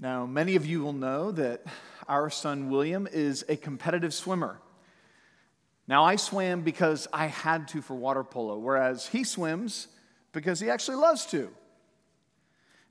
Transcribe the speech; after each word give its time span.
Now, 0.00 0.26
many 0.26 0.54
of 0.54 0.64
you 0.64 0.80
will 0.80 0.92
know 0.92 1.32
that 1.32 1.62
our 2.06 2.30
son 2.30 2.70
William 2.70 3.08
is 3.10 3.44
a 3.48 3.56
competitive 3.56 4.14
swimmer. 4.14 4.60
Now, 5.88 6.04
I 6.04 6.14
swam 6.14 6.60
because 6.60 7.08
I 7.12 7.26
had 7.26 7.66
to 7.68 7.82
for 7.82 7.94
water 7.94 8.22
polo, 8.22 8.58
whereas 8.58 9.08
he 9.08 9.24
swims 9.24 9.88
because 10.30 10.60
he 10.60 10.70
actually 10.70 10.98
loves 10.98 11.26
to. 11.26 11.50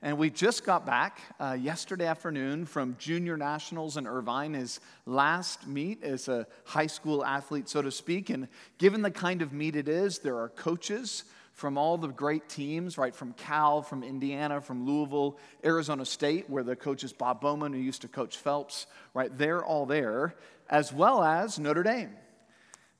And 0.01 0.17
we 0.17 0.29
just 0.29 0.65
got 0.65 0.85
back 0.85 1.21
uh, 1.39 1.57
yesterday 1.59 2.05
afternoon 2.05 2.65
from 2.65 2.97
Junior 2.99 3.37
Nationals 3.37 3.95
in 3.95 4.05
Irvine, 4.05 4.53
his 4.53 4.81
last 5.05 5.65
meet 5.65 6.03
as 6.03 6.27
a 6.27 6.45
high 6.65 6.87
school 6.87 7.23
athlete, 7.23 7.69
so 7.69 7.81
to 7.81 7.91
speak. 7.91 8.29
And 8.29 8.49
given 8.77 9.01
the 9.01 9.11
kind 9.11 9.41
of 9.41 9.53
meet 9.53 9.77
it 9.77 9.87
is, 9.87 10.19
there 10.19 10.37
are 10.39 10.49
coaches 10.49 11.23
from 11.57 11.75
all 11.75 11.97
the 11.97 12.07
great 12.07 12.47
teams, 12.47 12.99
right, 12.99 13.15
from 13.15 13.33
Cal, 13.33 13.81
from 13.81 14.03
Indiana, 14.03 14.61
from 14.61 14.85
Louisville, 14.85 15.39
Arizona 15.65 16.05
State, 16.05 16.47
where 16.51 16.61
the 16.61 16.75
coach 16.75 17.03
is 17.03 17.11
Bob 17.11 17.41
Bowman, 17.41 17.73
who 17.73 17.79
used 17.79 18.03
to 18.03 18.07
coach 18.07 18.37
Phelps, 18.37 18.85
right, 19.15 19.35
they're 19.35 19.65
all 19.65 19.87
there, 19.87 20.35
as 20.69 20.93
well 20.93 21.23
as 21.23 21.57
Notre 21.57 21.81
Dame. 21.81 22.11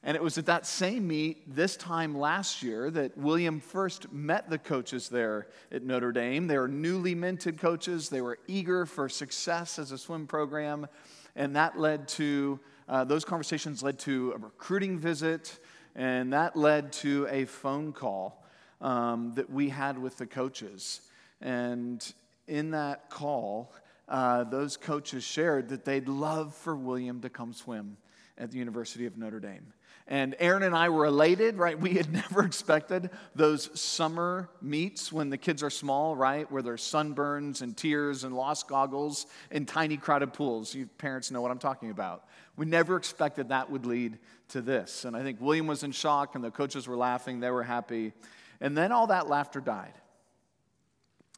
And 0.02 0.18
it 0.18 0.24
was 0.24 0.40
at 0.40 0.48
that 0.48 0.66
same 0.66 1.08
meet 1.08 1.56
this 1.56 1.78
time 1.78 2.18
last 2.18 2.64
year 2.64 2.90
that 2.90 3.16
William 3.16 3.60
first 3.60 4.12
met 4.12 4.50
the 4.50 4.58
coaches 4.58 5.08
there 5.08 5.50
at 5.72 5.84
Notre 5.84 6.12
Dame. 6.12 6.48
They 6.48 6.58
were 6.58 6.68
newly 6.68 7.14
minted 7.14 7.60
coaches, 7.60 8.10
they 8.10 8.22
were 8.22 8.40
eager 8.48 8.88
for 8.88 9.08
success 9.08 9.78
as 9.78 9.92
a 9.92 10.00
swim 10.00 10.26
program, 10.26 10.88
and 11.36 11.56
that 11.56 11.80
led 11.80 12.08
to, 12.08 12.60
uh, 12.90 13.04
those 13.04 13.24
conversations 13.24 13.84
led 13.84 14.00
to 14.00 14.34
a 14.36 14.40
recruiting 14.40 14.98
visit, 14.98 15.60
and 15.94 16.34
that 16.34 16.56
led 16.56 16.92
to 16.94 17.28
a 17.30 17.46
phone 17.46 17.94
call 17.94 18.44
um, 18.82 19.34
that 19.36 19.50
we 19.50 19.70
had 19.70 19.98
with 19.98 20.18
the 20.18 20.26
coaches. 20.26 21.02
And 21.42 22.06
in 22.48 22.72
that 22.72 23.10
call, 23.10 23.74
uh, 24.08 24.44
those 24.46 24.78
coaches 24.78 25.24
shared 25.24 25.70
that 25.70 25.86
they'd 25.86 26.08
love 26.08 26.56
for 26.56 26.76
William 26.76 27.22
to 27.22 27.30
come 27.30 27.54
swim 27.54 27.98
at 28.38 28.52
the 28.52 28.58
University 28.58 29.06
of 29.06 29.18
Notre 29.18 29.40
Dame. 29.40 29.74
And 30.10 30.36
Aaron 30.40 30.64
and 30.64 30.74
I 30.74 30.88
were 30.88 31.06
elated, 31.06 31.58
right? 31.58 31.78
We 31.78 31.96
had 31.96 32.12
never 32.14 32.46
expected 32.46 33.10
those 33.36 33.70
summer 33.80 34.50
meets 34.62 35.12
when 35.12 35.30
the 35.30 35.38
kids 35.38 35.62
are 35.64 35.70
small, 35.70 36.16
right? 36.16 36.50
Where 36.50 36.62
there's 36.62 36.82
sunburns 36.82 37.62
and 37.62 37.76
tears 37.76 38.24
and 38.24 38.34
lost 38.34 38.70
goggles 38.70 39.26
and 39.52 39.68
tiny 39.68 39.98
crowded 39.98 40.34
pools. 40.34 40.74
You 40.74 40.88
parents 40.98 41.30
know 41.30 41.42
what 41.42 41.52
I'm 41.52 41.60
talking 41.60 41.90
about. 41.90 42.24
We 42.56 42.66
never 42.66 42.96
expected 42.96 43.50
that 43.50 43.70
would 43.70 43.86
lead 43.86 44.18
to 44.50 44.62
this. 44.62 45.04
And 45.04 45.16
I 45.16 45.24
think 45.24 45.42
William 45.42 45.68
was 45.68 45.84
in 45.84 45.92
shock 45.92 46.36
and 46.36 46.44
the 46.44 46.52
coaches 46.52 46.88
were 46.88 46.96
laughing. 46.96 47.42
They 47.42 47.52
were 47.52 47.64
happy. 47.64 48.14
And 48.60 48.78
then 48.78 48.92
all 48.92 49.08
that 49.08 49.28
laughter 49.28 49.62
died. 49.62 49.94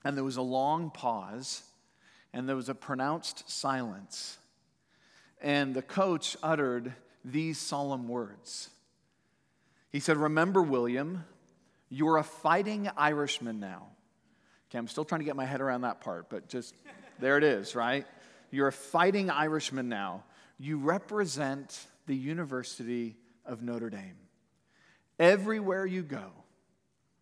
And 0.03 0.15
there 0.15 0.23
was 0.23 0.37
a 0.37 0.41
long 0.41 0.91
pause, 0.91 1.63
and 2.33 2.47
there 2.47 2.55
was 2.55 2.69
a 2.69 2.75
pronounced 2.75 3.49
silence. 3.49 4.37
And 5.41 5.75
the 5.75 5.81
coach 5.81 6.37
uttered 6.41 6.93
these 7.25 7.57
solemn 7.57 8.07
words 8.07 8.69
He 9.91 9.99
said, 9.99 10.17
Remember, 10.17 10.61
William, 10.61 11.25
you're 11.89 12.17
a 12.17 12.23
fighting 12.23 12.89
Irishman 12.95 13.59
now. 13.59 13.87
Okay, 14.69 14.77
I'm 14.77 14.87
still 14.87 15.05
trying 15.05 15.19
to 15.19 15.25
get 15.25 15.35
my 15.35 15.45
head 15.45 15.61
around 15.61 15.81
that 15.81 16.01
part, 16.01 16.29
but 16.29 16.47
just 16.47 16.75
there 17.19 17.37
it 17.37 17.43
is, 17.43 17.75
right? 17.75 18.05
You're 18.51 18.67
a 18.67 18.73
fighting 18.73 19.29
Irishman 19.29 19.89
now. 19.89 20.23
You 20.59 20.77
represent 20.77 21.87
the 22.05 22.15
University 22.15 23.15
of 23.45 23.61
Notre 23.61 23.89
Dame. 23.89 24.17
Everywhere 25.17 25.85
you 25.85 26.03
go, 26.03 26.31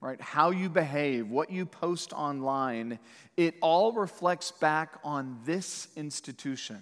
right? 0.01 0.19
How 0.21 0.51
you 0.51 0.69
behave, 0.69 1.29
what 1.29 1.49
you 1.49 1.65
post 1.65 2.13
online, 2.13 2.99
it 3.35 3.55
all 3.61 3.93
reflects 3.93 4.51
back 4.51 4.99
on 5.03 5.39
this 5.45 5.87
institution. 5.95 6.81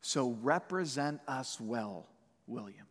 So 0.00 0.36
represent 0.42 1.20
us 1.28 1.60
well, 1.60 2.06
William. 2.46 2.86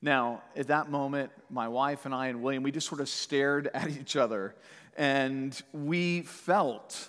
Now, 0.00 0.42
at 0.56 0.68
that 0.68 0.90
moment, 0.90 1.32
my 1.50 1.68
wife 1.68 2.04
and 2.06 2.14
I 2.14 2.28
and 2.28 2.42
William, 2.42 2.62
we 2.62 2.70
just 2.70 2.88
sort 2.88 3.00
of 3.00 3.08
stared 3.08 3.66
at 3.74 3.90
each 3.90 4.16
other 4.16 4.54
and 4.96 5.60
we 5.72 6.22
felt 6.22 7.08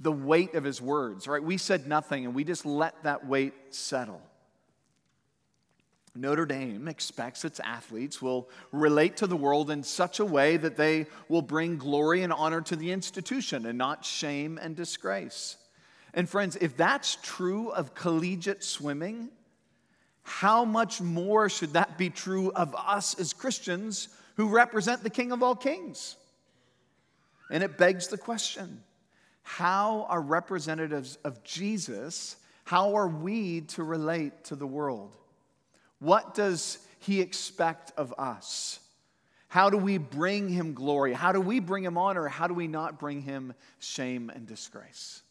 the 0.00 0.12
weight 0.12 0.54
of 0.54 0.64
his 0.64 0.80
words, 0.80 1.26
right? 1.26 1.42
We 1.42 1.58
said 1.58 1.86
nothing 1.86 2.24
and 2.24 2.34
we 2.34 2.44
just 2.44 2.64
let 2.64 3.02
that 3.02 3.26
weight 3.26 3.54
settle. 3.70 4.22
Notre 6.14 6.46
Dame 6.46 6.88
expects 6.88 7.44
its 7.44 7.60
athletes 7.60 8.20
will 8.20 8.48
relate 8.72 9.18
to 9.18 9.26
the 9.26 9.36
world 9.36 9.70
in 9.70 9.82
such 9.82 10.20
a 10.20 10.24
way 10.24 10.56
that 10.56 10.76
they 10.76 11.06
will 11.28 11.42
bring 11.42 11.76
glory 11.76 12.22
and 12.22 12.32
honor 12.32 12.60
to 12.62 12.76
the 12.76 12.92
institution 12.92 13.66
and 13.66 13.78
not 13.78 14.04
shame 14.04 14.58
and 14.60 14.74
disgrace. 14.74 15.56
And 16.14 16.28
friends, 16.28 16.56
if 16.56 16.76
that's 16.76 17.18
true 17.22 17.70
of 17.70 17.94
collegiate 17.94 18.64
swimming, 18.64 19.28
how 20.22 20.64
much 20.64 21.00
more 21.00 21.48
should 21.48 21.72
that 21.72 21.96
be 21.96 22.10
true 22.10 22.50
of 22.52 22.74
us 22.74 23.18
as 23.18 23.32
Christians 23.32 24.08
who 24.36 24.48
represent 24.48 25.02
the 25.02 25.10
King 25.10 25.32
of 25.32 25.42
all 25.42 25.56
kings? 25.56 26.16
And 27.50 27.62
it 27.62 27.78
begs 27.78 28.08
the 28.08 28.18
question 28.18 28.82
how 29.42 30.06
are 30.10 30.20
representatives 30.20 31.16
of 31.24 31.42
Jesus, 31.42 32.36
how 32.64 32.94
are 32.96 33.08
we 33.08 33.62
to 33.62 33.82
relate 33.82 34.44
to 34.44 34.56
the 34.56 34.66
world? 34.66 35.16
What 35.98 36.34
does 36.34 36.78
he 37.00 37.20
expect 37.20 37.92
of 37.96 38.14
us? 38.18 38.80
How 39.48 39.70
do 39.70 39.78
we 39.78 39.98
bring 39.98 40.48
him 40.48 40.74
glory? 40.74 41.14
How 41.14 41.32
do 41.32 41.40
we 41.40 41.58
bring 41.58 41.84
him 41.84 41.96
honor? 41.96 42.28
How 42.28 42.46
do 42.46 42.54
we 42.54 42.68
not 42.68 42.98
bring 42.98 43.22
him 43.22 43.54
shame 43.78 44.30
and 44.34 44.46
disgrace? 44.46 45.22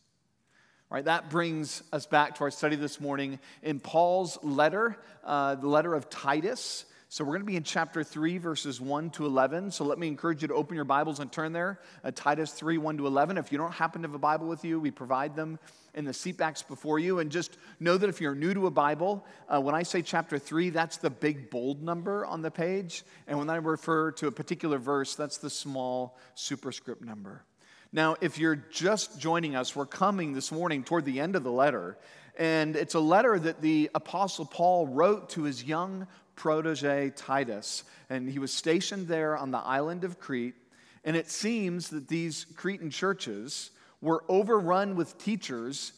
Right, 0.89 1.05
that 1.05 1.29
brings 1.29 1.83
us 1.91 2.05
back 2.05 2.35
to 2.35 2.45
our 2.45 2.51
study 2.51 2.78
this 2.78 3.01
morning 3.01 3.39
in 3.61 3.79
Paul's 3.79 4.41
letter, 4.41 4.97
uh, 5.23 5.55
the 5.55 5.67
letter 5.67 5.94
of 5.94 6.09
Titus. 6.09 6.85
So 7.09 7.23
we're 7.23 7.31
going 7.31 7.44
to 7.44 7.45
be 7.45 7.56
in 7.56 7.63
chapter 7.63 8.03
3, 8.03 8.38
verses 8.38 8.81
1 8.81 9.12
to 9.12 9.25
11. 9.25 9.72
So 9.72 9.85
let 9.85 9.97
me 9.97 10.09
encourage 10.09 10.41
you 10.41 10.50
to 10.50 10.53
open 10.53 10.75
your 10.75 10.84
Bibles 10.84 11.22
and 11.22 11.31
turn 11.31 11.53
there. 11.53 11.79
Uh, 12.03 12.12
Titus 12.13 12.51
3, 12.51 12.78
1 12.78 12.97
to 12.97 13.07
11. 13.07 13.38
If 13.38 13.50
you 13.50 13.57
don't 13.57 13.72
happen 13.72 14.01
to 14.01 14.09
have 14.09 14.16
a 14.16 14.19
Bible 14.19 14.45
with 14.45 14.66
you, 14.66 14.78
we 14.78 14.91
provide 14.91 15.34
them 15.34 15.57
in 15.94 16.03
the 16.03 16.12
seatbacks 16.12 16.67
before 16.67 17.00
you. 17.00 17.19
And 17.19 17.31
just 17.31 17.57
know 17.79 17.97
that 17.97 18.09
if 18.09 18.19
you're 18.19 18.35
new 18.35 18.53
to 18.53 18.67
a 18.67 18.72
Bible, 18.72 19.25
uh, 19.47 19.62
when 19.62 19.73
I 19.73 19.84
say 19.84 20.01
chapter 20.01 20.38
3, 20.38 20.69
that's 20.72 20.97
the 20.97 21.09
big 21.09 21.50
bold 21.50 21.81
number 21.81 22.25
on 22.25 22.41
the 22.41 22.51
page. 22.51 23.06
And 23.25 23.40
when 23.40 23.50
I 23.50 23.56
refer 23.56 24.12
to 24.12 24.28
a 24.28 24.31
particular 24.31 24.78
verse, 24.78 25.16
that's 25.16 25.38
the 25.38 25.50
small 25.50 26.17
superscript 26.35 27.01
number. 27.01 27.46
Now, 27.94 28.17
if 28.19 28.38
you're 28.38 28.57
just 28.69 29.17
joining 29.17 29.56
us, 29.56 29.78
we're 29.78 29.85
coming 29.85 30.34
this 30.34 30.51
morning 30.51 30.84
toward 30.84 31.06
the 31.06 31.22
end 31.22 31.38
of 31.38 31.46
the 31.46 31.53
letter. 31.53 31.97
And 32.38 32.75
it's 32.75 32.96
a 32.96 33.00
letter 33.00 33.40
that 33.40 33.62
the 33.62 33.90
Apostle 33.96 34.46
Paul 34.46 34.88
wrote 34.88 35.29
to 35.31 35.44
his 35.44 35.63
young 35.63 36.06
protege 36.38 37.12
Titus. 37.16 37.84
And 38.09 38.30
he 38.30 38.40
was 38.40 38.53
stationed 38.53 39.09
there 39.09 39.36
on 39.36 39.52
the 39.52 39.58
island 39.58 40.06
of 40.06 40.20
Crete. 40.20 40.56
And 41.03 41.18
it 41.18 41.30
seems 41.30 41.90
that 41.90 42.08
these 42.08 42.46
Cretan 42.56 42.92
churches 42.92 43.72
were 44.00 44.24
overrun 44.30 44.96
with 44.96 45.18
teachers 45.18 45.92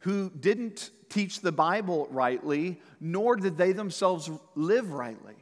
who 0.00 0.30
didn't 0.30 0.90
teach 1.08 1.40
the 1.40 1.52
Bible 1.52 2.06
rightly, 2.10 2.80
nor 3.00 3.34
did 3.34 3.56
they 3.56 3.72
themselves 3.72 4.30
live 4.54 4.92
rightly. 4.92 5.34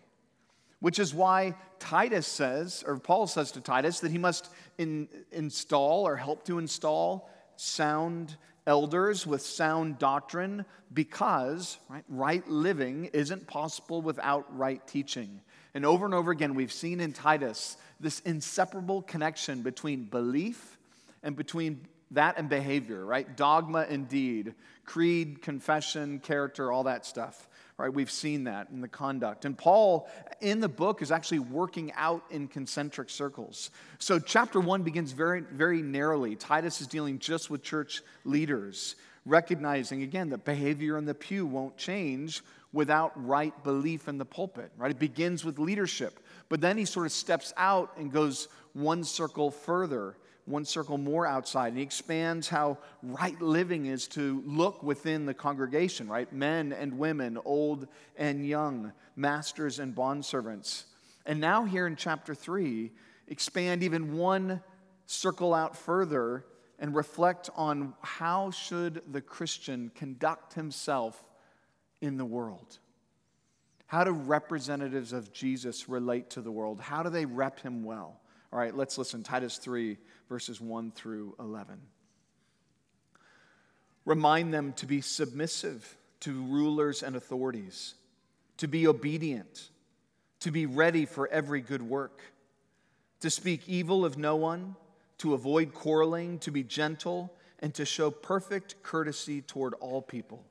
Which 0.81 0.99
is 0.99 1.13
why 1.13 1.55
Titus 1.79 2.27
says, 2.27 2.85
or 2.87 2.99
Paul 2.99 3.27
says 3.27 3.53
to 3.53 3.61
Titus, 3.61 4.01
that 4.01 4.11
he 4.11 4.19
must 4.19 4.49
in, 4.79 5.09
install 5.33 6.07
or 6.07 6.17
help 6.17 6.45
to 6.45 6.59
install 6.59 7.29
sound 7.57 8.37
elders 8.69 9.27
with 9.27 9.43
sound 9.43 9.99
doctrine 9.99 10.65
because 10.93 11.79
right, 11.89 12.05
right 12.09 12.49
living 12.49 13.07
isn't 13.07 13.47
possible 13.49 14.03
without 14.03 14.57
right 14.57 14.87
teaching. 14.87 15.41
And 15.75 15.85
over 15.85 16.05
and 16.05 16.15
over 16.15 16.31
again, 16.31 16.55
we've 16.55 16.73
seen 16.73 17.01
in 17.01 17.13
Titus 17.13 17.77
this 17.99 18.21
inseparable 18.21 19.03
connection 19.03 19.63
between 19.63 20.05
belief 20.05 20.77
and 21.23 21.35
between 21.35 21.81
that 22.13 22.39
and 22.39 22.49
behavior, 22.49 23.05
right? 23.05 23.37
Dogma 23.37 23.87
and 23.89 24.09
deed, 24.09 24.55
creed, 24.85 25.43
confession, 25.43 26.21
character, 26.21 26.71
all 26.71 26.85
that 26.85 27.05
stuff 27.05 27.48
right? 27.79 27.95
We've 27.95 28.11
seen 28.11 28.45
that 28.45 28.69
in 28.71 28.81
the 28.81 28.89
conduct. 28.89 29.45
And 29.45 29.57
Paul, 29.57 30.09
in 30.41 30.59
the 30.59 30.69
book, 30.69 31.01
is 31.01 31.13
actually 31.13 31.39
working 31.39 31.93
out 31.95 32.25
in 32.29 32.49
concentric 32.49 33.09
circles. 33.09 33.71
So, 33.99 34.19
chapter 34.19 34.61
one 34.61 34.83
begins 34.83 35.13
very, 35.13 35.41
very 35.41 35.81
narrowly. 35.81 36.35
Titus 36.35 36.81
is 36.81 36.89
dealing 36.89 37.21
just 37.21 37.51
with 37.51 37.63
church 37.63 38.03
leaders, 38.25 38.97
recognizing 39.25 40.03
again 40.03 40.31
that 40.31 40.45
behavior 40.45 40.99
in 40.99 41.05
the 41.05 41.15
pew 41.15 41.47
won't 41.47 41.77
change 41.77 42.43
without 42.73 43.13
right 43.27 43.55
belief 43.65 44.09
in 44.09 44.19
the 44.19 44.25
pulpit, 44.25 44.71
right? 44.77 44.91
It 44.91 44.99
begins 44.99 45.45
with 45.45 45.59
leadership. 45.59 46.21
But 46.49 46.61
then 46.61 46.77
he 46.77 46.85
sort 46.85 47.07
of 47.07 47.13
steps 47.13 47.55
out 47.57 47.93
and 47.97 48.13
goes 48.13 48.49
one 48.75 49.05
circle 49.05 49.51
further 49.51 50.17
one 50.49 50.65
circle 50.65 50.99
more 50.99 51.27
outside. 51.27 51.69
And 51.69 51.77
he 51.77 51.83
expands 51.83 52.49
how 52.49 52.79
right 53.03 53.41
living 53.41 53.87
is 53.87 54.09
to 54.09 54.43
look 54.47 54.83
within 54.83 55.27
the 55.27 55.35
congregation, 55.35 56.09
right? 56.09 56.33
Men 56.33 56.73
and 56.73 56.99
women, 56.99 57.39
old 57.45 57.87
and 58.17 58.47
young, 58.47 58.93
masters 59.17 59.79
and 59.79 59.95
bondservants. 59.95 60.85
And 61.27 61.41
now, 61.41 61.65
here 61.65 61.87
in 61.87 61.97
chapter 61.97 62.35
3, 62.35 62.91
expand 63.27 63.83
even 63.83 64.17
one 64.17 64.63
circle 65.07 65.55
out 65.55 65.77
further 65.77 66.45
and 66.79 66.95
reflect 66.95 67.51
on 67.57 67.95
how 68.03 68.51
should 68.51 69.03
the 69.11 69.21
Christian 69.21 69.91
conduct 69.95 70.55
himself 70.55 71.23
in 72.01 72.17
the 72.17 72.25
world. 72.25 72.79
How 73.87 74.05
do 74.05 74.13
representatives 74.13 75.13
of 75.13 75.33
Jesus 75.33 75.89
relate 75.89 76.31
to 76.31 76.43
the 76.43 76.53
world? 76.53 76.81
How 76.81 77.03
do 77.03 77.11
they 77.11 77.25
rep 77.25 77.61
him 77.61 77.85
well? 77.85 78.21
All 78.53 78.59
right, 78.59 78.75
let's 78.75 78.97
listen. 78.97 79.23
Titus 79.23 79.59
3, 79.59 79.97
verses 80.29 80.61
1 80.61 80.93
through 80.93 81.35
11. 81.39 81.81
Remind 84.05 84.53
them 84.55 84.73
to 84.75 84.87
be 84.87 85.01
submissive 85.01 85.97
to 86.21 86.43
rulers 86.45 87.03
and 87.03 87.17
authorities, 87.17 87.95
to 88.57 88.67
be 88.67 88.87
obedient, 88.87 89.71
to 90.41 90.51
be 90.51 90.67
ready 90.67 91.05
for 91.05 91.29
every 91.29 91.61
good 91.61 91.83
work, 91.83 92.23
to 93.21 93.31
speak 93.31 93.69
evil 93.69 94.05
of 94.05 94.17
no 94.17 94.37
one, 94.37 94.77
to 95.19 95.35
avoid 95.35 95.75
quarreling, 95.75 96.39
to 96.39 96.51
be 96.51 96.63
gentle, 96.63 97.33
and 97.61 97.75
to 97.75 97.85
show 97.85 98.11
perfect 98.11 98.83
courtesy 98.83 99.43
toward 99.43 99.75
all 99.75 100.01
people. 100.01 100.45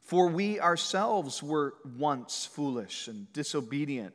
For 0.00 0.28
we 0.28 0.58
ourselves 0.58 1.42
were 1.42 1.74
once 1.98 2.46
foolish 2.46 3.08
and 3.08 3.30
disobedient, 3.34 4.14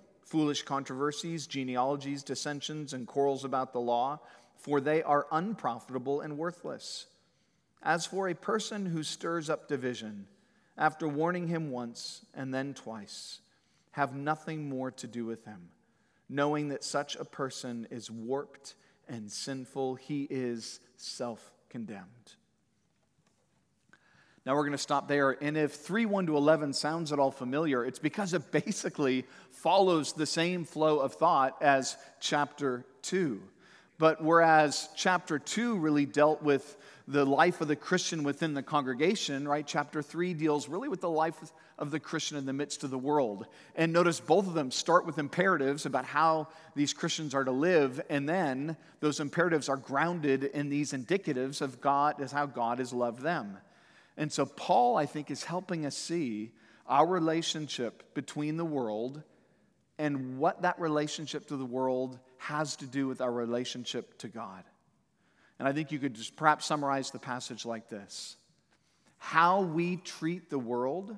foolish 0.21 0.63
controversies, 0.63 1.47
genealogies, 1.47 2.23
dissensions, 2.23 2.93
and 2.93 3.07
quarrels 3.07 3.43
about 3.43 3.73
the 3.73 3.79
law, 3.79 4.19
for 4.57 4.79
they 4.79 5.03
are 5.03 5.27
unprofitable 5.31 6.21
and 6.21 6.37
worthless. 6.37 7.07
As 7.83 8.05
for 8.05 8.29
a 8.29 8.35
person 8.35 8.85
who 8.85 9.03
stirs 9.03 9.49
up 9.49 9.67
division, 9.67 10.27
after 10.77 11.07
warning 11.07 11.47
him 11.47 11.71
once 11.71 12.25
and 12.33 12.53
then 12.53 12.73
twice, 12.73 13.39
have 13.91 14.15
nothing 14.15 14.69
more 14.69 14.91
to 14.91 15.07
do 15.07 15.25
with 15.25 15.45
him, 15.45 15.69
knowing 16.29 16.69
that 16.69 16.83
such 16.83 17.15
a 17.15 17.25
person 17.25 17.87
is 17.91 18.09
warped 18.09 18.75
and 19.07 19.31
sinful, 19.31 19.95
he 19.95 20.27
is 20.29 20.79
self 20.95 21.51
condemned. 21.69 22.35
Now 24.45 24.55
we're 24.55 24.63
going 24.63 24.71
to 24.71 24.77
stop 24.77 25.07
there. 25.07 25.37
And 25.41 25.55
if 25.55 25.73
3 25.73 26.05
1 26.07 26.25
to 26.27 26.37
11 26.37 26.73
sounds 26.73 27.11
at 27.11 27.19
all 27.19 27.31
familiar, 27.31 27.85
it's 27.85 27.99
because 27.99 28.33
it 28.33 28.51
basically 28.51 29.25
follows 29.51 30.13
the 30.13 30.25
same 30.25 30.65
flow 30.65 30.99
of 30.99 31.13
thought 31.13 31.57
as 31.61 31.95
chapter 32.19 32.85
2. 33.03 33.41
But 33.99 34.23
whereas 34.23 34.89
chapter 34.95 35.37
2 35.37 35.77
really 35.77 36.07
dealt 36.07 36.41
with 36.41 36.75
the 37.07 37.23
life 37.23 37.61
of 37.61 37.67
the 37.67 37.75
Christian 37.75 38.23
within 38.23 38.55
the 38.55 38.63
congregation, 38.63 39.47
right? 39.47 39.67
Chapter 39.67 40.01
3 40.01 40.33
deals 40.33 40.67
really 40.67 40.87
with 40.87 41.01
the 41.01 41.09
life 41.09 41.35
of 41.77 41.91
the 41.91 41.99
Christian 41.99 42.37
in 42.37 42.47
the 42.47 42.53
midst 42.53 42.83
of 42.83 42.89
the 42.89 42.97
world. 42.97 43.45
And 43.75 43.93
notice 43.93 44.19
both 44.19 44.47
of 44.47 44.55
them 44.55 44.71
start 44.71 45.05
with 45.05 45.19
imperatives 45.19 45.85
about 45.85 46.05
how 46.05 46.47
these 46.73 46.93
Christians 46.93 47.35
are 47.35 47.43
to 47.43 47.51
live, 47.51 48.01
and 48.09 48.27
then 48.27 48.75
those 49.01 49.19
imperatives 49.19 49.69
are 49.69 49.77
grounded 49.77 50.45
in 50.45 50.69
these 50.69 50.93
indicatives 50.93 51.61
of 51.61 51.79
God, 51.79 52.19
as 52.21 52.31
how 52.31 52.47
God 52.47 52.79
has 52.79 52.93
loved 52.93 53.21
them. 53.21 53.57
And 54.17 54.31
so, 54.31 54.45
Paul, 54.45 54.97
I 54.97 55.05
think, 55.05 55.31
is 55.31 55.43
helping 55.43 55.85
us 55.85 55.95
see 55.95 56.51
our 56.87 57.05
relationship 57.05 58.13
between 58.13 58.57
the 58.57 58.65
world 58.65 59.23
and 59.97 60.37
what 60.37 60.63
that 60.63 60.79
relationship 60.79 61.47
to 61.47 61.57
the 61.57 61.65
world 61.65 62.19
has 62.37 62.75
to 62.77 62.85
do 62.85 63.07
with 63.07 63.21
our 63.21 63.31
relationship 63.31 64.17
to 64.17 64.27
God. 64.27 64.63
And 65.59 65.67
I 65.67 65.73
think 65.73 65.91
you 65.91 65.99
could 65.99 66.15
just 66.15 66.35
perhaps 66.35 66.65
summarize 66.65 67.11
the 67.11 67.19
passage 67.19 67.65
like 67.65 67.87
this 67.87 68.35
How 69.17 69.61
we 69.61 69.97
treat 69.97 70.49
the 70.49 70.59
world 70.59 71.15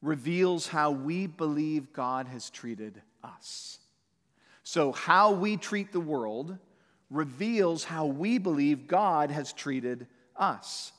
reveals 0.00 0.66
how 0.66 0.90
we 0.90 1.26
believe 1.26 1.92
God 1.92 2.26
has 2.28 2.50
treated 2.50 3.00
us. 3.22 3.78
So, 4.62 4.92
how 4.92 5.32
we 5.32 5.58
treat 5.58 5.92
the 5.92 6.00
world 6.00 6.56
reveals 7.10 7.84
how 7.84 8.06
we 8.06 8.38
believe 8.38 8.86
God 8.86 9.30
has 9.30 9.52
treated 9.52 10.06
us. 10.36 10.92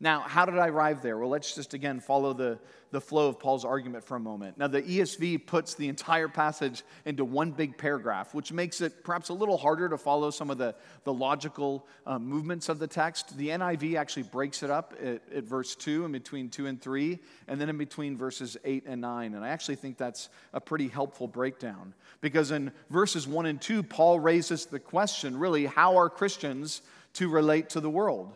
Now, 0.00 0.20
how 0.20 0.44
did 0.44 0.56
I 0.58 0.68
arrive 0.68 1.02
there? 1.02 1.18
Well, 1.18 1.28
let's 1.28 1.56
just 1.56 1.74
again 1.74 1.98
follow 1.98 2.32
the, 2.32 2.60
the 2.92 3.00
flow 3.00 3.28
of 3.28 3.40
Paul's 3.40 3.64
argument 3.64 4.04
for 4.04 4.14
a 4.14 4.20
moment. 4.20 4.56
Now, 4.56 4.68
the 4.68 4.80
ESV 4.80 5.44
puts 5.44 5.74
the 5.74 5.88
entire 5.88 6.28
passage 6.28 6.84
into 7.04 7.24
one 7.24 7.50
big 7.50 7.76
paragraph, 7.76 8.32
which 8.32 8.52
makes 8.52 8.80
it 8.80 9.02
perhaps 9.02 9.28
a 9.28 9.34
little 9.34 9.56
harder 9.56 9.88
to 9.88 9.98
follow 9.98 10.30
some 10.30 10.50
of 10.50 10.58
the, 10.58 10.76
the 11.02 11.12
logical 11.12 11.84
uh, 12.06 12.16
movements 12.16 12.68
of 12.68 12.78
the 12.78 12.86
text. 12.86 13.36
The 13.36 13.48
NIV 13.48 13.98
actually 13.98 14.22
breaks 14.22 14.62
it 14.62 14.70
up 14.70 14.94
at, 15.02 15.20
at 15.34 15.42
verse 15.42 15.74
2, 15.74 16.04
in 16.04 16.12
between 16.12 16.48
2 16.48 16.66
and 16.66 16.80
3, 16.80 17.18
and 17.48 17.60
then 17.60 17.68
in 17.68 17.76
between 17.76 18.16
verses 18.16 18.56
8 18.64 18.84
and 18.86 19.00
9. 19.00 19.34
And 19.34 19.44
I 19.44 19.48
actually 19.48 19.76
think 19.76 19.98
that's 19.98 20.28
a 20.52 20.60
pretty 20.60 20.86
helpful 20.86 21.26
breakdown 21.26 21.92
because 22.20 22.52
in 22.52 22.70
verses 22.88 23.26
1 23.26 23.46
and 23.46 23.60
2, 23.60 23.82
Paul 23.82 24.20
raises 24.20 24.66
the 24.66 24.78
question 24.78 25.36
really, 25.36 25.66
how 25.66 25.96
are 25.96 26.08
Christians 26.08 26.82
to 27.14 27.28
relate 27.28 27.70
to 27.70 27.80
the 27.80 27.90
world? 27.90 28.32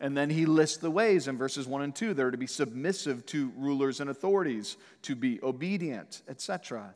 And 0.00 0.16
then 0.16 0.30
he 0.30 0.46
lists 0.46 0.76
the 0.76 0.90
ways 0.90 1.26
in 1.26 1.36
verses 1.36 1.66
1 1.66 1.82
and 1.82 1.94
2. 1.94 2.14
They're 2.14 2.30
to 2.30 2.36
be 2.36 2.46
submissive 2.46 3.26
to 3.26 3.52
rulers 3.56 4.00
and 4.00 4.08
authorities, 4.08 4.76
to 5.02 5.16
be 5.16 5.40
obedient, 5.42 6.22
etc. 6.28 6.94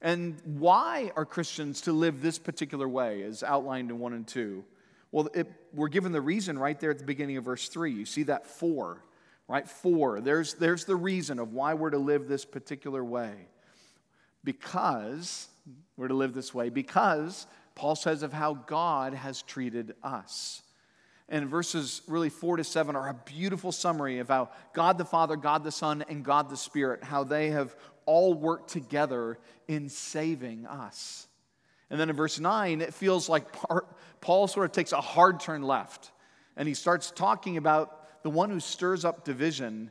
And 0.00 0.40
why 0.44 1.10
are 1.16 1.24
Christians 1.24 1.80
to 1.82 1.92
live 1.92 2.22
this 2.22 2.38
particular 2.38 2.88
way, 2.88 3.22
as 3.22 3.42
outlined 3.42 3.90
in 3.90 3.98
1 3.98 4.12
and 4.12 4.26
2? 4.26 4.64
Well, 5.10 5.28
it, 5.34 5.50
we're 5.72 5.88
given 5.88 6.12
the 6.12 6.20
reason 6.20 6.58
right 6.58 6.78
there 6.78 6.90
at 6.90 6.98
the 6.98 7.04
beginning 7.04 7.36
of 7.36 7.44
verse 7.44 7.68
3. 7.68 7.92
You 7.92 8.04
see 8.04 8.24
that 8.24 8.46
for, 8.46 9.02
right? 9.48 9.68
For. 9.68 10.20
There's, 10.20 10.54
there's 10.54 10.84
the 10.84 10.96
reason 10.96 11.38
of 11.38 11.52
why 11.52 11.74
we're 11.74 11.90
to 11.90 11.98
live 11.98 12.28
this 12.28 12.44
particular 12.44 13.04
way. 13.04 13.32
Because 14.44 15.48
we're 15.96 16.08
to 16.08 16.14
live 16.14 16.34
this 16.34 16.52
way, 16.52 16.68
because 16.68 17.46
Paul 17.74 17.96
says 17.96 18.22
of 18.22 18.32
how 18.32 18.54
God 18.54 19.14
has 19.14 19.42
treated 19.42 19.94
us. 20.02 20.62
And 21.28 21.48
verses 21.48 22.02
really 22.06 22.28
four 22.28 22.56
to 22.58 22.64
seven 22.64 22.96
are 22.96 23.08
a 23.08 23.14
beautiful 23.14 23.72
summary 23.72 24.18
of 24.18 24.28
how 24.28 24.50
God 24.74 24.98
the 24.98 25.04
Father, 25.04 25.36
God 25.36 25.64
the 25.64 25.72
Son, 25.72 26.04
and 26.08 26.24
God 26.24 26.50
the 26.50 26.56
Spirit, 26.56 27.02
how 27.02 27.24
they 27.24 27.50
have 27.50 27.74
all 28.04 28.34
worked 28.34 28.70
together 28.70 29.38
in 29.66 29.88
saving 29.88 30.66
us. 30.66 31.26
And 31.88 31.98
then 31.98 32.10
in 32.10 32.16
verse 32.16 32.38
nine, 32.38 32.80
it 32.80 32.92
feels 32.92 33.28
like 33.28 33.46
Paul 34.20 34.48
sort 34.48 34.66
of 34.66 34.72
takes 34.72 34.92
a 34.92 35.00
hard 35.00 35.40
turn 35.40 35.62
left 35.62 36.10
and 36.56 36.68
he 36.68 36.74
starts 36.74 37.10
talking 37.10 37.56
about 37.56 38.22
the 38.22 38.30
one 38.30 38.50
who 38.50 38.60
stirs 38.60 39.04
up 39.04 39.24
division. 39.24 39.90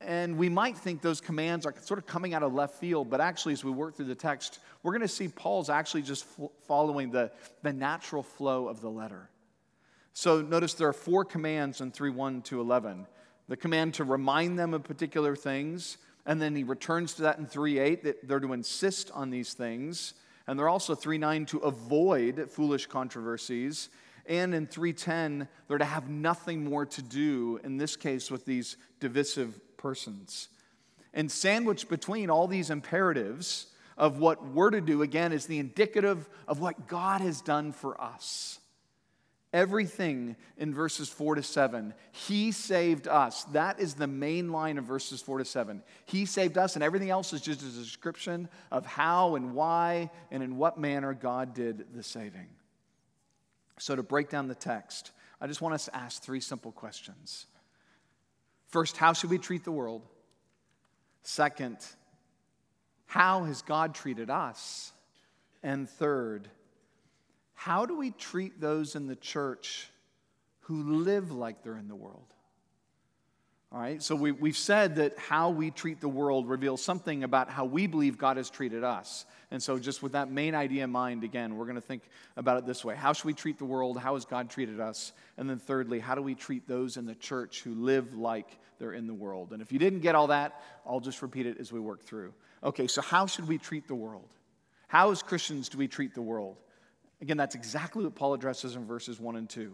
And 0.00 0.36
we 0.36 0.48
might 0.48 0.76
think 0.76 1.00
those 1.00 1.20
commands 1.20 1.66
are 1.66 1.74
sort 1.80 1.98
of 1.98 2.06
coming 2.06 2.34
out 2.34 2.42
of 2.42 2.52
left 2.52 2.74
field, 2.74 3.10
but 3.10 3.20
actually, 3.20 3.54
as 3.54 3.64
we 3.64 3.70
work 3.70 3.96
through 3.96 4.06
the 4.06 4.14
text, 4.14 4.60
we're 4.82 4.92
going 4.92 5.02
to 5.02 5.08
see 5.08 5.28
Paul's 5.28 5.70
actually 5.70 6.02
just 6.02 6.26
following 6.66 7.10
the, 7.10 7.30
the 7.62 7.72
natural 7.72 8.22
flow 8.22 8.68
of 8.68 8.80
the 8.80 8.90
letter. 8.90 9.30
So 10.18 10.40
notice 10.40 10.72
there 10.72 10.88
are 10.88 10.94
four 10.94 11.26
commands 11.26 11.82
in 11.82 11.90
3 11.90 12.08
1 12.08 12.40
to 12.44 12.58
11. 12.58 13.06
The 13.48 13.56
command 13.58 13.92
to 13.94 14.04
remind 14.04 14.58
them 14.58 14.72
of 14.72 14.82
particular 14.82 15.36
things, 15.36 15.98
and 16.24 16.40
then 16.40 16.56
he 16.56 16.64
returns 16.64 17.12
to 17.14 17.22
that 17.24 17.36
in 17.36 17.44
3 17.44 17.78
8, 17.78 18.04
that 18.04 18.26
they're 18.26 18.40
to 18.40 18.54
insist 18.54 19.10
on 19.10 19.28
these 19.28 19.52
things. 19.52 20.14
And 20.46 20.58
they're 20.58 20.70
also 20.70 20.94
3 20.94 21.18
9 21.18 21.44
to 21.46 21.58
avoid 21.58 22.50
foolish 22.50 22.86
controversies. 22.86 23.90
And 24.24 24.54
in 24.54 24.66
310, 24.66 25.48
they're 25.68 25.76
to 25.76 25.84
have 25.84 26.08
nothing 26.08 26.64
more 26.64 26.86
to 26.86 27.02
do, 27.02 27.60
in 27.62 27.76
this 27.76 27.94
case, 27.94 28.30
with 28.30 28.46
these 28.46 28.78
divisive 29.00 29.60
persons. 29.76 30.48
And 31.12 31.30
sandwiched 31.30 31.90
between 31.90 32.30
all 32.30 32.46
these 32.46 32.70
imperatives 32.70 33.66
of 33.98 34.18
what 34.18 34.42
we're 34.46 34.70
to 34.70 34.80
do, 34.80 35.02
again, 35.02 35.34
is 35.34 35.44
the 35.44 35.58
indicative 35.58 36.26
of 36.48 36.58
what 36.58 36.88
God 36.88 37.20
has 37.20 37.42
done 37.42 37.72
for 37.72 38.00
us. 38.00 38.60
Everything 39.52 40.36
in 40.58 40.74
verses 40.74 41.08
4 41.08 41.36
to 41.36 41.42
7, 41.42 41.94
He 42.12 42.52
saved 42.52 43.06
us. 43.08 43.44
That 43.44 43.80
is 43.80 43.94
the 43.94 44.06
main 44.06 44.50
line 44.50 44.76
of 44.76 44.84
verses 44.84 45.22
4 45.22 45.38
to 45.38 45.44
7. 45.44 45.82
He 46.04 46.26
saved 46.26 46.58
us, 46.58 46.74
and 46.74 46.82
everything 46.82 47.10
else 47.10 47.32
is 47.32 47.40
just 47.40 47.62
a 47.62 47.64
description 47.64 48.48
of 48.70 48.84
how 48.84 49.36
and 49.36 49.54
why 49.54 50.10
and 50.30 50.42
in 50.42 50.56
what 50.56 50.78
manner 50.78 51.14
God 51.14 51.54
did 51.54 51.86
the 51.94 52.02
saving. 52.02 52.48
So, 53.78 53.94
to 53.94 54.02
break 54.02 54.30
down 54.30 54.48
the 54.48 54.54
text, 54.54 55.12
I 55.40 55.46
just 55.46 55.60
want 55.60 55.74
us 55.74 55.84
to 55.84 55.96
ask 55.96 56.22
three 56.22 56.40
simple 56.40 56.72
questions. 56.72 57.46
First, 58.68 58.96
how 58.96 59.12
should 59.12 59.30
we 59.30 59.38
treat 59.38 59.64
the 59.64 59.72
world? 59.72 60.02
Second, 61.22 61.78
how 63.06 63.44
has 63.44 63.62
God 63.62 63.94
treated 63.94 64.30
us? 64.30 64.92
And 65.62 65.88
third, 65.88 66.48
how 67.56 67.86
do 67.86 67.96
we 67.96 68.12
treat 68.12 68.60
those 68.60 68.94
in 68.94 69.08
the 69.08 69.16
church 69.16 69.90
who 70.60 71.00
live 71.00 71.32
like 71.32 71.64
they're 71.64 71.76
in 71.76 71.88
the 71.88 71.96
world? 71.96 72.26
All 73.72 73.80
right, 73.80 74.00
so 74.00 74.14
we, 74.14 74.30
we've 74.30 74.56
said 74.56 74.96
that 74.96 75.18
how 75.18 75.50
we 75.50 75.72
treat 75.72 76.00
the 76.00 76.08
world 76.08 76.48
reveals 76.48 76.82
something 76.82 77.24
about 77.24 77.50
how 77.50 77.64
we 77.64 77.88
believe 77.88 78.16
God 78.16 78.36
has 78.36 78.48
treated 78.48 78.84
us. 78.84 79.26
And 79.50 79.60
so, 79.60 79.78
just 79.78 80.02
with 80.02 80.12
that 80.12 80.30
main 80.30 80.54
idea 80.54 80.84
in 80.84 80.90
mind, 80.90 81.24
again, 81.24 81.56
we're 81.56 81.64
going 81.64 81.74
to 81.74 81.80
think 81.80 82.02
about 82.36 82.58
it 82.58 82.66
this 82.66 82.84
way 82.84 82.94
How 82.94 83.12
should 83.12 83.24
we 83.24 83.34
treat 83.34 83.58
the 83.58 83.64
world? 83.64 83.98
How 83.98 84.14
has 84.14 84.24
God 84.24 84.50
treated 84.50 84.78
us? 84.78 85.12
And 85.36 85.50
then, 85.50 85.58
thirdly, 85.58 85.98
how 85.98 86.14
do 86.14 86.22
we 86.22 86.36
treat 86.36 86.68
those 86.68 86.96
in 86.96 87.06
the 87.06 87.14
church 87.16 87.62
who 87.62 87.74
live 87.74 88.14
like 88.14 88.56
they're 88.78 88.92
in 88.92 89.08
the 89.08 89.14
world? 89.14 89.52
And 89.52 89.60
if 89.60 89.72
you 89.72 89.80
didn't 89.80 90.00
get 90.00 90.14
all 90.14 90.28
that, 90.28 90.62
I'll 90.86 91.00
just 91.00 91.20
repeat 91.20 91.46
it 91.46 91.58
as 91.58 91.72
we 91.72 91.80
work 91.80 92.02
through. 92.02 92.34
Okay, 92.62 92.86
so 92.86 93.02
how 93.02 93.26
should 93.26 93.48
we 93.48 93.58
treat 93.58 93.88
the 93.88 93.94
world? 93.94 94.28
How, 94.86 95.10
as 95.10 95.22
Christians, 95.22 95.68
do 95.68 95.78
we 95.78 95.88
treat 95.88 96.14
the 96.14 96.22
world? 96.22 96.56
Again, 97.20 97.36
that's 97.36 97.54
exactly 97.54 98.04
what 98.04 98.14
Paul 98.14 98.34
addresses 98.34 98.76
in 98.76 98.84
verses 98.86 99.18
1 99.18 99.36
and 99.36 99.48
2. 99.48 99.72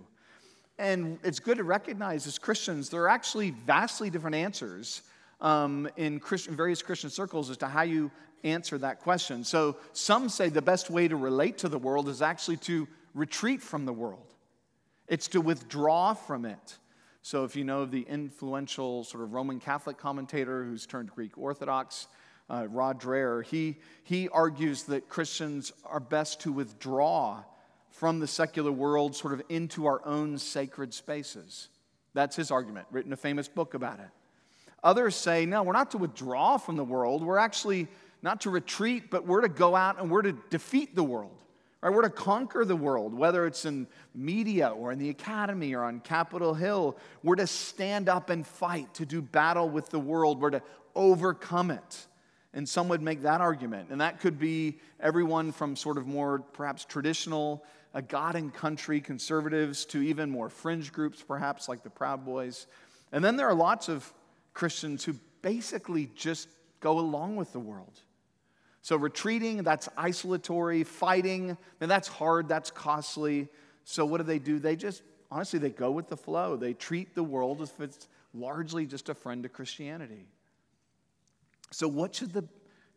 And 0.78 1.18
it's 1.22 1.38
good 1.38 1.58
to 1.58 1.64
recognize 1.64 2.26
as 2.26 2.38
Christians, 2.38 2.88
there 2.88 3.02
are 3.02 3.08
actually 3.08 3.50
vastly 3.50 4.10
different 4.10 4.36
answers 4.36 5.02
um, 5.40 5.88
in 5.96 6.20
Christian, 6.20 6.56
various 6.56 6.82
Christian 6.82 7.10
circles 7.10 7.50
as 7.50 7.56
to 7.58 7.66
how 7.66 7.82
you 7.82 8.10
answer 8.44 8.78
that 8.78 9.00
question. 9.00 9.44
So 9.44 9.76
some 9.92 10.28
say 10.28 10.48
the 10.48 10.62
best 10.62 10.90
way 10.90 11.08
to 11.08 11.16
relate 11.16 11.58
to 11.58 11.68
the 11.68 11.78
world 11.78 12.08
is 12.08 12.22
actually 12.22 12.56
to 12.58 12.88
retreat 13.14 13.60
from 13.60 13.84
the 13.84 13.92
world, 13.92 14.34
it's 15.08 15.28
to 15.28 15.40
withdraw 15.40 16.14
from 16.14 16.44
it. 16.44 16.78
So 17.24 17.44
if 17.44 17.54
you 17.54 17.62
know 17.62 17.84
the 17.84 18.02
influential 18.02 19.04
sort 19.04 19.22
of 19.22 19.32
Roman 19.32 19.60
Catholic 19.60 19.96
commentator 19.96 20.64
who's 20.64 20.86
turned 20.86 21.10
Greek 21.10 21.38
Orthodox, 21.38 22.08
uh, 22.52 22.66
Rod 22.68 23.00
Dreher, 23.00 23.44
he, 23.44 23.78
he 24.04 24.28
argues 24.28 24.84
that 24.84 25.08
Christians 25.08 25.72
are 25.84 26.00
best 26.00 26.42
to 26.42 26.52
withdraw 26.52 27.42
from 27.88 28.20
the 28.20 28.26
secular 28.26 28.70
world 28.70 29.16
sort 29.16 29.32
of 29.32 29.42
into 29.48 29.86
our 29.86 30.04
own 30.06 30.36
sacred 30.36 30.92
spaces. 30.92 31.68
That's 32.14 32.36
his 32.36 32.50
argument, 32.50 32.86
written 32.90 33.12
a 33.12 33.16
famous 33.16 33.48
book 33.48 33.72
about 33.72 34.00
it. 34.00 34.08
Others 34.84 35.14
say, 35.14 35.46
no, 35.46 35.62
we're 35.62 35.72
not 35.72 35.92
to 35.92 35.98
withdraw 35.98 36.58
from 36.58 36.76
the 36.76 36.84
world. 36.84 37.24
We're 37.24 37.38
actually 37.38 37.88
not 38.20 38.42
to 38.42 38.50
retreat, 38.50 39.10
but 39.10 39.26
we're 39.26 39.40
to 39.40 39.48
go 39.48 39.74
out 39.74 39.98
and 39.98 40.10
we're 40.10 40.22
to 40.22 40.36
defeat 40.50 40.94
the 40.94 41.02
world. 41.04 41.36
Right? 41.80 41.92
We're 41.92 42.02
to 42.02 42.10
conquer 42.10 42.64
the 42.64 42.76
world, 42.76 43.14
whether 43.14 43.46
it's 43.46 43.64
in 43.64 43.86
media 44.14 44.68
or 44.68 44.92
in 44.92 44.98
the 44.98 45.08
academy 45.08 45.74
or 45.74 45.84
on 45.84 46.00
Capitol 46.00 46.54
Hill. 46.54 46.98
We're 47.22 47.36
to 47.36 47.46
stand 47.46 48.08
up 48.08 48.28
and 48.30 48.46
fight, 48.46 48.92
to 48.94 49.06
do 49.06 49.22
battle 49.22 49.70
with 49.70 49.88
the 49.90 49.98
world. 49.98 50.40
We're 50.40 50.50
to 50.50 50.62
overcome 50.94 51.70
it. 51.70 52.06
And 52.54 52.68
some 52.68 52.88
would 52.88 53.00
make 53.00 53.22
that 53.22 53.40
argument. 53.40 53.88
And 53.90 54.00
that 54.00 54.20
could 54.20 54.38
be 54.38 54.78
everyone 55.00 55.52
from 55.52 55.74
sort 55.74 55.96
of 55.96 56.06
more 56.06 56.40
perhaps 56.40 56.84
traditional 56.84 57.64
uh, 57.94 58.02
God 58.02 58.36
and 58.36 58.52
country 58.52 59.00
conservatives 59.00 59.84
to 59.86 60.02
even 60.02 60.30
more 60.30 60.48
fringe 60.48 60.92
groups, 60.92 61.22
perhaps 61.22 61.68
like 61.68 61.82
the 61.82 61.90
Proud 61.90 62.24
Boys. 62.24 62.66
And 63.10 63.24
then 63.24 63.36
there 63.36 63.48
are 63.48 63.54
lots 63.54 63.88
of 63.88 64.12
Christians 64.54 65.04
who 65.04 65.14
basically 65.40 66.10
just 66.14 66.48
go 66.80 66.98
along 66.98 67.36
with 67.36 67.52
the 67.52 67.60
world. 67.60 68.00
So 68.82 68.96
retreating, 68.96 69.62
that's 69.62 69.88
isolatory. 69.96 70.84
Fighting, 70.84 71.56
that's 71.78 72.08
hard, 72.08 72.48
that's 72.48 72.70
costly. 72.70 73.48
So 73.84 74.04
what 74.04 74.18
do 74.18 74.24
they 74.24 74.38
do? 74.38 74.58
They 74.58 74.76
just, 74.76 75.02
honestly, 75.30 75.58
they 75.58 75.70
go 75.70 75.90
with 75.90 76.08
the 76.08 76.16
flow. 76.16 76.56
They 76.56 76.74
treat 76.74 77.14
the 77.14 77.22
world 77.22 77.62
as 77.62 77.70
if 77.70 77.80
it's 77.80 78.08
largely 78.34 78.86
just 78.86 79.08
a 79.08 79.14
friend 79.14 79.42
to 79.44 79.48
Christianity. 79.48 80.26
So, 81.72 81.88
what 81.88 82.14
should 82.14 82.32
the 82.32 82.44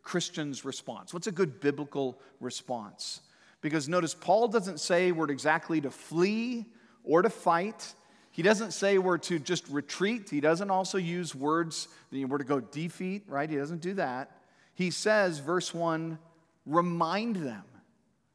Christian's 0.02 0.64
response? 0.64 1.12
What's 1.12 1.26
a 1.26 1.32
good 1.32 1.60
biblical 1.60 2.20
response? 2.40 3.20
Because 3.60 3.88
notice, 3.88 4.14
Paul 4.14 4.48
doesn't 4.48 4.80
say 4.80 5.12
we're 5.12 5.30
exactly 5.30 5.80
to 5.80 5.90
flee 5.90 6.66
or 7.02 7.22
to 7.22 7.30
fight. 7.30 7.94
He 8.30 8.42
doesn't 8.42 8.72
say 8.72 8.98
we're 8.98 9.18
to 9.18 9.38
just 9.38 9.66
retreat. 9.68 10.28
He 10.28 10.40
doesn't 10.40 10.70
also 10.70 10.98
use 10.98 11.34
words 11.34 11.88
that 12.12 12.28
we're 12.28 12.38
to 12.38 12.44
go 12.44 12.60
defeat, 12.60 13.24
right? 13.28 13.48
He 13.48 13.56
doesn't 13.56 13.80
do 13.80 13.94
that. 13.94 14.30
He 14.74 14.90
says, 14.90 15.38
verse 15.38 15.72
1, 15.72 16.18
remind 16.66 17.36
them. 17.36 17.64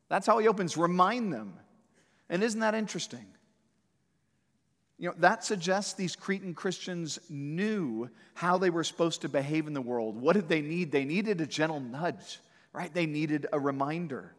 That's 0.09 0.25
how 0.25 0.39
he 0.39 0.47
opens, 0.47 0.75
remind 0.75 1.31
them. 1.31 1.53
And 2.29 2.41
isn't 2.43 2.61
that 2.61 2.73
interesting? 2.73 3.25
You 5.01 5.07
know, 5.07 5.15
that 5.17 5.43
suggests 5.43 5.93
these 5.93 6.15
Cretan 6.15 6.53
Christians 6.53 7.17
knew 7.27 8.07
how 8.35 8.59
they 8.59 8.69
were 8.69 8.83
supposed 8.83 9.21
to 9.21 9.29
behave 9.29 9.65
in 9.65 9.73
the 9.73 9.81
world. 9.81 10.15
What 10.15 10.33
did 10.33 10.47
they 10.47 10.61
need? 10.61 10.91
They 10.91 11.05
needed 11.05 11.41
a 11.41 11.47
gentle 11.47 11.79
nudge, 11.79 12.39
right? 12.71 12.93
They 12.93 13.07
needed 13.07 13.47
a 13.51 13.59
reminder. 13.59 14.35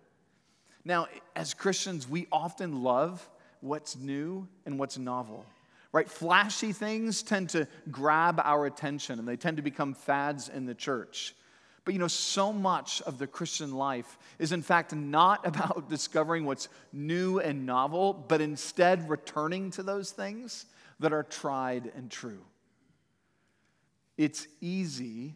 Now, 0.84 1.08
as 1.34 1.52
Christians, 1.52 2.08
we 2.08 2.28
often 2.30 2.84
love 2.84 3.28
what's 3.60 3.96
new 3.96 4.46
and 4.64 4.78
what's 4.78 4.96
novel, 4.96 5.44
right? 5.90 6.08
Flashy 6.08 6.72
things 6.72 7.24
tend 7.24 7.48
to 7.50 7.66
grab 7.90 8.40
our 8.44 8.64
attention 8.66 9.18
and 9.18 9.26
they 9.26 9.36
tend 9.36 9.56
to 9.56 9.64
become 9.64 9.94
fads 9.94 10.48
in 10.48 10.64
the 10.64 10.76
church. 10.76 11.34
But 11.84 11.94
you 11.94 12.00
know, 12.00 12.08
so 12.08 12.52
much 12.52 13.02
of 13.02 13.18
the 13.18 13.26
Christian 13.26 13.72
life 13.72 14.18
is 14.38 14.52
in 14.52 14.62
fact 14.62 14.94
not 14.94 15.46
about 15.46 15.88
discovering 15.88 16.44
what's 16.44 16.68
new 16.92 17.38
and 17.38 17.66
novel, 17.66 18.12
but 18.12 18.40
instead 18.40 19.08
returning 19.08 19.70
to 19.72 19.82
those 19.82 20.10
things 20.10 20.66
that 21.00 21.12
are 21.12 21.24
tried 21.24 21.90
and 21.96 22.10
true. 22.10 22.44
It's 24.16 24.46
easy, 24.60 25.34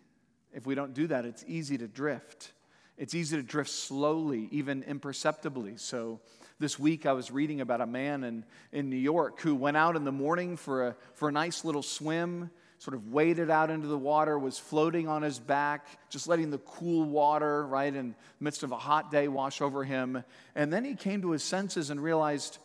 if 0.52 0.66
we 0.66 0.74
don't 0.74 0.94
do 0.94 1.06
that, 1.08 1.24
it's 1.24 1.44
easy 1.48 1.78
to 1.78 1.88
drift. 1.88 2.52
It's 2.96 3.14
easy 3.14 3.36
to 3.36 3.42
drift 3.42 3.70
slowly, 3.70 4.48
even 4.52 4.82
imperceptibly. 4.84 5.76
So, 5.76 6.20
this 6.58 6.78
week 6.78 7.04
I 7.04 7.12
was 7.12 7.30
reading 7.30 7.60
about 7.60 7.82
a 7.82 7.86
man 7.86 8.24
in, 8.24 8.42
in 8.72 8.88
New 8.88 8.96
York 8.96 9.40
who 9.40 9.54
went 9.54 9.76
out 9.76 9.94
in 9.94 10.04
the 10.04 10.12
morning 10.12 10.56
for 10.56 10.88
a, 10.88 10.96
for 11.12 11.28
a 11.28 11.32
nice 11.32 11.66
little 11.66 11.82
swim 11.82 12.50
sort 12.78 12.94
of 12.94 13.12
waded 13.12 13.50
out 13.50 13.70
into 13.70 13.88
the 13.88 13.98
water, 13.98 14.38
was 14.38 14.58
floating 14.58 15.08
on 15.08 15.22
his 15.22 15.38
back, 15.38 15.86
just 16.10 16.28
letting 16.28 16.50
the 16.50 16.58
cool 16.58 17.04
water, 17.04 17.66
right, 17.66 17.94
in 17.94 18.14
midst 18.38 18.62
of 18.62 18.72
a 18.72 18.76
hot 18.76 19.10
day 19.10 19.28
wash 19.28 19.60
over 19.60 19.82
him. 19.82 20.22
And 20.54 20.72
then 20.72 20.84
he 20.84 20.94
came 20.94 21.22
to 21.22 21.30
his 21.30 21.42
senses 21.42 21.90
and 21.90 22.02
realized, 22.02 22.58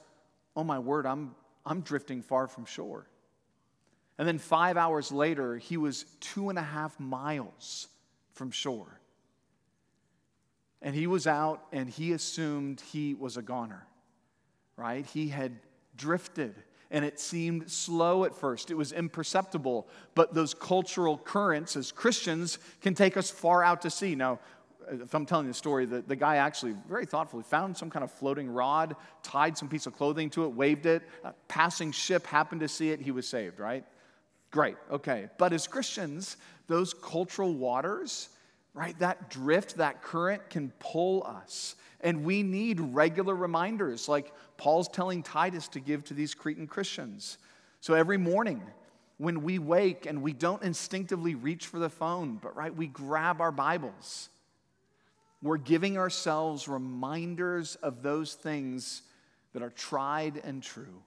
oh 0.55 0.63
my 0.63 0.79
word, 0.79 1.05
I'm, 1.05 1.35
I'm 1.65 1.81
drifting 1.81 2.21
far 2.21 2.47
from 2.47 2.65
shore. 2.65 3.07
And 4.17 4.27
then 4.27 4.37
five 4.37 4.77
hours 4.77 5.11
later, 5.11 5.57
he 5.57 5.77
was 5.77 6.05
two 6.19 6.49
and 6.49 6.59
a 6.59 6.63
half 6.63 6.99
miles 6.99 7.87
from 8.33 8.51
shore. 8.51 8.99
And 10.81 10.93
he 10.93 11.07
was 11.07 11.25
out 11.25 11.63
and 11.71 11.89
he 11.89 12.11
assumed 12.11 12.81
he 12.91 13.13
was 13.13 13.37
a 13.37 13.41
goner, 13.41 13.87
right? 14.75 15.05
He 15.05 15.29
had 15.29 15.53
drifted 15.95 16.55
and 16.91 17.03
it 17.05 17.19
seemed 17.19 17.71
slow 17.71 18.25
at 18.25 18.35
first. 18.35 18.69
It 18.69 18.75
was 18.75 18.91
imperceptible. 18.91 19.87
But 20.13 20.33
those 20.33 20.53
cultural 20.53 21.17
currents 21.17 21.75
as 21.75 21.91
Christians 21.91 22.59
can 22.81 22.93
take 22.93 23.17
us 23.17 23.31
far 23.31 23.63
out 23.63 23.81
to 23.83 23.89
sea. 23.89 24.13
Now, 24.13 24.39
if 24.91 25.13
I'm 25.13 25.25
telling 25.25 25.47
the 25.47 25.53
story, 25.53 25.85
the, 25.85 26.01
the 26.01 26.17
guy 26.17 26.35
actually 26.35 26.75
very 26.87 27.05
thoughtfully 27.05 27.43
found 27.43 27.77
some 27.77 27.89
kind 27.89 28.03
of 28.03 28.11
floating 28.11 28.49
rod, 28.49 28.95
tied 29.23 29.57
some 29.57 29.69
piece 29.69 29.85
of 29.85 29.95
clothing 29.95 30.29
to 30.31 30.43
it, 30.43 30.49
waved 30.49 30.85
it. 30.85 31.03
A 31.23 31.33
passing 31.47 31.93
ship 31.93 32.27
happened 32.27 32.61
to 32.61 32.67
see 32.67 32.89
it. 32.89 32.99
He 32.99 33.11
was 33.11 33.27
saved, 33.27 33.59
right? 33.59 33.85
Great, 34.51 34.75
okay. 34.91 35.29
But 35.37 35.53
as 35.53 35.65
Christians, 35.65 36.35
those 36.67 36.93
cultural 36.93 37.53
waters, 37.53 38.29
right, 38.73 38.97
that 38.99 39.29
drift, 39.29 39.77
that 39.77 40.01
current 40.01 40.49
can 40.49 40.71
pull 40.79 41.23
us. 41.23 41.75
And 42.01 42.23
we 42.23 42.41
need 42.41 42.79
regular 42.79 43.35
reminders, 43.35 44.07
like 44.07 44.33
Paul's 44.57 44.87
telling 44.87 45.23
Titus 45.23 45.67
to 45.69 45.79
give 45.79 46.03
to 46.05 46.13
these 46.13 46.33
Cretan 46.33 46.67
Christians. 46.67 47.37
So 47.79 47.93
every 47.93 48.17
morning, 48.17 48.61
when 49.17 49.43
we 49.43 49.59
wake 49.59 50.05
and 50.07 50.21
we 50.21 50.33
don't 50.33 50.63
instinctively 50.63 51.35
reach 51.35 51.67
for 51.67 51.79
the 51.79 51.89
phone, 51.89 52.39
but 52.41 52.55
right, 52.55 52.75
we 52.75 52.87
grab 52.87 53.39
our 53.39 53.51
Bibles. 53.51 54.29
We're 55.43 55.57
giving 55.57 55.97
ourselves 55.97 56.67
reminders 56.67 57.75
of 57.75 58.01
those 58.01 58.33
things 58.33 59.03
that 59.53 59.61
are 59.61 59.69
tried 59.69 60.41
and 60.43 60.63
true. 60.63 61.03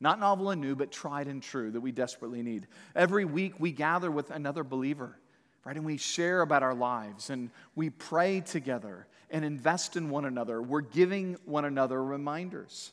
Not 0.00 0.18
novel 0.18 0.50
and 0.50 0.60
new, 0.60 0.74
but 0.74 0.90
tried 0.90 1.28
and 1.28 1.42
true 1.42 1.70
that 1.70 1.80
we 1.80 1.92
desperately 1.92 2.42
need. 2.42 2.66
Every 2.96 3.24
week 3.24 3.54
we 3.58 3.70
gather 3.70 4.10
with 4.10 4.30
another 4.30 4.64
believer, 4.64 5.18
right? 5.64 5.76
And 5.76 5.84
we 5.84 5.96
share 5.96 6.42
about 6.42 6.62
our 6.62 6.74
lives 6.74 7.30
and 7.30 7.50
we 7.74 7.90
pray 7.90 8.40
together 8.40 9.06
and 9.30 9.44
invest 9.44 9.96
in 9.96 10.10
one 10.10 10.24
another. 10.24 10.60
We're 10.60 10.80
giving 10.80 11.36
one 11.44 11.64
another 11.64 12.02
reminders. 12.02 12.92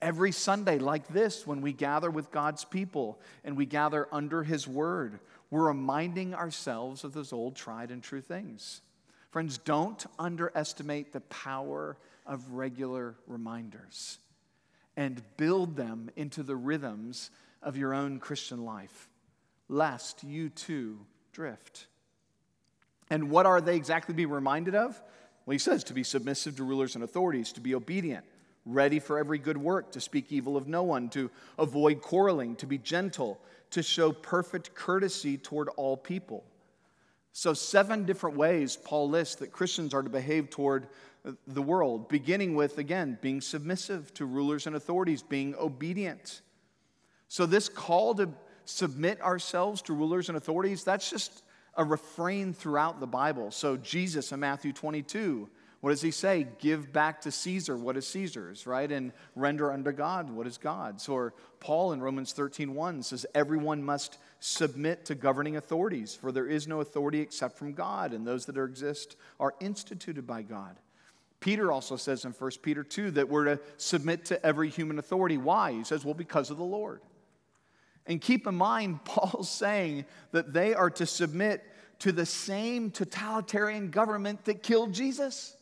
Every 0.00 0.32
Sunday, 0.32 0.78
like 0.78 1.06
this, 1.08 1.46
when 1.46 1.60
we 1.60 1.72
gather 1.72 2.10
with 2.10 2.32
God's 2.32 2.64
people 2.64 3.20
and 3.44 3.56
we 3.56 3.66
gather 3.66 4.08
under 4.10 4.42
His 4.42 4.66
Word, 4.66 5.20
we're 5.50 5.68
reminding 5.68 6.34
ourselves 6.34 7.04
of 7.04 7.12
those 7.12 7.32
old 7.32 7.54
tried 7.54 7.90
and 7.90 8.02
true 8.02 8.20
things. 8.20 8.80
Friends, 9.30 9.58
don't 9.58 10.04
underestimate 10.18 11.12
the 11.12 11.20
power 11.20 11.96
of 12.26 12.52
regular 12.52 13.14
reminders 13.26 14.18
and 14.96 15.22
build 15.36 15.76
them 15.76 16.10
into 16.16 16.42
the 16.42 16.56
rhythms 16.56 17.30
of 17.62 17.76
your 17.76 17.94
own 17.94 18.18
Christian 18.18 18.64
life, 18.64 19.08
lest 19.68 20.24
you 20.24 20.48
too 20.48 21.06
drift. 21.32 21.86
And 23.10 23.30
what 23.30 23.46
are 23.46 23.60
they 23.60 23.76
exactly 23.76 24.12
to 24.12 24.16
be 24.16 24.26
reminded 24.26 24.74
of? 24.74 25.00
Well, 25.44 25.52
he 25.52 25.58
says 25.58 25.84
to 25.84 25.94
be 25.94 26.04
submissive 26.04 26.56
to 26.56 26.64
rulers 26.64 26.94
and 26.94 27.02
authorities, 27.02 27.52
to 27.52 27.60
be 27.60 27.74
obedient, 27.74 28.24
ready 28.64 29.00
for 29.00 29.18
every 29.18 29.38
good 29.38 29.56
work, 29.56 29.92
to 29.92 30.00
speak 30.00 30.30
evil 30.30 30.56
of 30.56 30.68
no 30.68 30.82
one, 30.82 31.08
to 31.10 31.30
avoid 31.58 32.00
quarreling, 32.00 32.56
to 32.56 32.66
be 32.66 32.78
gentle, 32.78 33.40
to 33.70 33.82
show 33.82 34.12
perfect 34.12 34.74
courtesy 34.74 35.36
toward 35.36 35.68
all 35.70 35.96
people. 35.96 36.44
So, 37.32 37.54
seven 37.54 38.04
different 38.04 38.36
ways 38.36 38.76
Paul 38.76 39.08
lists 39.08 39.36
that 39.36 39.52
Christians 39.52 39.94
are 39.94 40.02
to 40.02 40.10
behave 40.10 40.50
toward 40.50 40.86
the 41.46 41.62
world, 41.62 42.08
beginning 42.08 42.54
with, 42.54 42.78
again, 42.78 43.18
being 43.22 43.40
submissive 43.40 44.12
to 44.14 44.26
rulers 44.26 44.66
and 44.66 44.76
authorities, 44.76 45.22
being 45.22 45.54
obedient. 45.56 46.42
So, 47.28 47.46
this 47.46 47.68
call 47.68 48.14
to 48.16 48.28
submit 48.64 49.20
ourselves 49.20 49.82
to 49.82 49.92
rulers 49.92 50.28
and 50.28 50.36
authorities, 50.36 50.84
that's 50.84 51.08
just 51.08 51.42
a 51.74 51.84
refrain 51.84 52.52
throughout 52.52 53.00
the 53.00 53.06
Bible. 53.06 53.50
So, 53.50 53.76
Jesus 53.76 54.32
in 54.32 54.40
Matthew 54.40 54.72
22, 54.72 55.48
what 55.82 55.90
does 55.90 56.02
he 56.02 56.12
say? 56.12 56.46
Give 56.60 56.92
back 56.92 57.22
to 57.22 57.32
Caesar 57.32 57.76
what 57.76 57.96
is 57.96 58.06
Caesar's, 58.06 58.68
right? 58.68 58.90
And 58.90 59.12
render 59.34 59.72
unto 59.72 59.90
God 59.90 60.30
what 60.30 60.46
is 60.46 60.56
God's. 60.56 61.08
Or 61.08 61.34
Paul 61.58 61.92
in 61.92 62.00
Romans 62.00 62.32
13 62.32 62.74
1 62.74 63.02
says, 63.02 63.26
Everyone 63.34 63.82
must 63.82 64.18
submit 64.38 65.04
to 65.06 65.16
governing 65.16 65.56
authorities, 65.56 66.14
for 66.14 66.30
there 66.30 66.46
is 66.46 66.68
no 66.68 66.80
authority 66.80 67.20
except 67.20 67.58
from 67.58 67.72
God, 67.72 68.12
and 68.12 68.24
those 68.24 68.46
that 68.46 68.56
exist 68.56 69.16
are 69.40 69.54
instituted 69.60 70.24
by 70.24 70.42
God. 70.42 70.78
Peter 71.40 71.72
also 71.72 71.96
says 71.96 72.24
in 72.24 72.30
1 72.30 72.50
Peter 72.62 72.84
2 72.84 73.10
that 73.12 73.28
we're 73.28 73.44
to 73.44 73.60
submit 73.76 74.24
to 74.26 74.46
every 74.46 74.70
human 74.70 75.00
authority. 75.00 75.36
Why? 75.36 75.72
He 75.72 75.82
says, 75.82 76.04
well, 76.04 76.14
because 76.14 76.50
of 76.50 76.56
the 76.56 76.62
Lord. 76.62 77.00
And 78.06 78.20
keep 78.20 78.46
in 78.46 78.54
mind, 78.54 79.04
Paul's 79.04 79.50
saying 79.50 80.04
that 80.32 80.52
they 80.52 80.74
are 80.74 80.90
to 80.90 81.06
submit 81.06 81.64
to 82.00 82.12
the 82.12 82.26
same 82.26 82.90
totalitarian 82.90 83.90
government 83.90 84.44
that 84.46 84.62
killed 84.62 84.92
Jesus. 84.92 85.56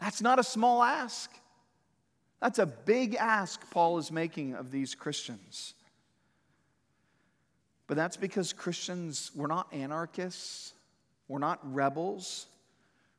That's 0.00 0.20
not 0.20 0.38
a 0.38 0.44
small 0.44 0.82
ask. 0.82 1.30
That's 2.40 2.58
a 2.58 2.66
big 2.66 3.14
ask 3.14 3.70
Paul 3.70 3.98
is 3.98 4.10
making 4.10 4.54
of 4.54 4.70
these 4.70 4.94
Christians. 4.94 5.74
But 7.86 7.96
that's 7.96 8.16
because 8.16 8.52
Christians, 8.52 9.30
we're 9.34 9.46
not 9.46 9.72
anarchists, 9.72 10.74
we're 11.28 11.38
not 11.38 11.60
rebels. 11.72 12.46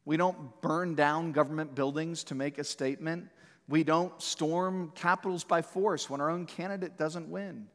We 0.05 0.17
don't 0.17 0.61
burn 0.61 0.95
down 0.95 1.31
government 1.31 1.75
buildings 1.75 2.25
to 2.25 2.35
make 2.35 2.57
a 2.57 2.63
statement. 2.63 3.29
We 3.69 3.83
don't 3.83 4.21
storm 4.21 4.91
capitals 4.95 5.43
by 5.43 5.61
force 5.61 6.09
when 6.09 6.19
our 6.19 6.29
own 6.29 6.45
candidate 6.45 6.97
doesn't 6.97 7.29
win. 7.29 7.67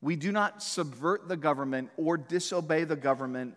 We 0.00 0.16
do 0.16 0.32
not 0.32 0.62
subvert 0.62 1.28
the 1.28 1.36
government 1.36 1.90
or 1.96 2.16
disobey 2.16 2.84
the 2.84 2.96
government 2.96 3.54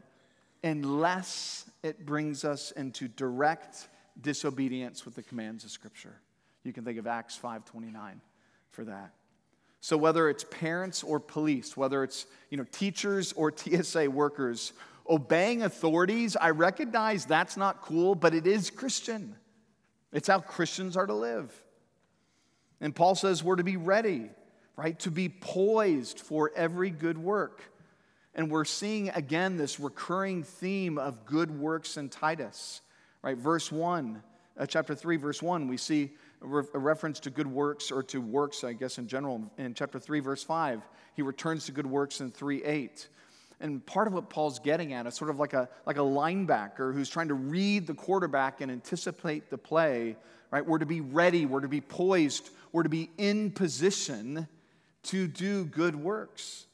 unless 0.64 1.70
it 1.84 2.06
brings 2.06 2.44
us 2.44 2.72
into 2.72 3.08
direct 3.08 3.88
disobedience 4.22 5.06
with 5.06 5.16
the 5.16 5.24
commands 5.24 5.64
of 5.64 5.72
Scripture. 5.72 6.16
You 6.64 6.74
can 6.74 6.84
think 6.84 6.98
of 6.98 7.08
Acts 7.08 7.38
5:29 7.38 8.22
for 8.72 8.84
that. 8.86 9.14
So 9.82 9.96
whether 9.96 10.30
it's 10.30 10.44
parents 10.44 11.04
or 11.04 11.20
police, 11.20 11.78
whether 11.78 12.04
it's 12.04 12.26
you 12.50 12.58
know 12.58 12.66
teachers 12.72 13.34
or 13.34 13.52
TSA 13.56 14.10
workers 14.10 14.74
obeying 15.10 15.64
authorities, 15.64 16.36
I 16.36 16.52
recognize 16.52 17.26
that's 17.26 17.58
not 17.58 17.82
cool, 17.82 18.14
but 18.14 18.34
it 18.34 18.46
is 18.46 18.70
Christian. 18.70 19.36
It's 20.12 20.28
how 20.28 20.40
Christians 20.40 20.96
are 20.98 21.08
to 21.08 21.14
live. 21.14 21.52
And 22.82 22.96
Paul 22.96 23.16
says 23.16 23.44
we're 23.44 23.58
to 23.58 23.64
be 23.64 23.78
ready, 23.78 24.30
right? 24.80 24.98
To 25.00 25.12
be 25.12 25.28
poised 25.28 26.22
for 26.22 26.54
every 26.56 26.90
good 26.90 27.18
work. 27.18 27.62
And 28.34 28.50
we're 28.50 28.64
seeing 28.64 29.10
again 29.10 29.58
this 29.58 29.78
recurring 29.78 30.44
theme 30.44 30.98
of 30.98 31.26
good 31.26 31.52
works 31.52 31.98
in 31.98 32.08
Titus, 32.08 32.80
right? 33.22 33.38
Verse 33.38 33.74
1, 33.74 34.24
uh, 34.58 34.66
chapter 34.66 34.96
3, 34.96 35.18
verse 35.18 35.42
1, 35.42 35.68
we 35.68 35.76
see 35.76 36.12
a, 36.42 36.48
re- 36.48 36.64
a 36.74 36.80
reference 36.80 37.20
to 37.22 37.30
good 37.30 37.46
works 37.46 37.92
or 37.92 38.02
to 38.04 38.22
works, 38.22 38.64
I 38.64 38.72
guess, 38.72 38.98
in 38.98 39.08
general. 39.10 39.52
In 39.58 39.74
chapter 39.74 40.00
3, 40.00 40.22
verse 40.22 40.46
5, 40.46 40.82
he 41.14 41.24
returns 41.24 41.66
to 41.66 41.74
good 41.74 41.86
works 41.86 42.22
in 42.22 42.32
3 42.32 42.64
8. 42.64 43.10
And 43.60 43.86
part 43.86 44.08
of 44.08 44.14
what 44.14 44.30
Paul's 44.30 44.60
getting 44.60 44.94
at 44.94 45.06
is 45.06 45.14
sort 45.16 45.30
of 45.30 45.40
like 45.40 45.52
a, 45.52 45.68
like 45.86 45.98
a 45.98 46.00
linebacker 46.00 46.94
who's 46.94 47.10
trying 47.10 47.28
to 47.28 47.34
read 47.34 47.86
the 47.86 47.96
quarterback 47.96 48.62
and 48.62 48.72
anticipate 48.72 49.50
the 49.50 49.58
play, 49.58 50.16
right? 50.52 50.66
We're 50.66 50.78
to 50.78 50.86
be 50.86 51.02
ready, 51.02 51.46
we're 51.46 51.60
to 51.60 51.68
be 51.68 51.82
poised, 51.82 52.50
we're 52.72 52.84
to 52.84 52.90
be 52.90 53.10
in 53.18 53.52
position 53.52 54.48
to 55.04 55.28
do 55.28 55.66
good 55.66 55.96
works. 55.96 56.66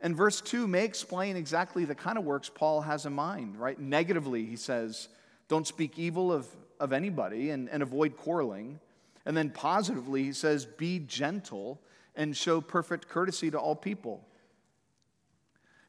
And 0.00 0.16
verse 0.16 0.40
2 0.40 0.66
may 0.66 0.84
explain 0.84 1.36
exactly 1.36 1.84
the 1.84 1.94
kind 1.94 2.16
of 2.16 2.24
works 2.24 2.50
Paul 2.52 2.80
has 2.80 3.04
in 3.06 3.12
mind, 3.12 3.58
right? 3.58 3.78
Negatively, 3.78 4.46
he 4.46 4.56
says, 4.56 5.08
don't 5.48 5.66
speak 5.66 5.98
evil 5.98 6.32
of, 6.32 6.46
of 6.78 6.92
anybody 6.92 7.50
and, 7.50 7.68
and 7.68 7.82
avoid 7.82 8.16
quarreling. 8.16 8.80
And 9.26 9.36
then 9.36 9.50
positively, 9.50 10.24
he 10.24 10.32
says, 10.32 10.64
be 10.64 11.00
gentle 11.00 11.80
and 12.16 12.36
show 12.36 12.60
perfect 12.60 13.08
courtesy 13.08 13.50
to 13.50 13.58
all 13.58 13.76
people. 13.76 14.26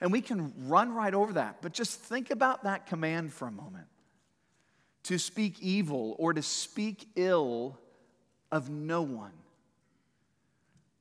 And 0.01 0.12
we 0.12 0.19
can 0.21 0.53
run 0.67 0.93
right 0.93 1.13
over 1.13 1.34
that, 1.34 1.57
but 1.62 1.73
just 1.73 1.99
think 1.99 2.31
about 2.31 2.63
that 2.63 2.88
command 2.88 3.31
for 3.31 3.47
a 3.47 3.51
moment 3.51 3.88
to 5.03 5.17
speak 5.17 5.60
evil 5.62 6.15
or 6.19 6.34
to 6.34 6.41
speak 6.41 7.07
ill 7.15 7.77
of 8.51 8.69
no 8.69 9.01
one. 9.01 9.31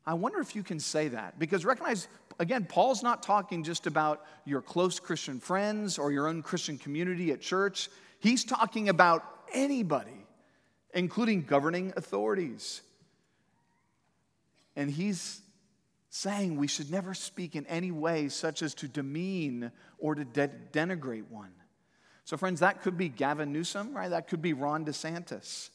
I 0.07 0.15
wonder 0.15 0.41
if 0.41 0.57
you 0.57 0.63
can 0.63 0.81
say 0.81 1.09
that 1.09 1.39
because 1.39 1.65
recognize, 1.65 2.09
again, 2.39 2.65
Paul's 2.65 3.03
not 3.03 3.23
talking 3.23 3.63
just 3.65 3.87
about 3.87 4.25
your 4.45 4.63
close 4.63 4.99
Christian 4.99 5.41
friends 5.41 5.99
or 5.99 6.11
your 6.11 6.27
own 6.27 6.43
Christian 6.43 6.79
community 6.79 7.33
at 7.33 7.41
church. 7.41 7.89
He's 8.19 8.45
talking 8.45 8.89
about 8.89 9.25
anybody, 9.53 10.27
including 10.95 11.43
governing 11.43 11.93
authorities. 11.97 12.83
And 14.77 14.91
he's 14.91 15.43
saying 16.11 16.57
we 16.57 16.67
should 16.67 16.91
never 16.91 17.15
speak 17.15 17.55
in 17.55 17.67
any 17.67 17.93
way 17.93 18.29
such 18.29 18.63
as 18.63 18.75
to 18.75 18.89
demean 18.89 19.71
or 19.99 20.15
to 20.15 20.25
de- 20.25 20.51
denigrate 20.73 21.29
one. 21.31 21.53
So, 22.25 22.37
friends, 22.37 22.61
that 22.61 22.83
could 22.83 22.97
be 22.97 23.09
Gavin 23.09 23.53
Newsom, 23.53 23.95
right? 23.95 24.11
That 24.11 24.29
could 24.29 24.43
be 24.43 24.53
Ron 24.53 24.85
DeSantis, 24.85 25.71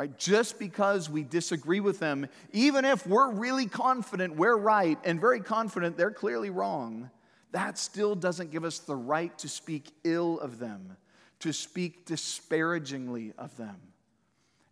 right? 0.00 0.16
Just 0.16 0.58
because 0.58 1.10
we 1.10 1.22
disagree 1.22 1.80
with 1.80 1.98
them, 1.98 2.26
even 2.54 2.86
if 2.86 3.06
we're 3.06 3.30
really 3.30 3.66
confident 3.66 4.34
we're 4.34 4.56
right 4.56 4.98
and 5.04 5.20
very 5.20 5.40
confident 5.40 5.98
they're 5.98 6.10
clearly 6.10 6.48
wrong, 6.48 7.10
that 7.52 7.76
still 7.76 8.14
doesn't 8.14 8.50
give 8.50 8.64
us 8.64 8.78
the 8.78 8.96
right 8.96 9.36
to 9.40 9.46
speak 9.46 9.92
ill 10.02 10.40
of 10.40 10.58
them, 10.58 10.96
to 11.40 11.52
speak 11.52 12.06
disparagingly 12.06 13.34
of 13.36 13.54
them. 13.58 13.76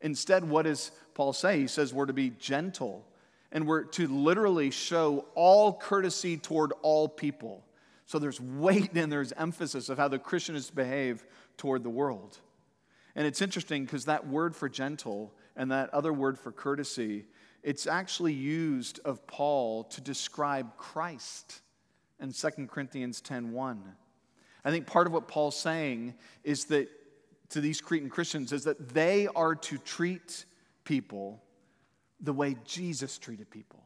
Instead, 0.00 0.48
what 0.48 0.62
does 0.62 0.92
Paul 1.12 1.34
say? 1.34 1.60
He 1.60 1.66
says 1.66 1.92
we're 1.92 2.06
to 2.06 2.14
be 2.14 2.30
gentle 2.30 3.04
and 3.52 3.66
we're 3.66 3.84
to 3.84 4.06
literally 4.06 4.70
show 4.70 5.26
all 5.34 5.74
courtesy 5.74 6.38
toward 6.38 6.72
all 6.80 7.06
people. 7.06 7.66
So 8.06 8.18
there's 8.18 8.40
weight 8.40 8.94
and 8.94 9.12
there's 9.12 9.32
emphasis 9.32 9.90
of 9.90 9.98
how 9.98 10.08
the 10.08 10.18
Christian 10.18 10.56
is 10.56 10.68
to 10.68 10.74
behave 10.74 11.26
toward 11.58 11.84
the 11.84 11.90
world. 11.90 12.38
And 13.18 13.26
it's 13.26 13.42
interesting 13.42 13.84
because 13.84 14.04
that 14.04 14.28
word 14.28 14.54
for 14.54 14.68
gentle 14.68 15.34
and 15.56 15.72
that 15.72 15.92
other 15.92 16.12
word 16.12 16.38
for 16.38 16.52
courtesy, 16.52 17.26
it's 17.64 17.88
actually 17.88 18.32
used 18.32 19.00
of 19.04 19.26
Paul 19.26 19.82
to 19.86 20.00
describe 20.00 20.76
Christ 20.76 21.62
in 22.20 22.32
2 22.32 22.68
Corinthians 22.68 23.20
10:1. 23.20 23.96
I 24.64 24.70
think 24.70 24.86
part 24.86 25.08
of 25.08 25.12
what 25.12 25.26
Paul's 25.26 25.58
saying 25.58 26.14
is 26.44 26.66
that 26.66 26.88
to 27.48 27.60
these 27.60 27.80
Cretan 27.80 28.08
Christians 28.08 28.52
is 28.52 28.62
that 28.62 28.90
they 28.90 29.26
are 29.26 29.56
to 29.56 29.78
treat 29.78 30.44
people 30.84 31.42
the 32.20 32.32
way 32.32 32.54
Jesus 32.64 33.18
treated 33.18 33.50
people. 33.50 33.82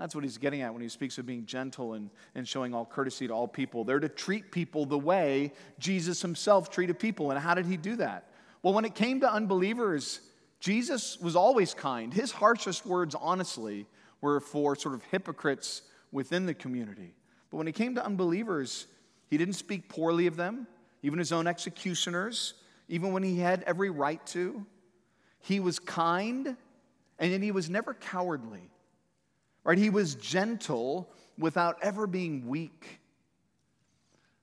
That's 0.00 0.14
what 0.14 0.24
he's 0.24 0.38
getting 0.38 0.62
at 0.62 0.72
when 0.72 0.80
he 0.80 0.88
speaks 0.88 1.18
of 1.18 1.26
being 1.26 1.44
gentle 1.44 1.92
and, 1.92 2.08
and 2.34 2.48
showing 2.48 2.72
all 2.72 2.86
courtesy 2.86 3.28
to 3.28 3.34
all 3.34 3.46
people. 3.46 3.84
They're 3.84 4.00
to 4.00 4.08
treat 4.08 4.50
people 4.50 4.86
the 4.86 4.98
way 4.98 5.52
Jesus 5.78 6.22
himself 6.22 6.70
treated 6.70 6.98
people. 6.98 7.30
And 7.30 7.38
how 7.38 7.52
did 7.52 7.66
he 7.66 7.76
do 7.76 7.96
that? 7.96 8.30
Well, 8.62 8.72
when 8.72 8.86
it 8.86 8.94
came 8.94 9.20
to 9.20 9.30
unbelievers, 9.30 10.20
Jesus 10.58 11.18
was 11.20 11.36
always 11.36 11.74
kind. 11.74 12.14
His 12.14 12.32
harshest 12.32 12.86
words, 12.86 13.14
honestly, 13.14 13.86
were 14.22 14.40
for 14.40 14.74
sort 14.74 14.94
of 14.94 15.02
hypocrites 15.04 15.82
within 16.12 16.46
the 16.46 16.54
community. 16.54 17.14
But 17.50 17.58
when 17.58 17.68
it 17.68 17.74
came 17.74 17.94
to 17.96 18.04
unbelievers, 18.04 18.86
he 19.28 19.36
didn't 19.36 19.54
speak 19.54 19.90
poorly 19.90 20.26
of 20.26 20.36
them, 20.36 20.66
even 21.02 21.18
his 21.18 21.30
own 21.30 21.46
executioners, 21.46 22.54
even 22.88 23.12
when 23.12 23.22
he 23.22 23.36
had 23.36 23.62
every 23.64 23.90
right 23.90 24.24
to. 24.28 24.64
He 25.40 25.60
was 25.60 25.78
kind 25.78 26.56
And 27.20 27.30
yet 27.30 27.42
he 27.42 27.52
was 27.52 27.68
never 27.68 27.92
cowardly. 27.92 28.70
Right? 29.64 29.78
He 29.78 29.90
was 29.90 30.14
gentle 30.14 31.12
without 31.38 31.78
ever 31.82 32.06
being 32.06 32.48
weak. 32.48 33.00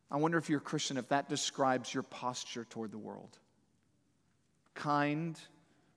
I 0.09 0.17
wonder 0.17 0.37
if 0.37 0.49
you're 0.49 0.59
a 0.59 0.61
Christian, 0.61 0.97
if 0.97 1.09
that 1.09 1.27
describes 1.27 1.93
your 1.93 2.03
posture 2.03 2.65
toward 2.65 2.91
the 2.91 2.97
world. 2.97 3.37
Kind 4.73 5.39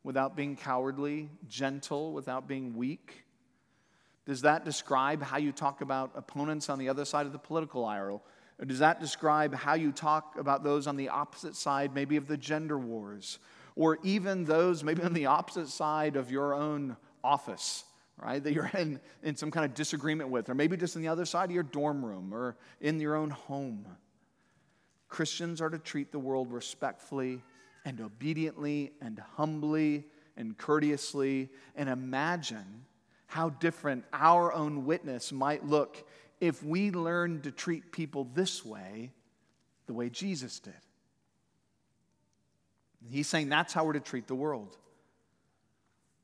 without 0.02 0.37
being 0.37 0.56
cowardly, 0.56 1.28
gentle 1.48 2.12
without 2.12 2.48
being 2.48 2.74
weak. 2.74 3.24
Does 4.26 4.42
that 4.42 4.64
describe 4.64 5.22
how 5.22 5.37
you 5.37 5.52
talk 5.52 5.80
about 5.80 6.12
opponents 6.14 6.68
on 6.68 6.78
the 6.78 6.88
other 6.88 7.04
side 7.04 7.26
of 7.26 7.33
the 7.33 7.38
political 7.38 7.85
aisle? 7.85 8.22
Or 8.59 8.64
does 8.64 8.78
that 8.80 9.00
describe 9.00 9.54
how 9.54 9.74
you 9.74 9.92
talk 9.92 10.37
about 10.38 10.62
those 10.62 10.87
on 10.87 10.96
the 10.96 11.09
opposite 11.09 11.56
side, 11.56 11.94
maybe 11.94 12.16
of 12.16 12.26
the 12.26 12.37
gender 12.37 12.78
wars? 12.78 13.38
Or 13.76 13.98
even 14.02 14.44
those 14.44 14.85
maybe 14.85 15.02
on 15.02 15.14
the 15.14 15.26
opposite 15.26 15.68
side 15.68 16.16
of 16.16 16.30
your 16.30 16.54
own 16.54 16.96
office? 17.24 17.85
Right, 18.22 18.42
that 18.42 18.52
you're 18.52 18.70
in, 18.74 19.00
in 19.22 19.37
some 19.37 19.50
kind 19.50 19.64
of 19.64 19.74
disagreement 19.74 20.30
with, 20.30 20.48
or 20.48 20.54
maybe 20.54 20.76
just 20.76 20.96
on 20.96 21.02
the 21.02 21.09
other 21.09 21.24
side 21.24 21.44
of 21.44 21.54
your 21.54 21.62
dorm 21.62 22.04
room 22.04 22.33
or 22.35 22.56
in 22.80 23.00
your 23.00 23.16
own 23.16 23.30
home. 23.30 23.87
Christians 25.09 25.61
are 25.61 25.70
to 25.70 25.78
treat 25.78 26.12
the 26.12 26.18
world 26.18 26.52
respectfully 26.52 27.42
and 27.85 28.00
obediently 28.00 28.92
and 29.00 29.18
humbly 29.37 30.04
and 30.37 30.56
courteously 30.56 31.48
and 31.74 31.88
imagine 31.88 32.85
how 33.26 33.50
different 33.50 34.04
our 34.12 34.52
own 34.52 34.85
witness 34.87 35.33
might 35.33 35.64
look 35.64 36.06
if 36.40 36.62
we 36.62 36.90
learned 36.90 37.44
to 37.44 37.50
treat 37.50 37.92
people 37.92 38.26
this 38.35 38.64
way, 38.64 39.12
the 39.87 39.92
way 39.92 40.09
Jesus 40.09 40.59
did. 40.59 40.72
He's 43.11 43.28
saying 43.28 43.48
that's 43.48 43.72
how 43.72 43.85
we're 43.85 43.94
to 43.94 44.00
treat 44.00 44.26
the 44.26 44.35
world. 44.35 44.76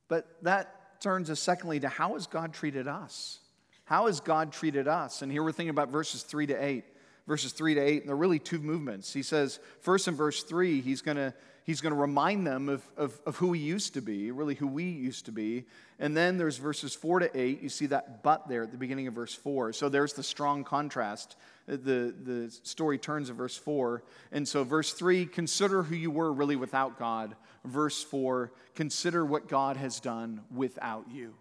But 0.09 0.27
that 0.43 0.76
turns 1.01 1.31
us, 1.31 1.41
secondly, 1.41 1.81
to 1.81 1.89
how 1.89 2.15
has 2.15 2.27
God 2.27 2.53
treated 2.53 2.89
us? 2.89 3.39
How 3.85 4.07
has 4.07 4.21
God 4.21 4.53
treated 4.53 4.89
us? 4.89 5.23
And 5.23 5.31
here 5.31 5.43
we're 5.43 5.53
thinking 5.53 5.71
about 5.71 5.91
verses 5.91 6.23
3 6.23 6.47
to 6.49 6.65
8. 6.65 6.85
Verses 7.27 7.53
3 7.53 7.75
to 7.75 7.81
8, 7.81 8.03
and 8.03 8.09
they're 8.09 8.15
really 8.15 8.39
two 8.39 8.61
movements. 8.61 9.13
He 9.13 9.25
says, 9.25 9.59
first 9.81 10.07
in 10.07 10.15
verse 10.15 10.45
3, 10.45 10.81
he's 10.81 11.03
going 11.03 11.17
to 11.17 11.35
he's 11.65 11.81
going 11.81 11.93
to 11.93 12.01
remind 12.01 12.47
them 12.47 12.69
of, 12.69 12.89
of, 12.97 13.21
of, 13.27 13.37
who 13.37 13.53
he 13.53 13.61
used 13.61 13.95
to 13.95 14.01
be, 14.01 14.31
really 14.31 14.55
who 14.55 14.69
we 14.69 14.85
used 14.85 15.27
to 15.27 15.33
be. 15.33 15.65
And 15.99 16.17
then 16.17 16.39
there's 16.39 16.57
verses 16.57 16.95
4 16.95 17.19
to 17.21 17.39
8. 17.39 17.61
You 17.61 17.69
see 17.69 17.87
that 17.87 18.23
but 18.23 18.49
there 18.49 18.63
at 18.63 18.71
the 18.71 18.77
beginning 18.77 19.09
of 19.09 19.15
verse 19.15 19.35
4. 19.35 19.73
So 19.73 19.89
there's 19.89 20.13
the 20.13 20.23
strong 20.23 20.63
contrast. 20.63 21.37
The, 21.67 22.15
the 22.23 22.57
story 22.63 22.97
turns 22.97 23.29
in 23.29 23.37
verse 23.37 23.57
4. 23.57 24.03
And 24.31 24.47
so, 24.47 24.63
verse 24.63 24.93
3, 24.93 25.27
consider 25.27 25.83
who 25.83 25.97
you 25.97 26.11
were 26.11 26.33
really 26.33 26.57
without 26.57 26.99
God 26.99 27.35
verse 27.67 28.03
4, 28.03 28.53
consider 28.75 29.25
what 29.25 29.49
God 29.49 29.77
has 29.77 30.01
done 30.01 30.43
without 30.55 31.11
you. 31.11 31.35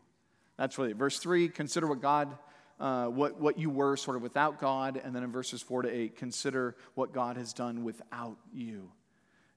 That's 0.58 0.78
really 0.78 0.92
it. 0.92 0.98
Verse 0.98 1.20
3, 1.20 1.50
consider 1.50 1.88
what 1.88 2.02
God, 2.02 2.38
uh, 2.80 3.06
what, 3.06 3.40
what 3.40 3.60
you 3.60 3.70
were 3.70 3.98
sort 3.98 4.18
of 4.18 4.24
without 4.24 4.60
God. 4.60 5.00
And 5.04 5.16
then 5.16 5.24
in 5.24 5.32
verses 5.32 5.62
4 5.62 5.84
to 5.84 5.90
8, 5.90 6.16
consider 6.16 6.76
what 6.96 7.14
God 7.14 7.38
has 7.38 7.54
done 7.54 7.84
without 7.84 8.38
you. 8.54 8.92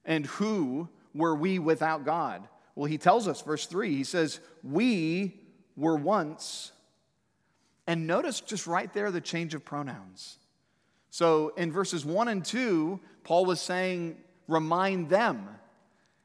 And 0.05 0.25
who 0.25 0.89
were 1.13 1.35
we 1.35 1.59
without 1.59 2.05
God? 2.05 2.47
Well, 2.75 2.85
he 2.85 2.97
tells 2.97 3.27
us, 3.27 3.41
verse 3.41 3.65
3, 3.65 3.95
he 3.95 4.03
says, 4.03 4.39
We 4.63 5.41
were 5.75 5.95
once. 5.95 6.71
And 7.87 8.05
notice 8.05 8.39
just 8.41 8.67
right 8.67 8.91
there 8.93 9.11
the 9.11 9.21
change 9.21 9.53
of 9.55 9.65
pronouns. 9.65 10.37
So 11.09 11.49
in 11.57 11.71
verses 11.71 12.05
1 12.05 12.27
and 12.27 12.45
2, 12.45 12.99
Paul 13.23 13.45
was 13.45 13.61
saying, 13.61 14.17
Remind 14.47 15.09
them 15.09 15.47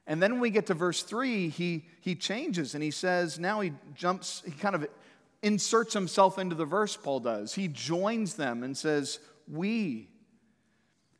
and 0.06 0.22
then 0.22 0.32
when 0.32 0.40
we 0.40 0.50
get 0.50 0.66
to 0.66 0.74
verse 0.74 1.02
3, 1.02 1.48
he, 1.48 1.84
he 2.00 2.14
changes 2.14 2.74
and 2.74 2.82
he 2.82 2.90
says, 2.90 3.38
now 3.38 3.60
he 3.60 3.72
jumps, 3.94 4.42
he 4.44 4.52
kind 4.52 4.74
of 4.74 4.86
inserts 5.42 5.94
himself 5.94 6.38
into 6.38 6.54
the 6.54 6.66
verse, 6.66 6.96
Paul 6.96 7.20
does. 7.20 7.54
He 7.54 7.68
joins 7.68 8.34
them 8.34 8.62
and 8.62 8.76
says, 8.76 9.18
We. 9.48 10.08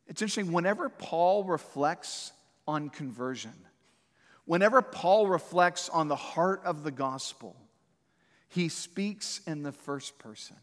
It's 0.07 0.20
interesting, 0.20 0.53
whenever 0.53 0.90
Paul 0.90 1.44
reflects 1.44 2.33
on 2.68 2.90
conversion, 2.90 3.55
whenever 4.44 4.83
Paul 4.83 5.29
reflects 5.29 5.88
on 5.88 6.09
the 6.09 6.16
heart 6.16 6.61
of 6.64 6.85
the 6.85 6.90
gospel, 6.90 7.57
he 8.48 8.68
speaks 8.68 9.40
in 9.46 9.62
the 9.62 9.72
first 9.72 10.18
person. 10.18 10.57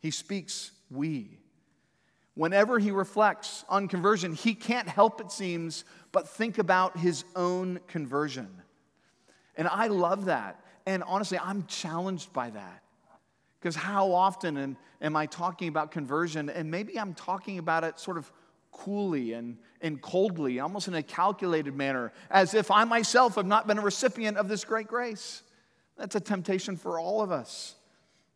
He 0.00 0.10
speaks 0.10 0.70
we. 0.90 1.38
Whenever 2.34 2.78
he 2.78 2.90
reflects 2.90 3.64
on 3.68 3.88
conversion, 3.88 4.34
he 4.34 4.54
can't 4.54 4.88
help, 4.88 5.20
it 5.20 5.32
seems, 5.32 5.84
but 6.12 6.28
think 6.28 6.58
about 6.58 6.96
his 6.96 7.24
own 7.34 7.80
conversion. 7.88 8.48
And 9.56 9.68
I 9.68 9.88
love 9.88 10.26
that. 10.26 10.64
And 10.86 11.02
honestly, 11.02 11.38
I'm 11.38 11.66
challenged 11.66 12.32
by 12.32 12.50
that. 12.50 12.82
Because 13.60 13.76
how 13.76 14.12
often 14.12 14.56
am, 14.56 14.76
am 15.02 15.16
I 15.16 15.26
talking 15.26 15.68
about 15.68 15.90
conversion? 15.90 16.48
And 16.48 16.70
maybe 16.70 16.98
I'm 16.98 17.14
talking 17.14 17.58
about 17.58 17.84
it 17.84 18.00
sort 18.00 18.16
of 18.16 18.30
coolly 18.72 19.34
and, 19.34 19.58
and 19.82 20.00
coldly, 20.00 20.60
almost 20.60 20.88
in 20.88 20.94
a 20.94 21.02
calculated 21.02 21.74
manner, 21.74 22.12
as 22.30 22.54
if 22.54 22.70
I 22.70 22.84
myself 22.84 23.34
have 23.34 23.46
not 23.46 23.66
been 23.66 23.76
a 23.78 23.82
recipient 23.82 24.38
of 24.38 24.48
this 24.48 24.64
great 24.64 24.86
grace. 24.86 25.42
That's 25.98 26.14
a 26.14 26.20
temptation 26.20 26.76
for 26.76 26.98
all 26.98 27.20
of 27.20 27.30
us. 27.30 27.74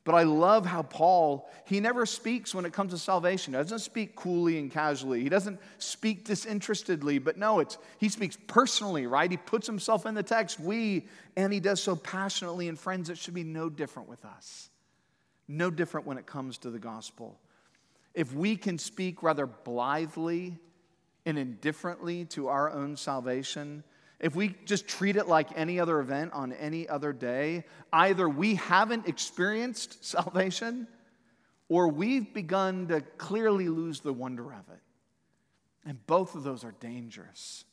But 0.04 0.14
I 0.14 0.24
love 0.24 0.66
how 0.66 0.82
Paul, 0.82 1.50
he 1.64 1.80
never 1.80 2.04
speaks 2.04 2.54
when 2.54 2.66
it 2.66 2.74
comes 2.74 2.92
to 2.92 2.98
salvation. 2.98 3.54
He 3.54 3.58
doesn't 3.58 3.78
speak 3.78 4.14
coolly 4.14 4.58
and 4.58 4.70
casually. 4.70 5.22
He 5.22 5.30
doesn't 5.30 5.58
speak 5.78 6.26
disinterestedly, 6.26 7.18
but 7.18 7.38
no, 7.38 7.60
it's 7.60 7.78
he 7.98 8.10
speaks 8.10 8.36
personally, 8.46 9.06
right? 9.06 9.30
He 9.30 9.38
puts 9.38 9.66
himself 9.66 10.04
in 10.04 10.14
the 10.14 10.22
text, 10.22 10.60
we, 10.60 11.06
and 11.36 11.50
he 11.50 11.58
does 11.58 11.82
so 11.82 11.96
passionately. 11.96 12.68
And 12.68 12.78
friends, 12.78 13.08
it 13.08 13.16
should 13.16 13.32
be 13.32 13.44
no 13.44 13.70
different 13.70 14.06
with 14.06 14.26
us. 14.26 14.68
No 15.48 15.70
different 15.70 16.06
when 16.06 16.18
it 16.18 16.26
comes 16.26 16.58
to 16.58 16.70
the 16.70 16.78
gospel. 16.78 17.40
If 18.12 18.34
we 18.34 18.56
can 18.56 18.78
speak 18.78 19.22
rather 19.22 19.46
blithely 19.46 20.58
and 21.24 21.38
indifferently 21.38 22.26
to 22.26 22.48
our 22.48 22.70
own 22.70 22.96
salvation, 22.96 23.84
if 24.20 24.34
we 24.34 24.54
just 24.64 24.86
treat 24.86 25.16
it 25.16 25.28
like 25.28 25.48
any 25.56 25.80
other 25.80 26.00
event 26.00 26.32
on 26.32 26.52
any 26.52 26.88
other 26.88 27.12
day, 27.12 27.64
either 27.92 28.28
we 28.28 28.54
haven't 28.54 29.08
experienced 29.08 30.04
salvation 30.08 30.86
or 31.68 31.88
we've 31.88 32.32
begun 32.32 32.88
to 32.88 33.00
clearly 33.18 33.68
lose 33.68 34.00
the 34.00 34.12
wonder 34.12 34.52
of 34.52 34.68
it. 34.72 34.80
And 35.86 36.04
both 36.06 36.34
of 36.34 36.42
those 36.42 36.64
are 36.64 36.74
dangerous. 36.80 37.64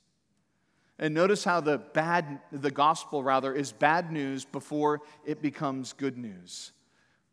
And 0.99 1.13
notice 1.13 1.43
how 1.43 1.61
the 1.61 1.77
bad 1.77 2.39
the 2.51 2.71
gospel 2.71 3.23
rather 3.23 3.53
is 3.53 3.71
bad 3.71 4.11
news 4.11 4.45
before 4.45 5.01
it 5.25 5.41
becomes 5.41 5.93
good 5.93 6.17
news. 6.17 6.71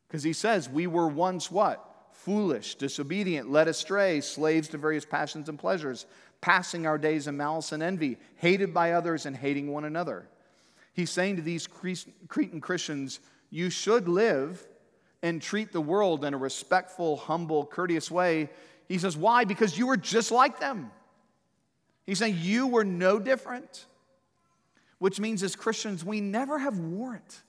Because 0.07 0.23
he 0.23 0.33
says, 0.33 0.69
"We 0.69 0.87
were 0.87 1.09
once 1.09 1.51
what? 1.51 1.85
Foolish, 2.13 2.77
disobedient, 2.77 3.51
led 3.51 3.69
astray, 3.69 4.21
slaves 4.21 4.69
to 4.69 4.79
various 4.79 5.05
passions 5.05 5.49
and 5.49 5.59
pleasures." 5.59 6.07
Passing 6.41 6.87
our 6.87 6.99
days 6.99 7.27
in 7.27 7.37
malice 7.37 7.73
and 7.73 7.83
envy, 7.83 8.17
hated 8.37 8.73
by 8.73 8.93
others 8.93 9.27
and 9.27 9.37
hating 9.37 9.73
one 9.73 9.85
another. 9.85 10.29
He's 10.93 11.11
saying 11.11 11.37
to 11.37 11.43
these 11.43 11.67
Cretan 11.67 12.61
Christians, 12.61 13.21
you 13.51 13.71
should 13.71 14.09
live 14.09 14.67
and 15.23 15.43
treat 15.43 15.73
the 15.73 15.81
world 15.81 16.25
in 16.25 16.35
a 16.35 16.39
respectful, 16.39 17.17
humble, 17.17 17.67
courteous 17.67 18.11
way. 18.11 18.51
He 18.89 18.99
says, 18.99 19.17
Why? 19.17 19.45
Because 19.45 19.77
you 19.77 19.87
were 19.87 19.97
just 19.97 20.31
like 20.31 20.61
them. 20.61 20.91
He's 22.07 22.19
saying 22.19 22.39
you 22.41 22.67
were 22.67 22.85
no 22.85 23.19
different, 23.19 23.87
which 24.99 25.21
means 25.21 25.43
as 25.43 25.57
Christians, 25.57 26.05
we 26.05 26.21
never 26.21 26.59
have 26.59 26.79
warrant 26.79 27.43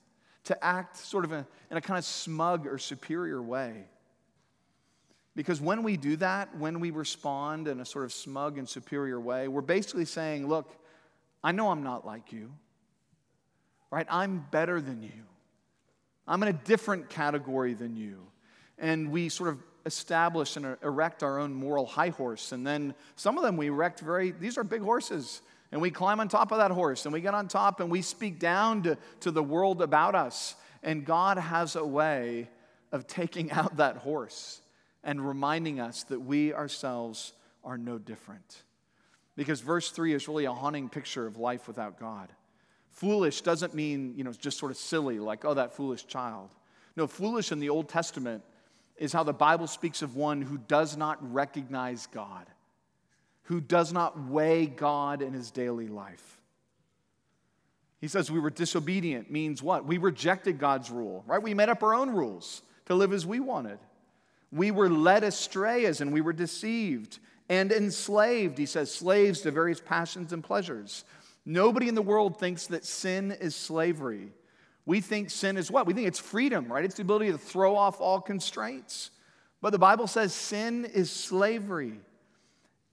to 0.46 0.64
act 0.64 0.98
sort 0.98 1.26
of 1.26 1.32
in 1.32 1.46
a 1.72 1.82
kind 1.82 1.98
of 1.98 2.04
smug 2.04 2.68
or 2.68 2.78
superior 2.78 3.42
way. 3.42 3.86
Because 5.36 5.62
when 5.62 5.84
we 5.84 5.96
do 5.96 6.16
that, 6.18 6.56
when 6.58 6.80
we 6.80 6.92
respond 6.92 7.68
in 7.68 7.80
a 7.80 7.86
sort 7.86 8.06
of 8.06 8.12
smug 8.12 8.58
and 8.58 8.68
superior 8.68 9.20
way, 9.20 9.48
we're 9.48 9.62
basically 9.62 10.06
saying, 10.06 10.48
Look, 10.48 10.76
I 11.44 11.52
know 11.52 11.70
I'm 11.70 11.84
not 11.84 12.06
like 12.06 12.32
you, 12.32 12.52
right? 13.92 14.08
I'm 14.10 14.46
better 14.52 14.82
than 14.82 15.02
you. 15.02 15.24
I'm 16.28 16.44
in 16.44 16.50
a 16.50 16.54
different 16.54 17.10
category 17.10 17.74
than 17.74 17.96
you. 17.96 18.20
And 18.78 19.12
we 19.12 19.30
sort 19.30 19.50
of 19.50 19.60
establish 19.86 20.58
and 20.58 20.78
erect 20.84 21.24
our 21.24 21.40
own 21.40 21.54
moral 21.54 21.86
high 21.86 22.10
horse. 22.10 22.52
And 22.52 22.66
then 22.66 22.94
some 23.16 23.38
of 23.38 23.44
them 23.44 23.58
we 23.58 23.68
erect 23.68 24.00
very, 24.00 24.32
these 24.32 24.58
are 24.58 24.64
big 24.64 24.82
horses. 24.82 25.42
And 25.72 25.82
we 25.82 25.92
climb 25.92 26.20
on 26.20 26.28
top 26.28 26.52
of 26.52 26.58
that 26.58 26.72
horse 26.72 27.06
and 27.06 27.14
we 27.14 27.22
get 27.22 27.34
on 27.34 27.48
top 27.48 27.80
and 27.80 27.90
we 27.90 28.02
speak 28.02 28.40
down 28.40 28.84
to, 28.84 28.98
to 29.22 29.32
the 29.32 29.44
world 29.44 29.82
about 29.82 30.16
us. 30.16 30.56
And 30.84 31.06
God 31.06 31.38
has 31.38 31.76
a 31.76 31.86
way 31.86 32.50
of 32.92 33.08
taking 33.08 33.52
out 33.52 33.78
that 33.78 33.98
horse 33.98 34.62
and 35.04 35.26
reminding 35.26 35.80
us 35.80 36.04
that 36.04 36.20
we 36.20 36.54
ourselves 36.54 37.34
are 37.64 37.78
no 37.78 37.98
different. 37.98 38.64
Because 39.36 39.62
verse 39.62 39.92
3 39.92 40.14
is 40.14 40.28
really 40.28 40.46
a 40.46 40.54
haunting 40.54 40.90
picture 40.90 41.26
of 41.26 41.38
life 41.38 41.68
without 41.68 42.00
God. 42.00 42.30
Foolish 42.92 43.42
doesn't 43.42 43.74
mean, 43.74 44.14
you 44.16 44.24
know, 44.24 44.34
just 44.34 44.58
sort 44.58 44.72
of 44.72 44.78
silly, 44.78 45.20
like, 45.20 45.46
oh, 45.46 45.54
that 45.54 45.74
foolish 45.74 46.06
child. 46.08 46.50
No, 46.96 47.08
foolish 47.08 47.52
in 47.52 47.60
the 47.60 47.70
Old 47.70 47.88
Testament 47.88 48.44
is 48.98 49.14
how 49.14 49.24
the 49.24 49.34
Bible 49.34 49.68
speaks 49.68 50.02
of 50.02 50.16
one 50.16 50.42
who 50.42 50.58
does 50.58 50.98
not 50.98 51.18
recognize 51.34 52.08
God, 52.08 52.46
who 53.44 53.62
does 53.62 53.94
not 53.94 54.28
weigh 54.28 54.66
God 54.66 55.22
in 55.22 55.32
his 55.32 55.52
daily 55.52 55.88
life. 55.88 56.42
He 58.02 58.08
says 58.08 58.32
we 58.32 58.40
were 58.40 58.50
disobedient 58.50 59.32
means 59.32 59.64
what? 59.64 59.86
We 59.86 59.98
rejected 59.98 60.60
God's 60.60 60.90
rule, 60.90 61.24
right? 61.28 61.42
We 61.42 61.54
made 61.54 61.70
up 61.70 61.84
our 61.84 61.94
own 61.94 62.10
rules 62.10 62.62
to 62.86 62.96
live 62.96 63.14
as 63.14 63.26
we 63.26 63.40
wanted. 63.40 63.80
We 64.52 64.72
were 64.72 64.90
led 64.90 65.24
astray 65.24 65.86
as 65.86 66.02
and 66.02 66.12
we 66.12 66.22
were 66.22 66.34
deceived 66.34 67.20
and 67.50 67.72
enslaved, 67.72 68.58
he 68.58 68.66
says, 68.66 68.94
slaves 68.94 69.42
to 69.42 69.52
various 69.52 69.82
passions 69.82 70.34
and 70.34 70.44
pleasures. 70.44 71.04
Nobody 71.46 71.88
in 71.88 71.96
the 71.96 72.02
world 72.02 72.40
thinks 72.40 72.68
that 72.68 72.86
sin 72.86 73.32
is 73.32 73.56
slavery. 73.56 74.32
We 74.86 75.02
think 75.02 75.30
sin 75.30 75.58
is 75.58 75.72
what? 75.72 75.88
We 75.88 75.94
think 75.94 76.08
it's 76.08 76.20
freedom, 76.20 76.72
right? 76.72 76.86
It's 76.86 76.96
the 76.96 77.02
ability 77.02 77.32
to 77.32 77.38
throw 77.38 77.76
off 77.76 78.00
all 78.00 78.22
constraints. 78.22 79.12
But 79.62 79.72
the 79.72 79.80
Bible 79.80 80.08
says 80.08 80.34
sin 80.34 80.86
is 80.86 81.12
slavery. 81.12 82.00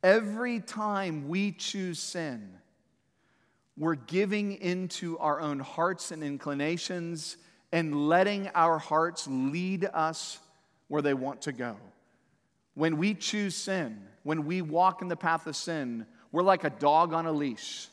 Every 0.03 0.61
time 0.61 1.29
we 1.29 1.53
choose 1.53 1.99
sin, 1.99 2.51
we're 3.77 3.95
giving 3.95 4.53
into 4.53 5.19
our 5.19 5.41
own 5.41 5.59
hearts 5.59 6.11
and 6.11 6.23
inclinations 6.23 7.37
and 7.73 8.09
letting 8.09 8.49
our 8.55 8.79
hearts 8.79 9.27
lead 9.29 9.85
us 9.93 10.39
where 10.89 11.03
they 11.03 11.15
want 11.15 11.43
to 11.43 11.53
go. 11.53 11.77
When 12.75 12.99
we 12.99 13.15
choose 13.15 13.55
sin, 13.57 14.01
when 14.23 14.45
we 14.45 14.63
walk 14.63 15.03
in 15.03 15.09
the 15.09 15.17
path 15.17 15.47
of 15.47 15.57
sin, 15.57 16.07
we're 16.33 16.43
like 16.43 16.65
a 16.65 16.71
dog 16.71 17.13
on 17.13 17.27
a 17.27 17.33
leash, 17.33 17.89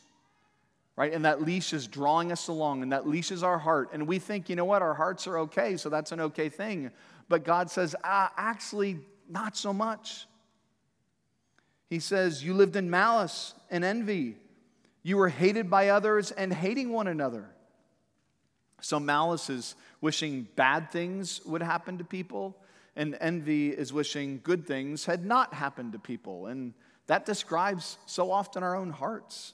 right? 0.95 1.13
And 1.13 1.25
that 1.25 1.41
leash 1.41 1.73
is 1.73 1.87
drawing 1.87 2.31
us 2.31 2.47
along, 2.47 2.83
and 2.83 2.91
that 2.91 3.07
leash 3.07 3.31
is 3.31 3.43
our 3.43 3.57
heart. 3.57 3.89
And 3.93 4.07
we 4.07 4.19
think, 4.19 4.49
you 4.49 4.55
know 4.55 4.65
what, 4.65 4.81
our 4.81 4.93
hearts 4.93 5.27
are 5.27 5.39
okay, 5.39 5.77
so 5.77 5.89
that's 5.89 6.11
an 6.11 6.19
okay 6.19 6.49
thing. 6.49 6.91
But 7.29 7.45
God 7.45 7.71
says, 7.71 7.95
ah, 8.03 8.31
actually, 8.35 8.99
not 9.29 9.55
so 9.55 9.73
much. 9.73 10.27
He 11.93 11.99
says, 11.99 12.43
You 12.43 12.55
lived 12.55 12.75
in 12.75 12.89
malice 12.89 13.53
and 13.69 13.83
envy. 13.83 14.37
You 15.03 15.17
were 15.17 15.29
hated 15.29 15.69
by 15.69 15.89
others 15.89 16.31
and 16.31 16.51
hating 16.51 16.91
one 16.91 17.07
another. 17.07 17.49
So, 18.81 18.99
malice 18.99 19.49
is 19.49 19.75
wishing 20.01 20.47
bad 20.55 20.91
things 20.91 21.45
would 21.45 21.61
happen 21.61 21.99
to 21.99 22.03
people, 22.03 22.57
and 22.95 23.17
envy 23.19 23.69
is 23.69 23.91
wishing 23.91 24.39
good 24.43 24.65
things 24.67 25.05
had 25.05 25.25
not 25.25 25.53
happened 25.53 25.93
to 25.93 25.99
people. 25.99 26.47
And 26.47 26.73
that 27.07 27.25
describes 27.25 27.97
so 28.05 28.31
often 28.31 28.63
our 28.63 28.75
own 28.75 28.91
hearts 28.91 29.53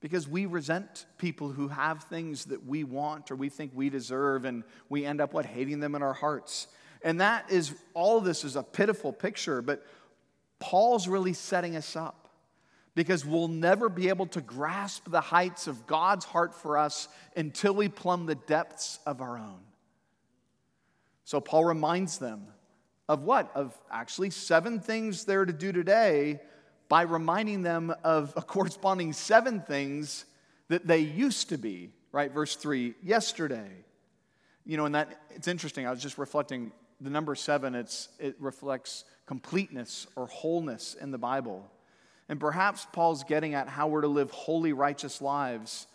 because 0.00 0.28
we 0.28 0.46
resent 0.46 1.06
people 1.18 1.50
who 1.50 1.68
have 1.68 2.04
things 2.04 2.46
that 2.46 2.64
we 2.64 2.84
want 2.84 3.30
or 3.30 3.36
we 3.36 3.48
think 3.48 3.72
we 3.74 3.90
deserve, 3.90 4.44
and 4.44 4.62
we 4.88 5.04
end 5.04 5.20
up 5.20 5.32
what 5.32 5.44
hating 5.44 5.80
them 5.80 5.94
in 5.94 6.02
our 6.02 6.12
hearts. 6.12 6.68
And 7.02 7.20
that 7.20 7.50
is 7.50 7.74
all 7.94 8.20
this 8.20 8.44
is 8.44 8.56
a 8.56 8.62
pitiful 8.62 9.12
picture, 9.12 9.60
but 9.60 9.84
Paul's 10.60 11.08
really 11.08 11.32
setting 11.32 11.76
us 11.76 11.96
up 11.96 12.28
because 12.94 13.24
we'll 13.24 13.48
never 13.48 13.88
be 13.88 14.08
able 14.08 14.26
to 14.26 14.40
grasp 14.40 15.08
the 15.08 15.20
heights 15.20 15.66
of 15.66 15.86
God's 15.86 16.24
heart 16.24 16.54
for 16.54 16.76
us 16.76 17.08
until 17.36 17.72
we 17.74 17.88
plumb 17.88 18.26
the 18.26 18.34
depths 18.34 18.98
of 19.06 19.20
our 19.20 19.38
own. 19.38 19.60
So 21.28 21.42
Paul 21.42 21.66
reminds 21.66 22.16
them 22.16 22.46
of 23.06 23.22
what? 23.22 23.54
Of 23.54 23.78
actually 23.90 24.30
seven 24.30 24.80
things 24.80 25.26
they're 25.26 25.44
to 25.44 25.52
do 25.52 25.72
today 25.72 26.40
by 26.88 27.02
reminding 27.02 27.60
them 27.60 27.94
of 28.02 28.32
a 28.34 28.40
corresponding 28.40 29.12
seven 29.12 29.60
things 29.60 30.24
that 30.68 30.86
they 30.86 31.00
used 31.00 31.50
to 31.50 31.58
be, 31.58 31.90
right? 32.12 32.32
Verse 32.32 32.56
3 32.56 32.94
yesterday. 33.02 33.68
You 34.64 34.78
know, 34.78 34.86
and 34.86 34.94
that 34.94 35.20
it's 35.28 35.48
interesting. 35.48 35.86
I 35.86 35.90
was 35.90 36.00
just 36.00 36.16
reflecting 36.16 36.72
the 36.98 37.10
number 37.10 37.34
seven, 37.34 37.74
it's, 37.74 38.08
it 38.18 38.34
reflects 38.40 39.04
completeness 39.26 40.06
or 40.16 40.28
wholeness 40.28 40.94
in 40.98 41.10
the 41.10 41.18
Bible. 41.18 41.70
And 42.30 42.40
perhaps 42.40 42.86
Paul's 42.90 43.22
getting 43.22 43.52
at 43.52 43.68
how 43.68 43.88
we're 43.88 44.00
to 44.00 44.08
live 44.08 44.30
holy, 44.30 44.72
righteous 44.72 45.20
lives 45.20 45.88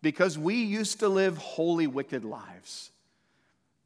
because 0.00 0.38
we 0.38 0.62
used 0.62 1.00
to 1.00 1.08
live 1.08 1.38
wholly, 1.38 1.88
wicked 1.88 2.24
lives. 2.24 2.92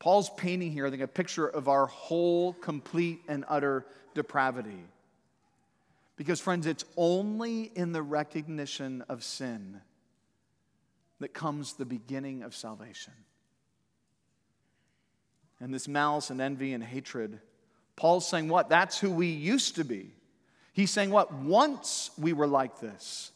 Paul's 0.00 0.30
painting 0.30 0.72
here, 0.72 0.86
I 0.86 0.90
think, 0.90 1.02
a 1.02 1.06
picture 1.06 1.46
of 1.46 1.68
our 1.68 1.86
whole, 1.86 2.54
complete, 2.54 3.20
and 3.28 3.44
utter 3.48 3.86
depravity. 4.14 4.82
Because, 6.16 6.40
friends, 6.40 6.66
it's 6.66 6.84
only 6.96 7.70
in 7.74 7.92
the 7.92 8.02
recognition 8.02 9.04
of 9.08 9.22
sin 9.22 9.80
that 11.20 11.34
comes 11.34 11.74
the 11.74 11.84
beginning 11.84 12.42
of 12.42 12.56
salvation. 12.56 13.12
And 15.60 15.72
this 15.72 15.86
malice 15.86 16.30
and 16.30 16.40
envy 16.40 16.72
and 16.72 16.82
hatred, 16.82 17.38
Paul's 17.94 18.26
saying, 18.26 18.48
What? 18.48 18.70
That's 18.70 18.98
who 18.98 19.10
we 19.10 19.26
used 19.26 19.76
to 19.76 19.84
be. 19.84 20.10
He's 20.72 20.90
saying 20.90 21.10
what? 21.10 21.32
Once 21.32 22.10
we 22.16 22.32
were 22.32 22.46
like 22.46 22.80
this. 22.80 23.32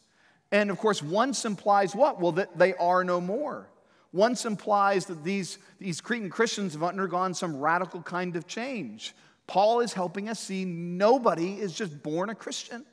And 0.51 0.71
of 0.71 0.79
course, 0.79 1.03
once 1.03 1.45
implies 1.45 1.95
what? 1.95 2.19
Well, 2.19 2.31
that 2.33 2.57
they 2.57 2.73
are 2.73 3.03
no 3.03 3.21
more. 3.21 3.69
Once 4.15 4.45
implies 4.45 5.07
that 5.07 5.25
these, 5.25 5.57
these 5.77 5.99
Cretan 5.99 6.29
Christians 6.29 6.71
have 6.71 6.83
undergone 6.83 7.33
some 7.33 7.57
radical 7.57 8.01
kind 8.01 8.37
of 8.37 8.47
change. 8.47 9.13
Paul 9.45 9.81
is 9.81 9.91
helping 9.91 10.29
us 10.29 10.39
see 10.39 10.63
nobody 10.63 11.55
is 11.55 11.73
just 11.73 12.01
born 12.01 12.29
a 12.29 12.35
Christian. 12.35 12.85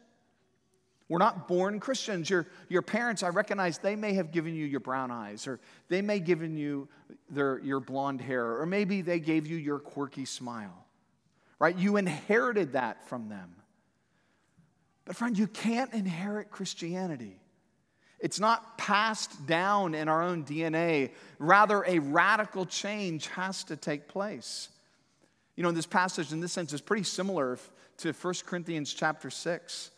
We're 1.08 1.18
not 1.18 1.46
born 1.46 1.78
Christians. 1.78 2.28
Your, 2.28 2.48
your 2.68 2.82
parents, 2.82 3.22
I 3.22 3.28
recognize 3.28 3.78
they 3.78 3.94
may 3.94 4.14
have 4.14 4.32
given 4.32 4.56
you 4.56 4.66
your 4.66 4.80
brown 4.80 5.12
eyes, 5.12 5.46
or 5.46 5.60
they 5.88 6.02
may 6.02 6.16
have 6.16 6.26
given 6.26 6.56
you 6.56 6.88
their, 7.30 7.60
your 7.60 7.78
blonde 7.78 8.20
hair, 8.20 8.60
or 8.60 8.66
maybe 8.66 9.00
they 9.00 9.20
gave 9.20 9.46
you 9.46 9.56
your 9.56 9.78
quirky 9.78 10.24
smile, 10.24 10.86
right? 11.60 11.76
You 11.78 11.98
inherited 11.98 12.72
that 12.72 13.08
from 13.08 13.28
them. 13.28 13.54
But, 15.04 15.14
friend, 15.14 15.38
you 15.38 15.46
can't 15.46 15.92
inherit 15.94 16.50
Christianity. 16.50 17.41
It's 18.22 18.40
not 18.40 18.78
passed 18.78 19.46
down 19.46 19.94
in 19.94 20.08
our 20.08 20.22
own 20.22 20.44
DNA. 20.44 21.10
Rather, 21.38 21.84
a 21.84 21.98
radical 21.98 22.64
change 22.64 23.26
has 23.28 23.64
to 23.64 23.76
take 23.76 24.08
place. 24.08 24.70
You 25.56 25.62
know, 25.62 25.72
this 25.72 25.84
passage, 25.84 26.32
in 26.32 26.40
this 26.40 26.52
sense, 26.52 26.72
is 26.72 26.80
pretty 26.80 27.02
similar 27.02 27.58
to 27.98 28.12
1 28.12 28.34
Corinthians 28.46 28.94
chapter 28.94 29.28
6, 29.28 29.90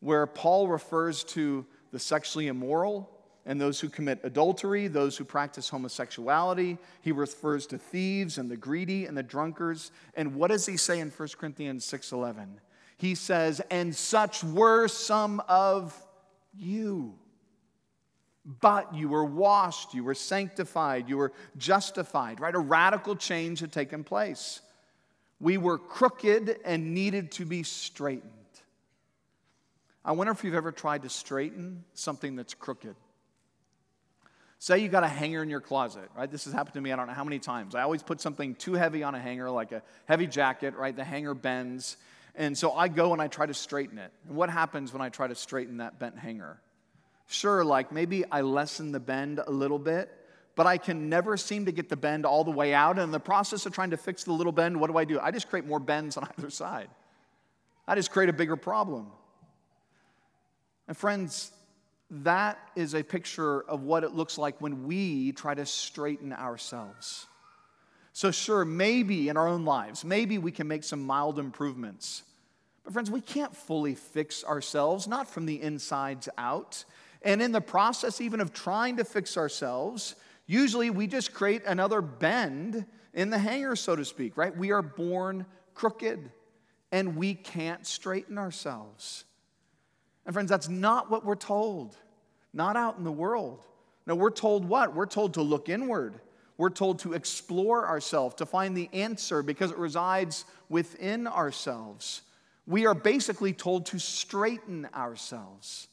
where 0.00 0.26
Paul 0.26 0.66
refers 0.66 1.22
to 1.24 1.64
the 1.92 2.00
sexually 2.00 2.48
immoral 2.48 3.08
and 3.46 3.60
those 3.60 3.78
who 3.78 3.88
commit 3.88 4.18
adultery, 4.24 4.88
those 4.88 5.16
who 5.16 5.24
practice 5.24 5.68
homosexuality. 5.68 6.76
He 7.02 7.12
refers 7.12 7.66
to 7.68 7.78
thieves 7.78 8.38
and 8.38 8.50
the 8.50 8.56
greedy 8.56 9.06
and 9.06 9.16
the 9.16 9.22
drunkards. 9.22 9.92
And 10.14 10.34
what 10.34 10.48
does 10.48 10.66
he 10.66 10.76
say 10.76 10.98
in 10.98 11.10
1 11.10 11.28
Corinthians 11.38 11.86
6:11? 11.86 12.58
he 12.98 13.14
says, 13.14 13.62
And 13.70 13.94
such 13.94 14.44
were 14.44 14.88
some 14.88 15.40
of 15.48 15.98
you. 16.52 17.14
But 18.60 18.94
you 18.94 19.10
were 19.10 19.26
washed, 19.26 19.92
you 19.92 20.02
were 20.02 20.14
sanctified, 20.14 21.06
you 21.06 21.18
were 21.18 21.32
justified, 21.58 22.40
right? 22.40 22.54
A 22.54 22.58
radical 22.58 23.14
change 23.14 23.60
had 23.60 23.72
taken 23.72 24.04
place. 24.04 24.62
We 25.38 25.58
were 25.58 25.76
crooked 25.76 26.56
and 26.64 26.94
needed 26.94 27.30
to 27.32 27.44
be 27.44 27.62
straightened. 27.62 28.32
I 30.02 30.12
wonder 30.12 30.32
if 30.32 30.44
you've 30.44 30.54
ever 30.54 30.72
tried 30.72 31.02
to 31.02 31.10
straighten 31.10 31.84
something 31.92 32.36
that's 32.36 32.54
crooked. 32.54 32.96
Say 34.58 34.78
you 34.78 34.88
got 34.88 35.04
a 35.04 35.08
hanger 35.08 35.42
in 35.42 35.50
your 35.50 35.60
closet, 35.60 36.10
right? 36.16 36.30
This 36.30 36.46
has 36.46 36.54
happened 36.54 36.74
to 36.74 36.80
me 36.80 36.90
I 36.90 36.96
don't 36.96 37.06
know 37.06 37.12
how 37.12 37.24
many 37.24 37.38
times. 37.38 37.74
I 37.74 37.82
always 37.82 38.02
put 38.02 38.18
something 38.18 38.54
too 38.54 38.72
heavy 38.72 39.02
on 39.02 39.14
a 39.14 39.20
hanger, 39.20 39.50
like 39.50 39.72
a 39.72 39.82
heavy 40.06 40.26
jacket, 40.26 40.74
right? 40.74 40.96
The 40.96 41.04
hanger 41.04 41.34
bends, 41.34 41.98
and 42.34 42.56
so 42.56 42.72
I 42.72 42.88
go 42.88 43.12
and 43.12 43.20
I 43.20 43.28
try 43.28 43.44
to 43.44 43.52
straighten 43.52 43.98
it. 43.98 44.10
And 44.26 44.36
what 44.36 44.48
happens 44.48 44.94
when 44.94 45.02
I 45.02 45.10
try 45.10 45.26
to 45.26 45.34
straighten 45.34 45.76
that 45.76 45.98
bent 45.98 46.18
hanger? 46.18 46.58
Sure, 47.28 47.62
like 47.62 47.92
maybe 47.92 48.24
I 48.32 48.40
lessen 48.40 48.90
the 48.90 49.00
bend 49.00 49.40
a 49.46 49.50
little 49.50 49.78
bit, 49.78 50.10
but 50.56 50.66
I 50.66 50.78
can 50.78 51.10
never 51.10 51.36
seem 51.36 51.66
to 51.66 51.72
get 51.72 51.90
the 51.90 51.96
bend 51.96 52.24
all 52.24 52.42
the 52.42 52.50
way 52.50 52.72
out. 52.72 52.96
And 52.96 53.04
in 53.04 53.10
the 53.10 53.20
process 53.20 53.66
of 53.66 53.72
trying 53.74 53.90
to 53.90 53.98
fix 53.98 54.24
the 54.24 54.32
little 54.32 54.50
bend, 54.50 54.80
what 54.80 54.90
do 54.90 54.96
I 54.96 55.04
do? 55.04 55.20
I 55.20 55.30
just 55.30 55.50
create 55.50 55.66
more 55.66 55.78
bends 55.78 56.16
on 56.16 56.26
either 56.38 56.48
side. 56.48 56.88
I 57.86 57.94
just 57.94 58.10
create 58.10 58.30
a 58.30 58.32
bigger 58.32 58.56
problem. 58.56 59.08
And 60.88 60.96
friends, 60.96 61.52
that 62.10 62.58
is 62.74 62.94
a 62.94 63.02
picture 63.02 63.60
of 63.60 63.82
what 63.82 64.04
it 64.04 64.12
looks 64.12 64.38
like 64.38 64.58
when 64.60 64.86
we 64.86 65.32
try 65.32 65.54
to 65.54 65.66
straighten 65.66 66.32
ourselves. 66.32 67.26
So, 68.14 68.30
sure, 68.30 68.64
maybe 68.64 69.28
in 69.28 69.36
our 69.36 69.46
own 69.46 69.66
lives, 69.66 70.02
maybe 70.02 70.38
we 70.38 70.50
can 70.50 70.66
make 70.66 70.82
some 70.82 71.02
mild 71.02 71.38
improvements. 71.38 72.22
But, 72.84 72.94
friends, 72.94 73.10
we 73.10 73.20
can't 73.20 73.54
fully 73.54 73.94
fix 73.94 74.44
ourselves, 74.44 75.06
not 75.06 75.28
from 75.28 75.44
the 75.44 75.60
insides 75.60 76.28
out. 76.38 76.84
And 77.22 77.42
in 77.42 77.52
the 77.52 77.60
process, 77.60 78.20
even 78.20 78.40
of 78.40 78.52
trying 78.52 78.96
to 78.98 79.04
fix 79.04 79.36
ourselves, 79.36 80.14
usually 80.46 80.90
we 80.90 81.06
just 81.06 81.34
create 81.34 81.62
another 81.66 82.00
bend 82.00 82.86
in 83.14 83.30
the 83.30 83.38
hanger, 83.38 83.76
so 83.76 83.96
to 83.96 84.04
speak, 84.04 84.36
right? 84.36 84.56
We 84.56 84.70
are 84.70 84.82
born 84.82 85.46
crooked 85.74 86.30
and 86.92 87.16
we 87.16 87.34
can't 87.34 87.86
straighten 87.86 88.38
ourselves. 88.38 89.24
And, 90.24 90.32
friends, 90.32 90.50
that's 90.50 90.68
not 90.68 91.10
what 91.10 91.24
we're 91.24 91.34
told, 91.34 91.96
not 92.52 92.76
out 92.76 92.98
in 92.98 93.04
the 93.04 93.12
world. 93.12 93.64
No, 94.06 94.14
we're 94.14 94.30
told 94.30 94.64
what? 94.64 94.94
We're 94.94 95.06
told 95.06 95.34
to 95.34 95.42
look 95.42 95.68
inward 95.68 96.20
we're 96.58 96.70
told 96.70 96.98
to 97.00 97.12
explore 97.12 97.86
ourselves, 97.86 98.34
to 98.36 98.46
find 98.46 98.76
the 98.76 98.90
answer 98.92 99.42
because 99.44 99.70
it 99.70 99.78
resides 99.78 100.44
within 100.68 101.28
ourselves. 101.28 102.22
We 102.66 102.84
are 102.84 102.94
basically 102.94 103.52
told 103.52 103.86
to 103.86 104.00
straighten 104.00 104.88
ourselves. 104.94 105.86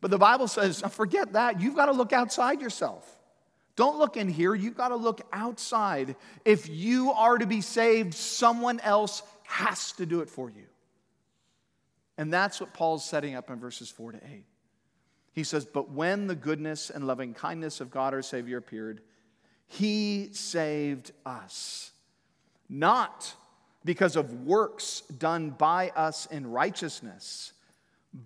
But 0.00 0.10
the 0.10 0.18
Bible 0.18 0.48
says, 0.48 0.80
forget 0.90 1.32
that. 1.32 1.60
You've 1.60 1.76
got 1.76 1.86
to 1.86 1.92
look 1.92 2.12
outside 2.12 2.60
yourself. 2.60 3.16
Don't 3.76 3.98
look 3.98 4.16
in 4.16 4.28
here. 4.28 4.54
You've 4.54 4.76
got 4.76 4.88
to 4.88 4.96
look 4.96 5.20
outside. 5.32 6.16
If 6.44 6.68
you 6.68 7.12
are 7.12 7.38
to 7.38 7.46
be 7.46 7.60
saved, 7.60 8.14
someone 8.14 8.80
else 8.80 9.22
has 9.44 9.92
to 9.92 10.06
do 10.06 10.20
it 10.20 10.28
for 10.28 10.50
you. 10.50 10.66
And 12.16 12.32
that's 12.32 12.60
what 12.60 12.74
Paul's 12.74 13.04
setting 13.04 13.36
up 13.36 13.50
in 13.50 13.60
verses 13.60 13.88
4 13.88 14.12
to 14.12 14.18
8. 14.18 14.44
He 15.32 15.44
says, 15.44 15.64
But 15.64 15.90
when 15.90 16.26
the 16.26 16.34
goodness 16.34 16.90
and 16.90 17.06
loving 17.06 17.34
kindness 17.34 17.80
of 17.80 17.92
God 17.92 18.12
our 18.12 18.22
Savior 18.22 18.56
appeared, 18.56 19.00
he 19.68 20.30
saved 20.32 21.12
us, 21.24 21.92
not 22.68 23.32
because 23.84 24.16
of 24.16 24.44
works 24.44 25.02
done 25.02 25.50
by 25.50 25.90
us 25.90 26.26
in 26.26 26.50
righteousness, 26.50 27.52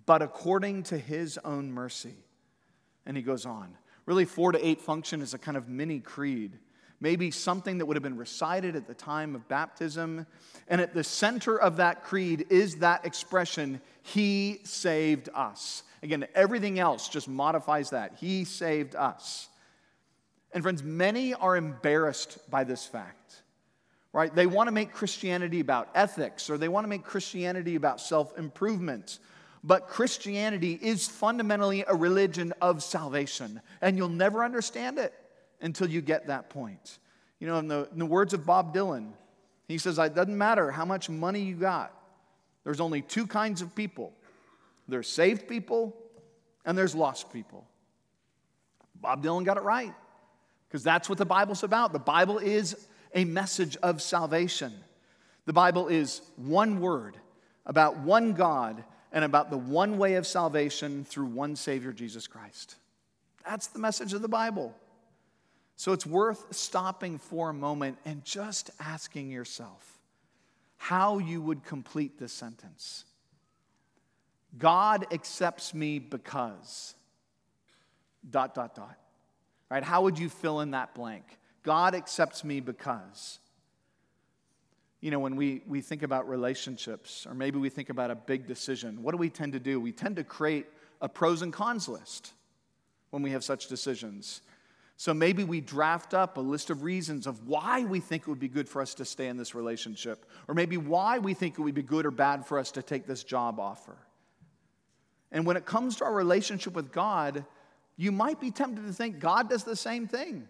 but 0.05 0.21
according 0.21 0.83
to 0.83 0.97
his 0.97 1.37
own 1.43 1.71
mercy. 1.71 2.15
And 3.05 3.17
he 3.17 3.23
goes 3.23 3.45
on. 3.45 3.75
Really, 4.05 4.25
four 4.25 4.51
to 4.51 4.65
eight 4.65 4.81
function 4.81 5.21
is 5.21 5.33
a 5.33 5.37
kind 5.37 5.55
of 5.55 5.69
mini 5.69 5.99
creed, 5.99 6.57
maybe 6.99 7.31
something 7.31 7.77
that 7.77 7.85
would 7.85 7.95
have 7.95 8.03
been 8.03 8.17
recited 8.17 8.75
at 8.75 8.87
the 8.87 8.93
time 8.93 9.35
of 9.35 9.47
baptism. 9.47 10.25
And 10.67 10.81
at 10.81 10.93
the 10.93 11.03
center 11.03 11.57
of 11.57 11.77
that 11.77 12.03
creed 12.03 12.45
is 12.49 12.77
that 12.77 13.05
expression, 13.05 13.81
He 14.01 14.59
saved 14.63 15.29
us. 15.33 15.83
Again, 16.01 16.27
everything 16.35 16.79
else 16.79 17.07
just 17.07 17.29
modifies 17.29 17.91
that. 17.91 18.15
He 18.19 18.43
saved 18.43 18.95
us. 18.95 19.47
And 20.53 20.61
friends, 20.61 20.83
many 20.83 21.33
are 21.33 21.55
embarrassed 21.55 22.37
by 22.51 22.65
this 22.65 22.85
fact, 22.85 23.41
right? 24.11 24.33
They 24.33 24.45
want 24.45 24.67
to 24.67 24.71
make 24.71 24.91
Christianity 24.91 25.61
about 25.61 25.89
ethics 25.95 26.49
or 26.49 26.57
they 26.57 26.67
want 26.67 26.83
to 26.83 26.89
make 26.89 27.03
Christianity 27.03 27.75
about 27.75 28.01
self 28.01 28.37
improvement. 28.37 29.19
But 29.63 29.87
Christianity 29.87 30.77
is 30.81 31.07
fundamentally 31.07 31.85
a 31.87 31.95
religion 31.95 32.53
of 32.61 32.83
salvation, 32.83 33.61
and 33.81 33.97
you'll 33.97 34.09
never 34.09 34.43
understand 34.43 34.99
it 34.99 35.13
until 35.61 35.89
you 35.89 36.01
get 36.01 36.27
that 36.27 36.49
point. 36.49 36.99
You 37.39 37.47
know, 37.47 37.57
in 37.59 37.67
the, 37.67 37.87
in 37.91 37.99
the 37.99 38.05
words 38.05 38.33
of 38.33 38.45
Bob 38.45 38.75
Dylan, 38.75 39.13
he 39.67 39.77
says, 39.77 39.97
It 39.97 40.15
doesn't 40.15 40.37
matter 40.37 40.71
how 40.71 40.83
much 40.83 41.09
money 41.09 41.41
you 41.41 41.55
got, 41.55 41.93
there's 42.63 42.81
only 42.81 43.01
two 43.01 43.27
kinds 43.27 43.61
of 43.61 43.75
people 43.75 44.13
there's 44.87 45.07
saved 45.07 45.47
people 45.47 45.95
and 46.65 46.77
there's 46.77 46.93
lost 46.93 47.31
people. 47.31 47.65
Bob 48.95 49.23
Dylan 49.23 49.45
got 49.45 49.57
it 49.57 49.63
right 49.63 49.93
because 50.67 50.83
that's 50.83 51.07
what 51.07 51.17
the 51.17 51.25
Bible's 51.25 51.63
about. 51.63 51.93
The 51.93 51.99
Bible 51.99 52.37
is 52.37 52.87
a 53.13 53.25
message 53.25 53.77
of 53.77 54.01
salvation. 54.01 54.73
The 55.45 55.53
Bible 55.53 55.87
is 55.87 56.21
one 56.35 56.79
word 56.79 57.17
about 57.65 57.99
one 57.99 58.33
God 58.33 58.83
and 59.13 59.23
about 59.23 59.51
the 59.51 59.57
one 59.57 59.97
way 59.97 60.15
of 60.15 60.27
salvation 60.27 61.05
through 61.05 61.27
one 61.27 61.55
Savior, 61.55 61.93
Jesus 61.93 62.27
Christ. 62.27 62.75
That's 63.45 63.67
the 63.67 63.79
message 63.79 64.13
of 64.13 64.21
the 64.21 64.27
Bible. 64.27 64.75
So 65.75 65.93
it's 65.93 66.05
worth 66.05 66.53
stopping 66.55 67.19
for 67.19 67.49
a 67.49 67.53
moment 67.53 67.97
and 68.05 68.25
just 68.25 68.71
asking 68.79 69.29
yourself 69.31 69.99
how 70.77 71.19
you 71.19 71.41
would 71.41 71.63
complete 71.63 72.17
this 72.19 72.33
sentence. 72.33 73.05
God 74.57 75.05
accepts 75.11 75.73
me 75.73 75.99
because 75.99 76.95
dot 78.29 78.53
dot 78.53 78.75
dot. 78.75 78.97
Right? 79.69 79.83
How 79.83 80.03
would 80.03 80.19
you 80.19 80.29
fill 80.29 80.59
in 80.59 80.71
that 80.71 80.93
blank? 80.93 81.23
God 81.63 81.95
accepts 81.95 82.43
me 82.43 82.59
because 82.59 83.39
you 85.03 85.11
know, 85.11 85.19
when 85.19 85.35
we, 85.35 85.61
we 85.67 85.81
think 85.81 86.01
about 86.01 86.29
relationships, 86.29 87.27
or 87.27 87.33
maybe 87.33 87.59
we 87.59 87.67
think 87.67 87.89
about 87.89 88.09
a 88.09 88.15
big 88.15 88.47
decision, 88.47 89.03
what 89.03 89.11
do 89.11 89.17
we 89.17 89.29
tend 89.29 89.51
to 89.51 89.59
do? 89.59 89.77
We 89.77 89.91
tend 89.91 90.15
to 90.15 90.23
create 90.23 90.65
a 91.01 91.09
pros 91.09 91.41
and 91.41 91.51
cons 91.51 91.89
list 91.89 92.31
when 93.09 93.21
we 93.21 93.31
have 93.31 93.43
such 93.43 93.67
decisions. 93.67 94.43
So 94.95 95.13
maybe 95.13 95.43
we 95.43 95.59
draft 95.59 96.13
up 96.13 96.37
a 96.37 96.39
list 96.39 96.69
of 96.69 96.83
reasons 96.83 97.27
of 97.27 97.45
why 97.45 97.83
we 97.83 97.99
think 97.99 98.21
it 98.21 98.29
would 98.29 98.39
be 98.39 98.47
good 98.47 98.69
for 98.69 98.81
us 98.81 98.93
to 98.93 99.03
stay 99.03 99.27
in 99.27 99.35
this 99.35 99.53
relationship, 99.53 100.25
or 100.47 100.55
maybe 100.55 100.77
why 100.77 101.19
we 101.19 101.33
think 101.33 101.59
it 101.59 101.61
would 101.61 101.75
be 101.75 101.83
good 101.83 102.05
or 102.05 102.11
bad 102.11 102.45
for 102.45 102.57
us 102.57 102.71
to 102.71 102.81
take 102.81 103.05
this 103.05 103.25
job 103.25 103.59
offer. 103.59 103.97
And 105.33 105.45
when 105.45 105.57
it 105.57 105.65
comes 105.65 105.97
to 105.97 106.05
our 106.05 106.13
relationship 106.13 106.75
with 106.75 106.93
God, 106.93 107.43
you 107.97 108.13
might 108.13 108.39
be 108.39 108.51
tempted 108.51 108.87
to 108.87 108.93
think 108.93 109.19
God 109.19 109.49
does 109.49 109.65
the 109.65 109.75
same 109.75 110.07
thing. 110.07 110.47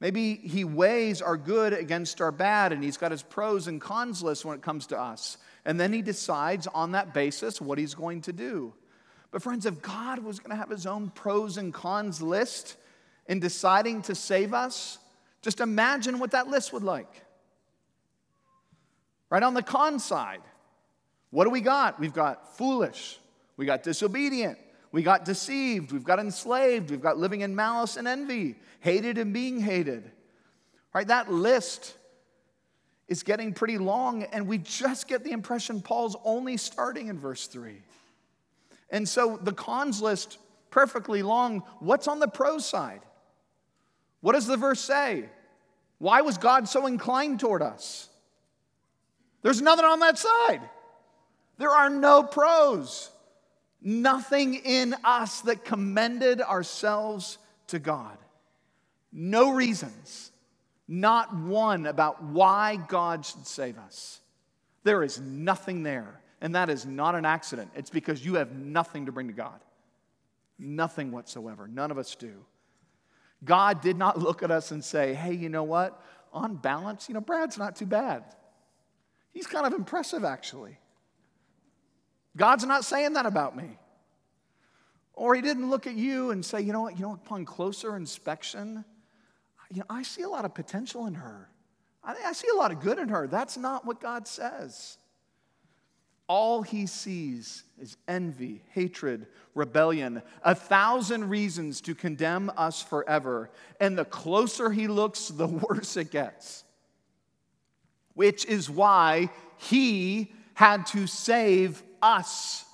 Maybe 0.00 0.34
he 0.34 0.64
weighs 0.64 1.22
our 1.22 1.36
good 1.36 1.72
against 1.72 2.20
our 2.20 2.32
bad 2.32 2.72
and 2.72 2.84
he's 2.84 2.96
got 2.96 3.10
his 3.10 3.22
pros 3.22 3.66
and 3.66 3.80
cons 3.80 4.22
list 4.22 4.44
when 4.44 4.56
it 4.56 4.62
comes 4.62 4.86
to 4.88 5.00
us. 5.00 5.38
And 5.64 5.80
then 5.80 5.92
he 5.92 6.02
decides 6.02 6.66
on 6.66 6.92
that 6.92 7.14
basis 7.14 7.60
what 7.60 7.78
he's 7.78 7.94
going 7.94 8.20
to 8.22 8.32
do. 8.32 8.74
But, 9.30 9.42
friends, 9.42 9.66
if 9.66 9.82
God 9.82 10.20
was 10.20 10.38
going 10.38 10.50
to 10.50 10.56
have 10.56 10.70
his 10.70 10.86
own 10.86 11.10
pros 11.10 11.56
and 11.56 11.74
cons 11.74 12.22
list 12.22 12.76
in 13.26 13.40
deciding 13.40 14.02
to 14.02 14.14
save 14.14 14.54
us, 14.54 14.98
just 15.42 15.60
imagine 15.60 16.18
what 16.18 16.30
that 16.32 16.48
list 16.48 16.72
would 16.72 16.84
like. 16.84 17.24
Right 19.28 19.42
on 19.42 19.54
the 19.54 19.62
con 19.62 19.98
side, 19.98 20.42
what 21.30 21.44
do 21.44 21.50
we 21.50 21.60
got? 21.60 21.98
We've 21.98 22.12
got 22.12 22.56
foolish, 22.56 23.18
we 23.56 23.66
got 23.66 23.82
disobedient, 23.82 24.58
we 24.92 25.02
got 25.02 25.24
deceived, 25.24 25.92
we've 25.92 26.04
got 26.04 26.18
enslaved, 26.18 26.90
we've 26.90 27.02
got 27.02 27.18
living 27.18 27.40
in 27.42 27.54
malice 27.54 27.96
and 27.96 28.06
envy, 28.08 28.56
hated 28.80 29.18
and 29.18 29.32
being 29.32 29.60
hated. 29.60 30.10
Right? 30.94 31.06
That 31.06 31.30
list 31.30 31.96
is 33.08 33.22
getting 33.22 33.52
pretty 33.52 33.78
long, 33.78 34.22
and 34.24 34.48
we 34.48 34.58
just 34.58 35.08
get 35.08 35.22
the 35.22 35.32
impression 35.32 35.80
Paul's 35.80 36.16
only 36.24 36.56
starting 36.56 37.08
in 37.08 37.18
verse 37.18 37.46
3. 37.46 37.82
And 38.90 39.08
so 39.08 39.38
the 39.42 39.52
cons 39.52 40.00
list, 40.00 40.38
perfectly 40.70 41.22
long. 41.22 41.62
What's 41.80 42.08
on 42.08 42.20
the 42.20 42.28
pro 42.28 42.58
side? 42.58 43.00
What 44.20 44.32
does 44.32 44.46
the 44.46 44.56
verse 44.56 44.80
say? 44.80 45.28
Why 45.98 46.20
was 46.20 46.38
God 46.38 46.68
so 46.68 46.86
inclined 46.86 47.40
toward 47.40 47.62
us? 47.62 48.08
There's 49.42 49.62
nothing 49.62 49.84
on 49.84 50.00
that 50.00 50.18
side. 50.18 50.60
There 51.58 51.70
are 51.70 51.88
no 51.88 52.22
pros. 52.22 53.10
Nothing 53.80 54.54
in 54.54 54.94
us 55.04 55.42
that 55.42 55.64
commended 55.64 56.40
ourselves 56.40 57.38
to 57.68 57.78
God. 57.78 58.16
No 59.12 59.52
reasons, 59.52 60.32
not 60.88 61.34
one 61.34 61.86
about 61.86 62.22
why 62.22 62.76
God 62.76 63.24
should 63.24 63.46
save 63.46 63.78
us. 63.78 64.20
There 64.82 65.02
is 65.02 65.20
nothing 65.20 65.82
there. 65.82 66.20
And 66.40 66.54
that 66.54 66.68
is 66.68 66.84
not 66.84 67.14
an 67.14 67.24
accident. 67.24 67.70
It's 67.74 67.90
because 67.90 68.24
you 68.24 68.34
have 68.34 68.52
nothing 68.52 69.06
to 69.06 69.12
bring 69.12 69.28
to 69.28 69.32
God. 69.32 69.58
Nothing 70.58 71.10
whatsoever. 71.10 71.66
None 71.66 71.90
of 71.90 71.98
us 71.98 72.14
do. 72.14 72.44
God 73.44 73.80
did 73.80 73.96
not 73.96 74.18
look 74.18 74.42
at 74.42 74.50
us 74.50 74.70
and 74.70 74.84
say, 74.84 75.14
hey, 75.14 75.32
you 75.32 75.48
know 75.48 75.62
what? 75.62 76.02
On 76.32 76.56
balance, 76.56 77.08
you 77.08 77.14
know, 77.14 77.20
Brad's 77.20 77.56
not 77.56 77.76
too 77.76 77.86
bad. 77.86 78.24
He's 79.32 79.46
kind 79.46 79.66
of 79.66 79.72
impressive, 79.72 80.24
actually. 80.24 80.78
God's 82.36 82.64
not 82.66 82.84
saying 82.84 83.14
that 83.14 83.26
about 83.26 83.56
me. 83.56 83.78
Or 85.14 85.34
he 85.34 85.40
didn't 85.40 85.70
look 85.70 85.86
at 85.86 85.94
you 85.94 86.30
and 86.30 86.44
say, 86.44 86.60
you 86.60 86.72
know 86.72 86.82
what, 86.82 86.96
you 86.96 87.02
know, 87.02 87.14
upon 87.14 87.46
closer 87.46 87.96
inspection, 87.96 88.84
you 89.70 89.78
know, 89.78 89.86
I 89.88 90.02
see 90.02 90.22
a 90.22 90.28
lot 90.28 90.44
of 90.44 90.54
potential 90.54 91.06
in 91.06 91.14
her. 91.14 91.48
I, 92.04 92.14
I 92.26 92.32
see 92.32 92.48
a 92.52 92.56
lot 92.56 92.70
of 92.70 92.80
good 92.80 92.98
in 92.98 93.08
her. 93.08 93.26
That's 93.26 93.56
not 93.56 93.86
what 93.86 94.00
God 94.00 94.28
says. 94.28 94.98
All 96.28 96.62
he 96.62 96.86
sees 96.86 97.64
is 97.80 97.96
envy, 98.08 98.62
hatred, 98.70 99.26
rebellion, 99.54 100.22
a 100.42 100.54
thousand 100.54 101.28
reasons 101.28 101.80
to 101.82 101.94
condemn 101.94 102.50
us 102.56 102.82
forever. 102.82 103.50
And 103.80 103.96
the 103.96 104.04
closer 104.04 104.70
he 104.70 104.86
looks, 104.88 105.28
the 105.28 105.46
worse 105.68 105.96
it 105.96 106.10
gets. 106.10 106.64
Which 108.14 108.44
is 108.44 108.68
why 108.68 109.30
he 109.56 110.32
had 110.54 110.86
to 110.86 111.06
save 111.06 111.82
us. 112.02 112.64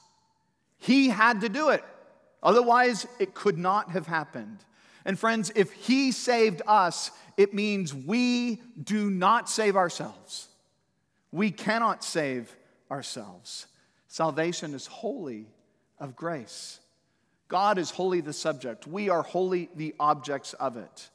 He 0.79 1.09
had 1.09 1.43
to 1.43 1.49
do 1.49 1.71
it. 1.71 1.85
Otherwise, 2.43 3.07
it 3.19 3.35
could 3.35 3.59
not 3.59 3.91
have 3.91 4.07
happened. 4.07 4.59
And 5.05 5.19
friends, 5.19 5.53
if 5.55 5.73
He 5.73 6.13
saved 6.13 6.63
us, 6.67 7.11
it 7.37 7.55
means 7.55 7.95
we 7.95 8.61
do 8.83 9.11
not 9.11 9.49
save 9.49 9.77
ourselves. 9.77 10.49
We 11.31 11.51
cannot 11.51 12.05
save 12.05 12.55
ourselves. 12.91 13.67
Salvation 14.09 14.75
is 14.75 14.87
wholly 14.87 15.47
of 15.99 16.17
grace. 16.17 16.81
God 17.49 17.79
is 17.79 17.91
wholly 17.91 18.21
the 18.21 18.33
subject. 18.33 18.87
We 18.87 19.09
are 19.09 19.23
wholly 19.23 19.71
the 19.75 19.95
objects 20.01 20.53
of 20.55 20.77
it. 20.77 21.11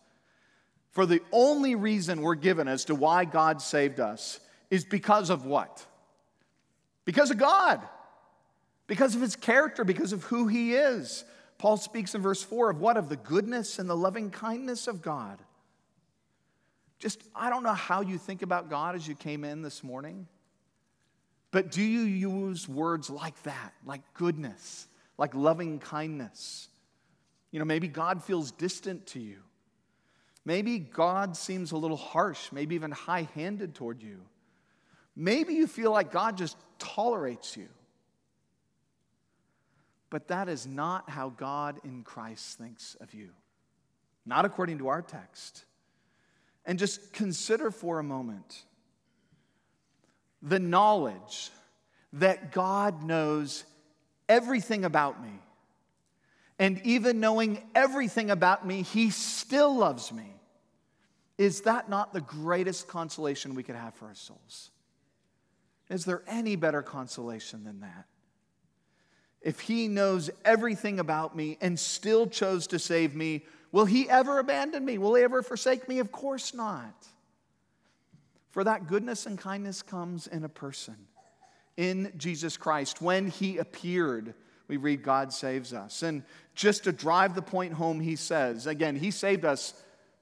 For 0.92 1.06
the 1.06 1.22
only 1.32 1.76
reason 1.76 2.22
we're 2.22 2.36
given 2.36 2.68
as 2.68 2.86
to 2.86 2.96
why 2.96 3.26
God 3.26 3.62
saved 3.62 4.00
us 4.00 4.40
is 4.72 4.84
because 4.84 5.30
of 5.30 5.46
what? 5.46 5.86
Because 7.06 7.32
of 7.32 7.38
God 7.38 7.82
because 8.88 9.16
of 9.16 9.22
his 9.22 9.36
character, 9.36 9.84
because 9.84 10.14
of 10.14 10.24
who 10.24 10.48
he 10.48 10.74
is. 10.74 11.24
Paul 11.58 11.78
speaks 11.78 12.16
in 12.16 12.22
verse 12.22 12.42
4 12.44 12.72
of 12.72 12.80
what? 12.80 12.98
Of 12.98 13.10
the 13.10 13.18
goodness 13.18 13.80
and 13.80 13.90
the 13.90 13.96
loving 13.96 14.30
kindness 14.30 14.88
of 14.88 15.02
God. 15.02 15.40
Just, 17.00 17.22
I 17.36 17.50
don't 17.50 17.64
know 17.64 17.74
how 17.74 18.02
you 18.02 18.18
think 18.18 18.42
about 18.42 18.70
God 18.70 18.96
as 18.96 19.08
you 19.08 19.16
came 19.16 19.44
in 19.44 19.62
this 19.62 19.84
morning, 19.84 20.28
but 21.52 21.72
do 21.72 21.84
you 21.84 22.02
use 22.02 22.68
words 22.68 23.10
like 23.10 23.42
that, 23.44 23.74
like 23.86 24.02
goodness, 24.14 24.88
like 25.18 25.36
loving 25.36 25.80
kindness. 25.80 26.70
You 27.52 27.60
know, 27.60 27.66
maybe 27.66 27.88
God 27.88 28.24
feels 28.24 28.52
distant 28.52 29.08
to 29.08 29.20
you. 29.20 29.38
Maybe 30.46 30.80
God 30.80 31.36
seems 31.36 31.72
a 31.72 31.78
little 31.78 31.98
harsh, 31.98 32.52
maybe 32.52 32.76
even 32.76 32.92
high 32.92 33.28
handed 33.36 33.76
toward 33.76 34.02
you. 34.02 34.22
Maybe 35.16 35.56
you 35.56 35.68
feel 35.68 35.92
like 35.92 36.12
God 36.12 36.38
just 36.38 36.56
tolerates 36.80 37.58
you. 37.58 37.68
But 40.10 40.30
that 40.30 40.48
is 40.48 40.66
not 40.66 41.10
how 41.10 41.30
God 41.30 41.80
in 41.84 42.04
Christ 42.04 42.58
thinks 42.58 42.96
of 43.02 43.14
you, 43.14 43.30
not 44.26 44.46
according 44.46 44.78
to 44.80 44.88
our 44.88 45.02
text. 45.02 45.66
And 46.66 46.80
just 46.80 47.14
consider 47.14 47.72
for 47.72 48.00
a 48.00 48.04
moment 48.04 48.64
the 50.42 50.60
knowledge 50.60 51.50
that 52.14 52.52
God 52.52 53.04
knows 53.04 53.64
everything 54.30 54.86
about 54.86 55.22
me. 55.22 55.32
And 56.60 56.82
even 56.84 57.20
knowing 57.20 57.62
everything 57.76 58.32
about 58.32 58.66
me, 58.66 58.82
He 58.82 59.12
still 59.12 59.76
loves 59.76 60.12
me. 60.12 60.34
Is 61.38 61.62
that 61.62 61.90
not 61.90 62.14
the 62.14 62.22
greatest 62.22 62.88
consolation 62.88 63.54
we 63.54 63.64
could 63.64 63.76
have 63.76 63.94
for 63.94 64.08
our 64.08 64.16
souls? 64.16 64.72
Is 65.90 66.04
there 66.04 66.24
any 66.28 66.56
better 66.56 66.82
consolation 66.82 67.64
than 67.64 67.82
that? 67.82 68.06
If 69.42 69.60
He 69.60 69.88
knows 69.88 70.30
everything 70.44 71.00
about 71.00 71.36
me 71.36 71.58
and 71.62 71.80
still 71.80 72.28
chose 72.28 72.68
to 72.68 72.80
save 72.80 73.16
me, 73.16 73.46
will 73.72 73.86
He 73.86 74.10
ever 74.10 74.40
abandon 74.40 74.84
me? 74.84 74.98
Will 74.98 75.16
He 75.16 75.24
ever 75.24 75.42
forsake 75.42 75.88
me? 75.88 76.00
Of 76.00 76.12
course 76.12 76.54
not. 76.54 77.08
For 78.50 78.64
that 78.64 78.88
goodness 78.88 79.26
and 79.26 79.38
kindness 79.38 79.82
comes 79.82 80.28
in 80.28 80.44
a 80.44 80.50
person, 80.50 80.96
in 81.76 82.12
Jesus 82.18 82.58
Christ. 82.58 83.02
When 83.02 83.28
He 83.28 83.58
appeared, 83.58 84.34
we 84.68 84.78
read 84.78 85.04
God 85.04 85.32
saves 85.32 85.74
us. 85.74 86.02
And 86.04 86.24
just 86.56 86.86
to 86.86 86.92
drive 86.92 87.36
the 87.36 87.42
point 87.42 87.74
home, 87.74 88.00
He 88.00 88.16
says, 88.16 88.68
again, 88.68 88.96
He 88.96 89.12
saved 89.12 89.46
us 89.46 89.74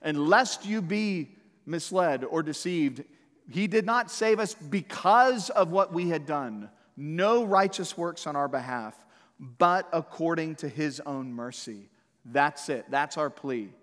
and 0.02 0.28
lest 0.28 0.66
you 0.66 0.82
be 0.82 1.36
misled 1.66 2.24
or 2.24 2.44
deceived, 2.44 3.04
he 3.50 3.68
did 3.68 3.86
not 3.86 4.12
save 4.12 4.40
us 4.40 4.54
because 4.54 5.50
of 5.50 5.72
what 5.72 5.94
we 5.94 6.10
had 6.10 6.26
done, 6.26 6.70
no 6.96 7.44
righteous 7.44 7.98
works 7.98 8.28
on 8.28 8.36
our 8.36 8.48
behalf, 8.48 9.05
but 9.40 9.88
according 9.92 10.56
to 10.56 10.70
his 10.70 11.00
own 11.06 11.34
mercy. 11.34 11.90
That's 12.26 12.70
it. 12.70 12.86
That's 12.90 13.18
our 13.18 13.30
plea. 13.30 13.74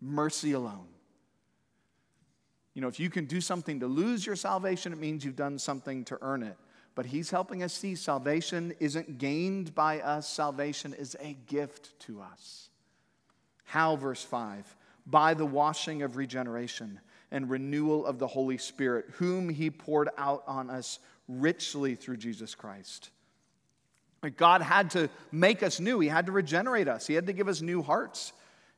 Mercy 0.00 0.52
alone. 0.52 0.86
You 2.74 2.82
know, 2.82 2.88
if 2.88 2.98
you 2.98 3.10
can 3.10 3.26
do 3.26 3.40
something 3.40 3.80
to 3.80 3.86
lose 3.86 4.26
your 4.26 4.36
salvation, 4.36 4.92
it 4.92 4.98
means 4.98 5.24
you've 5.24 5.36
done 5.36 5.58
something 5.58 6.04
to 6.06 6.18
earn 6.20 6.42
it. 6.42 6.56
But 6.94 7.06
he's 7.06 7.30
helping 7.30 7.62
us 7.62 7.72
see 7.72 7.94
salvation 7.94 8.72
isn't 8.80 9.18
gained 9.18 9.74
by 9.74 10.00
us, 10.00 10.28
salvation 10.28 10.94
is 10.94 11.16
a 11.20 11.36
gift 11.46 11.98
to 12.00 12.20
us. 12.20 12.68
How, 13.64 13.96
verse 13.96 14.22
5? 14.22 14.76
by 15.06 15.34
the 15.34 15.46
washing 15.46 16.02
of 16.02 16.16
regeneration 16.16 17.00
and 17.30 17.50
renewal 17.50 18.06
of 18.06 18.18
the 18.18 18.26
Holy 18.26 18.58
Spirit, 18.58 19.06
whom 19.14 19.48
He 19.48 19.70
poured 19.70 20.08
out 20.16 20.44
on 20.46 20.70
us 20.70 20.98
richly 21.28 21.94
through 21.94 22.16
Jesus 22.16 22.54
Christ. 22.54 23.10
God 24.30 24.62
had 24.62 24.90
to 24.90 25.08
make 25.32 25.62
us 25.62 25.80
new. 25.80 26.00
He 26.00 26.08
had 26.08 26.26
to 26.26 26.32
regenerate 26.32 26.88
us. 26.88 27.06
He 27.06 27.14
had 27.14 27.26
to 27.26 27.32
give 27.32 27.48
us 27.48 27.60
new 27.60 27.82
hearts. 27.82 28.32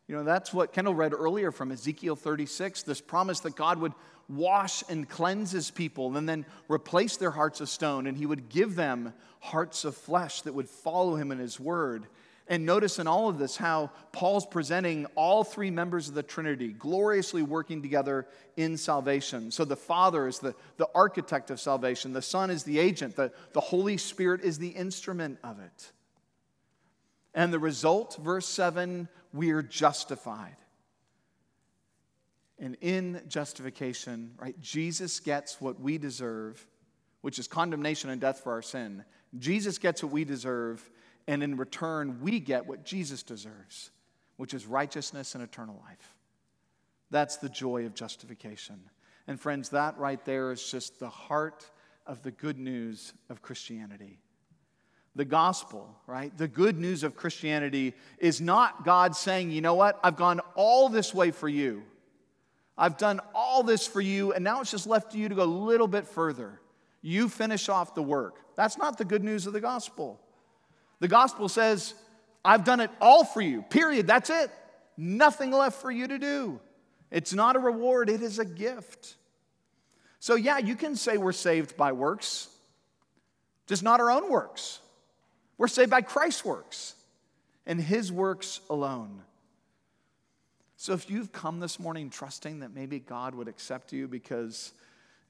You 0.08 0.16
know, 0.16 0.24
that's 0.24 0.52
what 0.52 0.72
Kendall 0.72 0.94
read 0.94 1.12
earlier 1.12 1.50
from 1.50 1.72
Ezekiel 1.72 2.16
36 2.16 2.82
this 2.82 3.00
promise 3.00 3.40
that 3.40 3.56
God 3.56 3.78
would 3.78 3.92
wash 4.28 4.82
and 4.88 5.08
cleanse 5.08 5.52
his 5.52 5.70
people 5.70 6.16
and 6.16 6.28
then 6.28 6.46
replace 6.68 7.16
their 7.16 7.30
hearts 7.30 7.60
of 7.60 7.68
stone, 7.68 8.06
and 8.06 8.16
he 8.16 8.26
would 8.26 8.48
give 8.48 8.74
them 8.74 9.12
hearts 9.40 9.84
of 9.84 9.96
flesh 9.96 10.42
that 10.42 10.54
would 10.54 10.68
follow 10.68 11.16
him 11.16 11.30
in 11.32 11.38
his 11.38 11.58
word. 11.58 12.06
And 12.48 12.64
notice 12.64 13.00
in 13.00 13.08
all 13.08 13.28
of 13.28 13.38
this 13.38 13.56
how 13.56 13.90
Paul's 14.12 14.46
presenting 14.46 15.06
all 15.16 15.42
three 15.42 15.70
members 15.70 16.08
of 16.08 16.14
the 16.14 16.22
Trinity 16.22 16.68
gloriously 16.68 17.42
working 17.42 17.82
together 17.82 18.28
in 18.56 18.76
salvation. 18.76 19.50
So 19.50 19.64
the 19.64 19.76
Father 19.76 20.28
is 20.28 20.38
the, 20.38 20.54
the 20.76 20.88
architect 20.94 21.50
of 21.50 21.60
salvation, 21.60 22.12
the 22.12 22.22
Son 22.22 22.50
is 22.50 22.62
the 22.62 22.78
agent, 22.78 23.16
the, 23.16 23.32
the 23.52 23.60
Holy 23.60 23.96
Spirit 23.96 24.42
is 24.42 24.58
the 24.58 24.68
instrument 24.68 25.38
of 25.42 25.58
it. 25.58 25.92
And 27.34 27.52
the 27.52 27.58
result, 27.58 28.16
verse 28.22 28.46
7, 28.46 29.08
we 29.32 29.50
are 29.50 29.62
justified. 29.62 30.56
And 32.58 32.76
in 32.80 33.20
justification, 33.28 34.32
right, 34.40 34.58
Jesus 34.60 35.20
gets 35.20 35.60
what 35.60 35.78
we 35.80 35.98
deserve, 35.98 36.64
which 37.20 37.38
is 37.38 37.48
condemnation 37.48 38.08
and 38.08 38.20
death 38.20 38.40
for 38.40 38.52
our 38.52 38.62
sin. 38.62 39.04
Jesus 39.38 39.78
gets 39.78 40.02
what 40.02 40.12
we 40.12 40.24
deserve 40.24 40.88
and 41.26 41.42
in 41.42 41.56
return, 41.56 42.20
we 42.20 42.40
get 42.40 42.66
what 42.66 42.84
Jesus 42.84 43.22
deserves, 43.22 43.90
which 44.36 44.54
is 44.54 44.66
righteousness 44.66 45.34
and 45.34 45.42
eternal 45.42 45.82
life. 45.86 46.14
That's 47.10 47.36
the 47.36 47.48
joy 47.48 47.86
of 47.86 47.94
justification. 47.94 48.80
And 49.26 49.40
friends, 49.40 49.70
that 49.70 49.98
right 49.98 50.24
there 50.24 50.52
is 50.52 50.70
just 50.70 51.00
the 51.00 51.08
heart 51.08 51.68
of 52.06 52.22
the 52.22 52.30
good 52.30 52.58
news 52.58 53.12
of 53.28 53.42
Christianity. 53.42 54.20
The 55.16 55.24
gospel, 55.24 55.96
right? 56.06 56.36
The 56.36 56.46
good 56.46 56.78
news 56.78 57.02
of 57.02 57.16
Christianity 57.16 57.94
is 58.18 58.40
not 58.40 58.84
God 58.84 59.16
saying, 59.16 59.50
you 59.50 59.60
know 59.60 59.74
what, 59.74 59.98
I've 60.04 60.16
gone 60.16 60.40
all 60.54 60.88
this 60.88 61.14
way 61.14 61.30
for 61.30 61.48
you. 61.48 61.82
I've 62.78 62.98
done 62.98 63.20
all 63.34 63.62
this 63.62 63.86
for 63.86 64.02
you, 64.02 64.32
and 64.32 64.44
now 64.44 64.60
it's 64.60 64.70
just 64.70 64.86
left 64.86 65.12
to 65.12 65.18
you 65.18 65.28
to 65.28 65.34
go 65.34 65.42
a 65.42 65.44
little 65.44 65.88
bit 65.88 66.06
further. 66.06 66.60
You 67.00 67.28
finish 67.28 67.68
off 67.68 67.94
the 67.94 68.02
work. 68.02 68.54
That's 68.56 68.76
not 68.76 68.98
the 68.98 69.04
good 69.04 69.24
news 69.24 69.46
of 69.46 69.54
the 69.54 69.60
gospel. 69.60 70.20
The 71.00 71.08
gospel 71.08 71.48
says, 71.48 71.94
I've 72.44 72.64
done 72.64 72.80
it 72.80 72.90
all 73.00 73.24
for 73.24 73.40
you, 73.40 73.62
period. 73.62 74.06
That's 74.06 74.30
it. 74.30 74.50
Nothing 74.96 75.50
left 75.50 75.80
for 75.82 75.90
you 75.90 76.08
to 76.08 76.18
do. 76.18 76.60
It's 77.10 77.32
not 77.32 77.56
a 77.56 77.58
reward, 77.58 78.08
it 78.08 78.22
is 78.22 78.38
a 78.38 78.44
gift. 78.44 79.14
So, 80.18 80.34
yeah, 80.34 80.58
you 80.58 80.74
can 80.74 80.96
say 80.96 81.18
we're 81.18 81.32
saved 81.32 81.76
by 81.76 81.92
works, 81.92 82.48
just 83.66 83.82
not 83.82 84.00
our 84.00 84.10
own 84.10 84.30
works. 84.30 84.80
We're 85.58 85.68
saved 85.68 85.90
by 85.90 86.02
Christ's 86.02 86.44
works 86.44 86.94
and 87.66 87.80
his 87.80 88.10
works 88.10 88.60
alone. 88.68 89.22
So, 90.76 90.92
if 90.94 91.08
you've 91.10 91.32
come 91.32 91.60
this 91.60 91.78
morning 91.78 92.10
trusting 92.10 92.60
that 92.60 92.74
maybe 92.74 92.98
God 92.98 93.34
would 93.34 93.48
accept 93.48 93.92
you 93.92 94.08
because 94.08 94.72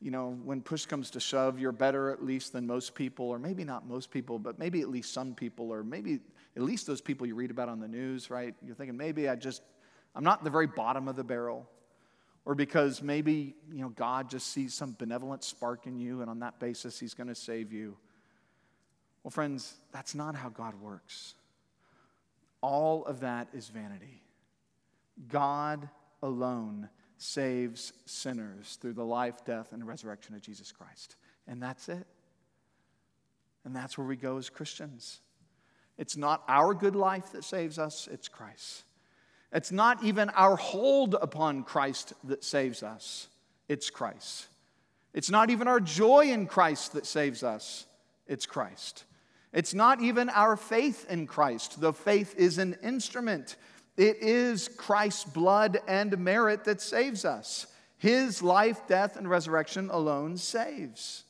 you 0.00 0.10
know, 0.10 0.38
when 0.44 0.60
push 0.60 0.84
comes 0.84 1.10
to 1.10 1.20
shove, 1.20 1.58
you're 1.58 1.72
better 1.72 2.10
at 2.10 2.22
least 2.22 2.52
than 2.52 2.66
most 2.66 2.94
people, 2.94 3.26
or 3.28 3.38
maybe 3.38 3.64
not 3.64 3.86
most 3.86 4.10
people, 4.10 4.38
but 4.38 4.58
maybe 4.58 4.80
at 4.80 4.88
least 4.88 5.12
some 5.12 5.34
people, 5.34 5.72
or 5.72 5.82
maybe 5.82 6.20
at 6.56 6.62
least 6.62 6.86
those 6.86 7.00
people 7.00 7.26
you 7.26 7.34
read 7.34 7.50
about 7.50 7.68
on 7.68 7.80
the 7.80 7.88
news, 7.88 8.30
right? 8.30 8.54
You're 8.64 8.74
thinking, 8.74 8.96
maybe 8.96 9.28
I 9.28 9.36
just, 9.36 9.62
I'm 10.14 10.24
not 10.24 10.44
the 10.44 10.50
very 10.50 10.66
bottom 10.66 11.08
of 11.08 11.16
the 11.16 11.24
barrel. 11.24 11.68
Or 12.44 12.54
because 12.54 13.02
maybe, 13.02 13.56
you 13.72 13.80
know, 13.80 13.88
God 13.88 14.30
just 14.30 14.52
sees 14.52 14.72
some 14.72 14.94
benevolent 14.98 15.42
spark 15.42 15.86
in 15.86 15.98
you, 15.98 16.20
and 16.20 16.30
on 16.30 16.38
that 16.40 16.60
basis, 16.60 17.00
He's 17.00 17.12
going 17.12 17.28
to 17.28 17.34
save 17.34 17.72
you. 17.72 17.96
Well, 19.24 19.32
friends, 19.32 19.74
that's 19.92 20.14
not 20.14 20.36
how 20.36 20.50
God 20.50 20.80
works. 20.80 21.34
All 22.60 23.04
of 23.04 23.20
that 23.20 23.48
is 23.52 23.68
vanity. 23.68 24.22
God 25.28 25.88
alone 26.22 26.88
saves 27.18 27.92
sinners 28.04 28.78
through 28.80 28.92
the 28.94 29.04
life, 29.04 29.44
death, 29.44 29.72
and 29.72 29.86
resurrection 29.86 30.34
of 30.34 30.42
Jesus 30.42 30.72
Christ. 30.72 31.16
And 31.46 31.62
that's 31.62 31.88
it. 31.88 32.06
And 33.64 33.74
that's 33.74 33.98
where 33.98 34.06
we 34.06 34.16
go 34.16 34.36
as 34.36 34.48
Christians. 34.48 35.20
It's 35.98 36.16
not 36.16 36.42
our 36.48 36.74
good 36.74 36.94
life 36.94 37.32
that 37.32 37.44
saves 37.44 37.78
us, 37.78 38.08
it's 38.10 38.28
Christ. 38.28 38.84
It's 39.52 39.72
not 39.72 40.04
even 40.04 40.28
our 40.30 40.56
hold 40.56 41.14
upon 41.14 41.62
Christ 41.62 42.12
that 42.24 42.44
saves 42.44 42.82
us, 42.82 43.28
it's 43.68 43.90
Christ. 43.90 44.48
It's 45.14 45.30
not 45.30 45.48
even 45.48 45.66
our 45.66 45.80
joy 45.80 46.26
in 46.26 46.46
Christ 46.46 46.92
that 46.92 47.06
saves 47.06 47.42
us, 47.42 47.86
it's 48.26 48.44
Christ. 48.44 49.04
It's 49.52 49.72
not 49.72 50.02
even 50.02 50.28
our 50.28 50.56
faith 50.56 51.06
in 51.08 51.26
Christ, 51.26 51.80
though 51.80 51.92
faith 51.92 52.34
is 52.36 52.58
an 52.58 52.76
instrument 52.82 53.56
it 53.96 54.18
is 54.20 54.68
Christ's 54.68 55.24
blood 55.24 55.78
and 55.88 56.18
merit 56.18 56.64
that 56.64 56.80
saves 56.80 57.24
us. 57.24 57.66
His 57.98 58.42
life, 58.42 58.86
death, 58.86 59.16
and 59.16 59.28
resurrection 59.28 59.88
alone 59.90 60.36
saves. 60.36 61.24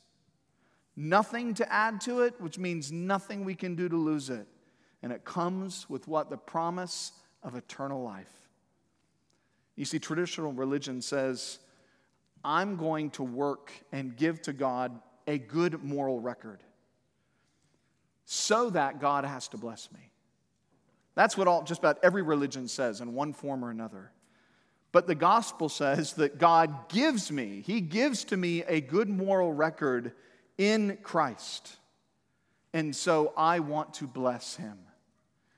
Nothing 0.95 1.53
to 1.55 1.71
add 1.71 2.01
to 2.01 2.21
it, 2.21 2.39
which 2.41 2.57
means 2.57 2.91
nothing 2.91 3.45
we 3.45 3.55
can 3.55 3.75
do 3.75 3.87
to 3.87 3.95
lose 3.95 4.29
it. 4.29 4.47
And 5.01 5.13
it 5.13 5.23
comes 5.23 5.89
with 5.89 6.07
what? 6.07 6.29
The 6.29 6.37
promise 6.37 7.13
of 7.43 7.55
eternal 7.55 8.03
life. 8.03 8.31
You 9.75 9.85
see, 9.85 9.99
traditional 9.99 10.51
religion 10.51 11.01
says, 11.01 11.59
I'm 12.43 12.75
going 12.75 13.11
to 13.11 13.23
work 13.23 13.71
and 13.91 14.17
give 14.17 14.41
to 14.43 14.53
God 14.53 14.99
a 15.27 15.37
good 15.37 15.83
moral 15.83 16.19
record 16.19 16.63
so 18.25 18.69
that 18.71 18.99
God 18.99 19.23
has 19.23 19.47
to 19.49 19.57
bless 19.57 19.91
me. 19.91 20.06
That's 21.17 21.35
what 21.35 21.47
all, 21.47 21.63
just 21.63 21.79
about 21.79 21.97
every 22.03 22.21
religion 22.21 22.67
says 22.67 23.01
in 23.01 23.15
one 23.15 23.33
form 23.33 23.65
or 23.65 23.71
another. 23.71 24.11
But 24.91 25.07
the 25.07 25.15
gospel 25.15 25.67
says 25.67 26.13
that 26.13 26.37
God 26.37 26.89
gives 26.89 27.31
me, 27.31 27.63
He 27.65 27.81
gives 27.81 28.23
to 28.25 28.37
me 28.37 28.61
a 28.67 28.81
good 28.81 29.09
moral 29.09 29.51
record 29.51 30.11
in 30.59 30.99
Christ. 31.01 31.75
And 32.71 32.95
so 32.95 33.33
I 33.35 33.61
want 33.61 33.95
to 33.95 34.05
bless 34.05 34.57
Him. 34.57 34.77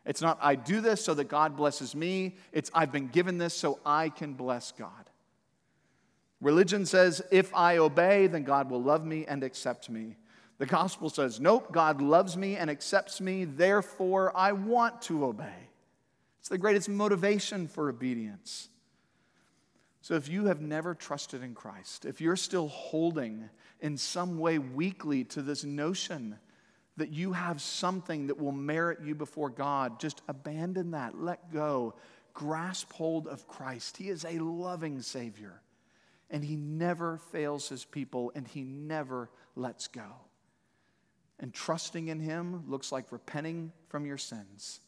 It's 0.06 0.22
not, 0.22 0.40
I 0.42 0.56
do 0.56 0.80
this 0.80 1.04
so 1.04 1.14
that 1.16 1.26
God 1.26 1.58
blesses 1.58 1.94
me. 1.94 2.38
It's, 2.54 2.72
I've 2.74 2.94
been 2.94 3.10
given 3.10 3.38
this 3.38 3.54
so 3.54 3.80
I 3.86 4.08
can 4.08 4.36
bless 4.36 4.72
God. 4.72 5.10
Religion 6.40 6.86
says, 6.86 7.22
if 7.34 7.54
I 7.54 7.80
obey, 7.80 8.28
then 8.28 8.44
God 8.44 8.70
will 8.72 8.82
love 8.82 9.06
me 9.06 9.26
and 9.26 9.44
accept 9.44 9.90
me. 9.90 10.16
The 10.60 10.66
gospel 10.66 11.10
says, 11.10 11.40
nope, 11.40 11.72
God 11.72 12.02
loves 12.02 12.38
me 12.38 12.58
and 12.58 12.70
accepts 12.70 13.20
me, 13.22 13.46
therefore 13.46 14.36
I 14.36 14.52
want 14.52 15.02
to 15.04 15.26
obey. 15.26 15.70
It's 16.42 16.50
the 16.50 16.58
greatest 16.58 16.90
motivation 16.90 17.68
for 17.68 17.90
obedience. 17.90 18.70
So 20.02 20.16
if 20.16 20.28
you 20.28 20.46
have 20.46 20.62
never 20.62 20.94
trusted 20.96 21.44
in 21.44 21.54
Christ, 21.54 22.06
if 22.06 22.20
you're 22.20 22.36
still 22.36 22.68
holding 22.68 23.50
in 23.80 23.98
some 23.98 24.38
way 24.38 24.58
weakly 24.58 25.24
to 25.26 25.42
this 25.42 25.64
notion 25.64 26.38
that 26.98 27.10
you 27.10 27.32
have 27.32 27.62
something 27.62 28.28
that 28.28 28.38
will 28.38 28.52
merit 28.52 29.00
you 29.02 29.16
before 29.16 29.50
God, 29.50 30.00
just 30.00 30.22
abandon 30.28 30.92
that, 30.92 31.18
let 31.18 31.54
go, 31.54 31.96
grasp 32.34 32.92
hold 32.92 33.28
of 33.28 33.48
Christ. 33.48 33.96
He 33.96 34.10
is 34.10 34.26
a 34.26 34.40
loving 34.40 35.02
Savior, 35.02 35.62
and 36.30 36.44
He 36.44 36.58
never 36.58 37.18
fails 37.32 37.70
His 37.70 37.86
people, 37.86 38.34
and 38.36 38.46
He 38.46 38.64
never 38.64 39.30
lets 39.56 39.88
go. 39.88 40.08
And 41.40 41.54
trusting 41.54 42.10
in 42.10 42.20
Him 42.20 42.64
looks 42.68 42.92
like 42.92 43.12
repenting 43.12 43.72
from 43.88 44.06
your 44.06 44.18
sins 44.18 44.82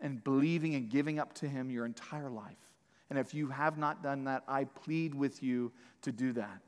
and 0.00 0.22
believing 0.22 0.74
and 0.74 0.90
giving 0.90 1.18
up 1.18 1.32
to 1.34 1.48
Him 1.48 1.70
your 1.70 1.86
entire 1.86 2.28
life. 2.28 2.56
And 3.10 3.18
if 3.18 3.34
you 3.34 3.48
have 3.48 3.78
not 3.78 4.02
done 4.02 4.24
that, 4.24 4.44
I 4.48 4.64
plead 4.64 5.14
with 5.14 5.42
you 5.42 5.72
to 6.02 6.12
do 6.12 6.32
that. 6.34 6.60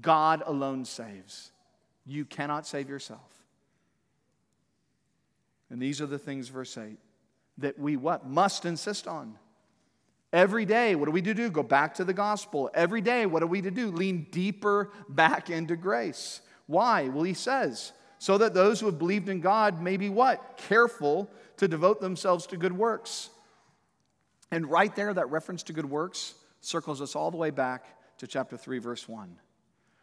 God 0.00 0.42
alone 0.46 0.84
saves. 0.84 1.52
You 2.06 2.24
cannot 2.24 2.66
save 2.66 2.88
yourself. 2.88 3.20
And 5.70 5.80
these 5.80 6.00
are 6.00 6.06
the 6.06 6.18
things, 6.18 6.48
verse 6.48 6.76
8, 6.76 6.98
that 7.58 7.78
we 7.78 7.96
what? 7.96 8.26
Must 8.26 8.66
insist 8.66 9.06
on. 9.06 9.38
Every 10.32 10.64
day, 10.64 10.94
what 10.94 11.06
do 11.06 11.12
we 11.12 11.20
do? 11.20 11.50
Go 11.50 11.62
back 11.62 11.94
to 11.94 12.04
the 12.04 12.14
gospel. 12.14 12.70
Every 12.74 13.00
day, 13.00 13.26
what 13.26 13.42
are 13.42 13.46
we 13.46 13.62
to 13.62 13.70
do? 13.70 13.90
Lean 13.90 14.26
deeper 14.30 14.90
back 15.08 15.50
into 15.50 15.76
grace. 15.76 16.40
Why? 16.66 17.08
Well, 17.08 17.24
he 17.24 17.34
says, 17.34 17.92
so 18.22 18.38
that 18.38 18.54
those 18.54 18.78
who 18.78 18.86
have 18.86 19.00
believed 19.00 19.28
in 19.28 19.40
God 19.40 19.82
may 19.82 19.96
be 19.96 20.08
what? 20.08 20.56
Careful 20.68 21.28
to 21.56 21.66
devote 21.66 22.00
themselves 22.00 22.46
to 22.46 22.56
good 22.56 22.70
works. 22.70 23.30
And 24.52 24.70
right 24.70 24.94
there, 24.94 25.12
that 25.12 25.28
reference 25.32 25.64
to 25.64 25.72
good 25.72 25.90
works 25.90 26.36
circles 26.60 27.02
us 27.02 27.16
all 27.16 27.32
the 27.32 27.36
way 27.36 27.50
back 27.50 27.84
to 28.18 28.28
chapter 28.28 28.56
3, 28.56 28.78
verse 28.78 29.08
1. 29.08 29.34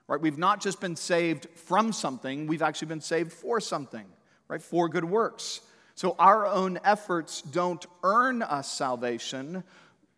Right? 0.10 0.20
We've 0.20 0.38
not 0.38 0.60
just 0.60 0.82
been 0.82 0.98
saved 0.98 1.48
from 1.56 1.94
something, 1.94 2.46
we've 2.46 2.62
actually 2.62 2.90
been 2.90 3.00
saved 3.00 3.32
for 3.32 3.62
something, 3.62 4.06
right? 4.50 4.62
For 4.62 4.90
good 4.90 5.06
works. 5.06 5.62
So 5.96 6.18
our 6.20 6.46
own 6.46 6.78
efforts 6.84 7.42
don't 7.42 7.86
earn 8.04 8.42
us 8.42 8.70
salvation, 8.70 9.64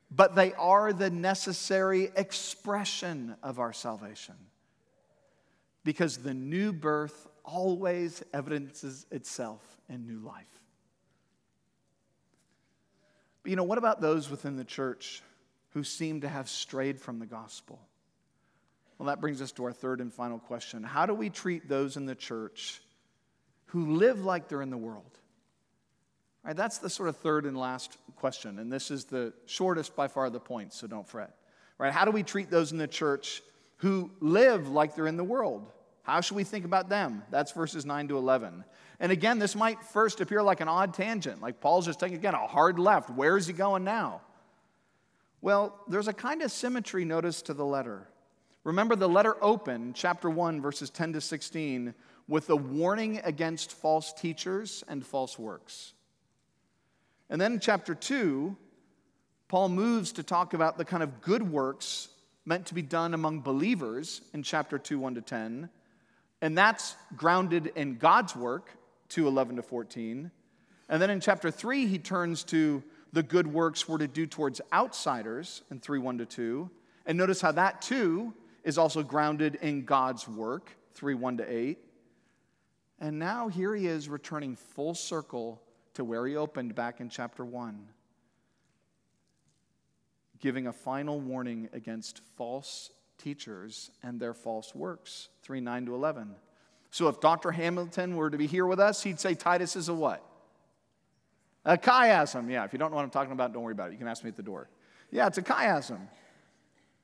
but 0.10 0.34
they 0.34 0.54
are 0.54 0.92
the 0.92 1.12
necessary 1.12 2.10
expression 2.16 3.36
of 3.44 3.60
our 3.60 3.74
salvation. 3.74 4.38
Because 5.84 6.18
the 6.18 6.34
new 6.34 6.72
birth 6.72 7.28
always 7.44 8.24
evidences 8.34 9.06
itself 9.12 9.62
in 9.90 10.06
new 10.06 10.20
life. 10.20 10.46
But 13.44 13.50
you 13.50 13.56
know, 13.56 13.64
what 13.64 13.78
about 13.78 14.02
those 14.02 14.30
within 14.30 14.56
the 14.56 14.64
church 14.64 15.22
who 15.72 15.84
seem 15.84 16.22
to 16.22 16.30
have 16.30 16.50
strayed 16.50 17.00
from 17.00 17.20
the 17.20 17.26
gospel? 17.26 17.80
Well, 18.98 19.08
that 19.08 19.20
brings 19.20 19.42
us 19.42 19.52
to 19.54 19.64
our 19.66 19.74
third 19.74 20.00
and 20.00 20.14
final 20.14 20.38
question. 20.38 20.84
How 20.84 21.08
do 21.08 21.16
we 21.16 21.32
treat 21.32 21.68
those 21.68 21.98
in 21.98 22.06
the 22.06 22.14
church 22.14 22.82
who 23.68 23.96
live 23.96 24.24
like 24.24 24.48
they're 24.48 24.62
in 24.62 24.70
the 24.70 24.78
world? 24.78 25.18
All 26.44 26.50
right, 26.50 26.56
that's 26.56 26.78
the 26.78 26.90
sort 26.90 27.10
of 27.10 27.18
third 27.18 27.46
and 27.46 27.58
last 27.58 27.98
question, 28.16 28.60
and 28.60 28.72
this 28.72 28.92
is 28.92 29.06
the 29.06 29.34
shortest 29.48 29.96
by 29.96 30.08
far 30.08 30.30
the 30.30 30.40
point, 30.40 30.74
so 30.74 30.86
don't 30.86 31.08
fret. 31.08 31.36
Right? 31.78 31.92
How 31.92 32.06
do 32.06 32.12
we 32.12 32.22
treat 32.22 32.52
those 32.52 32.72
in 32.72 32.78
the 32.78 32.88
church 32.88 33.42
who 33.82 34.12
live 34.20 34.70
like 34.70 34.96
they're 34.96 35.08
in 35.08 35.18
the 35.18 35.24
world? 35.24 35.66
How 36.04 36.22
should 36.22 36.36
we 36.36 36.44
think 36.44 36.66
about 36.66 36.88
them? 36.88 37.24
That's 37.32 37.52
verses 37.52 37.86
9 37.86 38.10
to 38.10 38.18
11. 38.18 38.64
And 39.00 39.12
again, 39.12 39.40
this 39.40 39.56
might 39.56 39.84
first 39.84 40.22
appear 40.22 40.44
like 40.44 40.62
an 40.62 40.68
odd 40.68 40.94
tangent, 40.94 41.42
like 41.42 41.60
Paul's 41.60 41.86
just 41.88 42.00
taking 42.00 42.18
again 42.18 42.36
a 42.36 42.48
hard 42.48 42.78
left. 42.78 43.10
Where 43.10 43.38
is 43.38 43.48
he 43.48 43.54
going 43.54 43.84
now? 43.84 44.22
Well, 45.42 45.80
there's 45.88 46.08
a 46.08 46.14
kind 46.14 46.44
of 46.44 46.52
symmetry 46.52 47.06
notice 47.06 47.42
to 47.44 47.56
the 47.56 47.66
letter. 47.66 48.08
Remember, 48.64 48.96
the 48.96 49.10
letter 49.10 49.36
opened, 49.44 49.96
chapter 49.96 50.30
1, 50.30 50.62
verses 50.62 50.92
10 50.92 51.14
to 51.14 51.22
16, 51.22 51.96
with 52.28 52.52
a 52.52 52.56
warning 52.56 53.20
against 53.24 53.72
false 53.72 54.14
teachers 54.14 54.84
and 54.88 55.04
false 55.04 55.40
works. 55.40 55.94
And 57.32 57.42
then 57.42 57.54
in 57.54 57.60
chapter 57.60 57.96
2, 57.96 58.56
Paul 59.48 59.70
moves 59.70 60.12
to 60.14 60.24
talk 60.24 60.54
about 60.54 60.78
the 60.78 60.86
kind 60.86 61.02
of 61.02 61.22
good 61.22 61.42
works 61.42 62.10
meant 62.46 62.66
to 62.68 62.74
be 62.74 62.82
done 62.82 63.14
among 63.14 63.42
believers 63.42 64.22
in 64.34 64.44
chapter 64.44 64.78
2, 64.78 65.00
1 65.00 65.16
to 65.16 65.22
10. 65.22 65.70
And 66.42 66.58
that's 66.58 66.96
grounded 67.16 67.72
in 67.76 67.98
God's 67.98 68.36
work 68.36 68.72
2 69.10 69.28
11 69.28 69.58
to 69.58 69.62
14. 69.62 70.32
And 70.90 71.02
then 71.02 71.10
in 71.10 71.20
chapter 71.20 71.52
3, 71.52 71.86
he 71.86 72.00
turns 72.00 72.44
to 72.46 72.84
the 73.14 73.24
good 73.24 73.48
works 73.48 73.88
we're 73.88 73.98
to 73.98 74.08
do 74.08 74.26
towards 74.26 74.62
outsiders 74.74 75.62
in 75.70 75.80
3 75.80 76.00
1 76.00 76.18
to 76.20 76.26
2. 76.26 76.70
And 77.06 77.18
notice 77.18 77.42
how 77.42 77.52
that 77.54 77.82
too 77.82 78.34
is 78.64 78.78
also 78.78 79.04
grounded 79.04 79.56
in 79.56 79.86
God's 79.86 80.28
work 80.28 80.72
3 80.96 81.14
1 81.16 81.38
to 81.38 81.52
8. 81.52 81.78
And 83.00 83.18
now 83.18 83.48
here 83.48 83.76
he 83.76 83.88
is 83.88 84.10
returning 84.10 84.56
full 84.56 84.94
circle 84.94 85.62
to 85.96 86.04
where 86.04 86.26
he 86.26 86.36
opened 86.36 86.76
back 86.76 87.02
in 87.02 87.10
chapter 87.10 87.44
1, 87.44 87.88
giving 90.42 90.68
a 90.68 90.74
final 90.74 91.20
warning 91.20 91.70
against 91.72 92.22
false 92.36 92.92
teachers 93.18 93.92
and 94.04 94.20
their 94.20 94.34
false 94.34 94.76
works 94.76 95.30
3 95.44 95.62
9 95.62 95.86
to 95.86 95.96
11. 95.96 96.36
So 96.90 97.08
if 97.08 97.22
Dr. 97.22 97.52
Hamilton 97.52 98.18
were 98.18 98.30
to 98.30 98.38
be 98.38 98.48
here 98.48 98.66
with 98.66 98.80
us, 98.80 99.02
he'd 99.04 99.20
say 99.20 99.34
Titus 99.34 99.76
is 99.76 99.88
a 99.88 99.94
what? 99.94 100.26
A 101.64 101.78
chiasm. 101.78 102.50
Yeah, 102.50 102.66
if 102.66 102.74
you 102.74 102.80
don't 102.80 102.92
know 102.92 102.98
what 102.98 103.04
I'm 103.04 103.12
talking 103.12 103.32
about, 103.32 103.54
don't 103.54 103.64
worry 103.64 103.72
about 103.72 103.90
it. 103.90 103.94
You 103.94 104.00
can 104.00 104.08
ask 104.08 104.24
me 104.24 104.30
at 104.30 104.36
the 104.36 104.44
door. 104.44 104.68
Yeah, 105.12 105.28
it's 105.28 105.38
a 105.38 105.44
chiasm. 105.44 106.00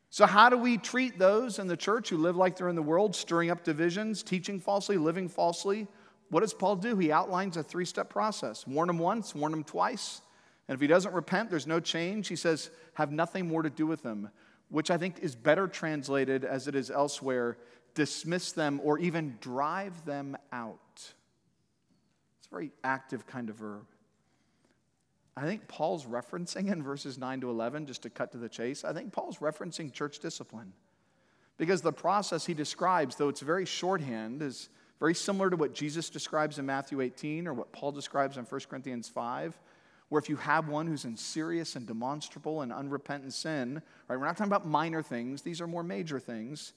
So, 0.10 0.26
how 0.26 0.50
do 0.50 0.58
we 0.58 0.78
treat 0.78 1.20
those 1.20 1.60
in 1.60 1.68
the 1.68 1.78
church 1.78 2.10
who 2.10 2.18
live 2.18 2.36
like 2.36 2.56
they're 2.56 2.70
in 2.70 2.76
the 2.76 2.82
world, 2.82 3.16
stirring 3.16 3.52
up 3.52 3.64
divisions, 3.64 4.24
teaching 4.24 4.60
falsely, 4.60 4.98
living 4.98 5.30
falsely? 5.30 5.88
What 6.30 6.42
does 6.42 6.54
Paul 6.54 6.78
do? 6.78 6.98
He 6.98 7.12
outlines 7.12 7.56
a 7.58 7.64
three 7.64 7.86
step 7.86 8.10
process 8.10 8.66
warn 8.66 8.88
them 8.88 9.00
once, 9.00 9.36
warn 9.36 9.52
them 9.52 9.64
twice. 9.64 10.22
And 10.68 10.76
if 10.76 10.82
he 10.82 10.88
doesn't 10.88 11.14
repent, 11.14 11.50
there's 11.50 11.68
no 11.68 11.80
change. 11.80 12.28
He 12.28 12.36
says, 12.36 12.70
have 12.96 13.12
nothing 13.12 13.48
more 13.48 13.62
to 13.62 13.70
do 13.70 13.88
with 13.88 14.04
them, 14.04 14.30
which 14.70 14.92
I 14.92 14.98
think 14.98 15.20
is 15.20 15.36
better 15.36 15.68
translated 15.68 16.44
as 16.44 16.68
it 16.68 16.76
is 16.76 16.92
elsewhere 16.92 17.58
dismiss 17.98 18.52
them, 18.52 18.80
or 18.84 19.00
even 19.00 19.36
drive 19.42 20.06
them 20.06 20.38
out. 20.52 20.78
It's 20.96 22.48
a 22.48 22.52
very 22.52 22.72
active 22.84 23.26
kind 23.26 23.50
of 23.50 23.56
verb. 23.56 23.88
I 25.36 25.46
think 25.46 25.68
Paul's 25.68 26.06
referencing 26.06 26.72
in 26.72 26.84
verses 26.84 27.18
9 27.18 27.42
to 27.42 27.50
11, 27.50 27.88
just 27.88 28.04
to 28.04 28.12
cut 28.12 28.32
to 28.34 28.38
the 28.38 28.50
chase, 28.50 28.86
I 28.86 28.94
think 28.94 29.12
Paul's 29.12 29.40
referencing 29.40 29.92
church 29.92 30.20
discipline. 30.20 30.74
Because 31.58 31.82
the 31.82 31.92
process 31.92 32.46
he 32.46 32.54
describes, 32.54 33.16
though 33.16 33.30
it's 33.30 33.42
very 33.42 33.66
shorthand, 33.66 34.44
is 34.44 34.70
very 35.00 35.16
similar 35.16 35.50
to 35.50 35.58
what 35.58 35.74
Jesus 35.74 36.12
describes 36.12 36.60
in 36.60 36.68
Matthew 36.68 37.02
18 37.02 37.48
or 37.48 37.56
what 37.56 37.72
Paul 37.72 37.92
describes 37.92 38.38
in 38.38 38.44
1 38.44 38.62
Corinthians 38.70 39.10
5, 39.10 39.58
where 40.10 40.20
if 40.20 40.30
you 40.30 40.38
have 40.38 40.70
one 40.70 40.88
who's 40.88 41.06
in 41.06 41.18
serious 41.18 41.76
and 41.76 41.86
demonstrable 41.86 42.62
and 42.62 42.72
unrepentant 42.72 43.34
sin, 43.34 43.82
right, 44.08 44.18
we're 44.18 44.26
not 44.26 44.38
talking 44.38 44.52
about 44.52 44.68
minor 44.68 45.02
things, 45.02 45.42
these 45.42 45.60
are 45.60 45.68
more 45.68 45.84
major 45.84 46.20
things 46.20 46.74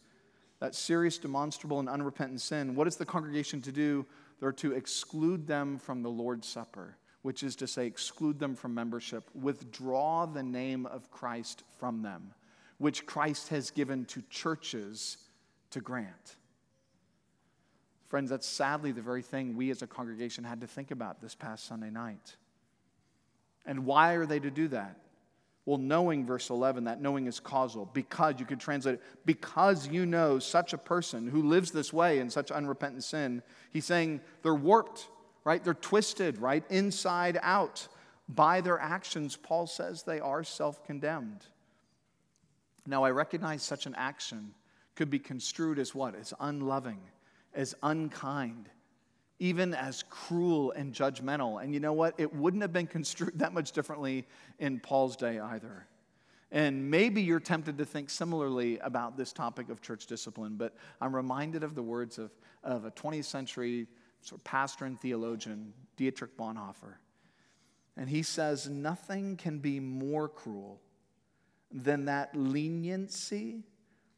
that 0.61 0.75
serious, 0.75 1.19
demonstrable, 1.19 1.81
and 1.81 1.89
unrepentant 1.89 2.41
sin, 2.41 2.75
what 2.75 2.87
is 2.87 2.97
the 2.97 3.07
congregation 3.07 3.63
to 3.63 3.73
do? 3.73 4.05
They're 4.41 4.53
to 4.53 4.73
exclude 4.73 5.47
them 5.47 5.79
from 5.79 6.03
the 6.03 6.11
Lord's 6.11 6.47
Supper, 6.47 6.97
which 7.23 7.43
is 7.43 7.57
to 7.57 7.67
say, 7.67 7.87
exclude 7.87 8.39
them 8.39 8.55
from 8.55 8.75
membership, 8.75 9.29
withdraw 9.35 10.27
the 10.27 10.43
name 10.43 10.87
of 10.87 11.11
Christ 11.11 11.65
from 11.79 12.03
them, 12.03 12.33
which 12.79 13.07
Christ 13.07 13.49
has 13.49 13.71
given 13.71 14.05
to 14.07 14.23
churches 14.29 15.17
to 15.71 15.81
grant. 15.81 16.37
Friends, 18.09 18.31
that's 18.31 18.47
sadly 18.47 18.93
the 18.93 19.03
very 19.03 19.23
thing 19.23 19.57
we 19.57 19.71
as 19.71 19.83
a 19.83 19.87
congregation 19.87 20.45
had 20.45 20.61
to 20.61 20.67
think 20.67 20.91
about 20.91 21.23
this 21.23 21.35
past 21.35 21.67
Sunday 21.67 21.91
night. 21.91 22.37
And 23.67 23.85
why 23.85 24.15
are 24.15 24.27
they 24.27 24.41
to 24.41 24.51
do 24.51 24.69
that? 24.69 24.97
Well, 25.67 25.79
knowing, 25.79 26.27
verse 26.27 26.51
11, 26.51 26.85
that 26.85 27.01
knowing 27.01 27.27
is 27.27 27.39
causal. 27.39 27.89
Because, 27.93 28.37
you 28.39 28.47
could 28.47 28.61
translate 28.61 28.97
it, 28.97 29.03
because 29.25 29.87
you 29.87 30.07
know 30.07 30.39
such 30.39 30.73
a 30.73 30.79
person 30.79 31.29
who 31.29 31.43
lives 31.43 31.71
this 31.71 31.93
way 31.93 32.19
in 32.19 32.31
such 32.31 32.51
unrepentant 32.51 33.05
sin, 33.05 33.43
he's 33.71 33.85
saying 33.85 34.21
they're 34.43 34.55
warped, 34.55 35.09
right? 35.45 35.63
They're 35.63 35.75
twisted, 35.75 36.39
right? 36.39 36.65
Inside 36.71 37.39
out. 37.43 37.87
By 38.29 38.61
their 38.61 38.79
actions, 38.79 39.37
Paul 39.37 39.67
says 39.67 40.03
they 40.03 40.21
are 40.21 40.45
self 40.45 40.85
condemned. 40.85 41.45
Now, 42.87 43.05
I 43.05 43.11
recognize 43.11 43.63
such 43.63 43.87
an 43.87 43.95
action 43.97 44.55
could 44.95 45.11
be 45.11 45.19
construed 45.19 45.79
as 45.79 45.95
what? 45.95 46.15
As 46.15 46.35
unloving, 46.41 47.01
as 47.55 47.75
unkind, 47.83 48.69
even 49.41 49.75
as 49.75 50.05
cruel 50.09 50.71
and 50.73 50.93
judgmental. 50.93 51.63
And 51.63 51.75
you 51.75 51.81
know 51.81 51.95
what? 51.95 52.15
It 52.19 52.33
wouldn't 52.33 52.63
have 52.63 52.73
been 52.73 52.87
construed 52.87 53.33
that 53.39 53.53
much 53.53 53.73
differently 53.73 54.27
in 54.61 54.79
Paul's 54.79 55.17
day 55.17 55.41
either. 55.41 55.87
And 56.53 56.91
maybe 56.91 57.23
you're 57.23 57.41
tempted 57.41 57.79
to 57.79 57.85
think 57.85 58.11
similarly 58.11 58.79
about 58.81 59.17
this 59.17 59.33
topic 59.33 59.71
of 59.71 59.81
church 59.81 60.07
discipline, 60.07 60.57
but 60.57 60.75
I'm 61.01 61.15
reminded 61.15 61.63
of 61.63 61.75
the 61.75 61.83
words 61.83 62.19
of, 62.19 62.31
of 62.63 62.85
a 62.85 62.91
20th 62.91 63.25
century 63.25 63.87
sort 64.21 64.41
of 64.41 64.45
pastor 64.45 64.85
and 64.85 65.01
theologian, 65.01 65.73
Dietrich 65.97 66.37
Bonhoeffer. 66.37 66.97
And 67.97 68.09
he 68.09 68.23
says, 68.23 68.69
Nothing 68.69 69.37
can 69.37 69.59
be 69.59 69.81
more 69.81 70.29
cruel 70.29 70.81
than 71.71 72.07
that 72.07 72.35
leniency 72.35 73.63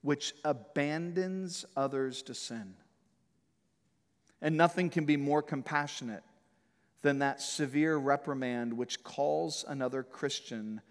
which 0.00 0.34
abandons 0.44 1.64
others 1.76 2.22
to 2.22 2.34
sin. 2.34 2.74
And 4.43 4.57
nothing 4.57 4.90
can 4.90 5.07
be 5.07 5.16
more 5.16 5.40
compassionate 5.40 6.24
than 7.01 7.20
that 7.20 7.40
severe 7.40 7.97
reprimand 7.97 8.76
which 8.76 9.03
calls 9.03 9.64
another 9.66 10.03
Christian 10.03 10.82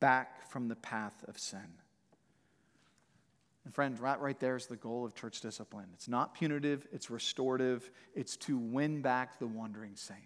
back 0.00 0.50
from 0.50 0.68
the 0.68 0.76
path 0.76 1.24
of 1.28 1.38
sin. 1.38 1.68
And 3.64 3.74
friend, 3.74 3.98
right, 3.98 4.20
right 4.20 4.38
there 4.38 4.56
is 4.56 4.66
the 4.66 4.76
goal 4.76 5.04
of 5.04 5.14
church 5.14 5.40
discipline. 5.40 5.86
It's 5.94 6.08
not 6.08 6.34
punitive, 6.34 6.86
it's 6.92 7.10
restorative, 7.10 7.90
it's 8.14 8.36
to 8.38 8.58
win 8.58 9.02
back 9.02 9.38
the 9.38 9.46
wandering 9.46 9.96
saint. 9.96 10.20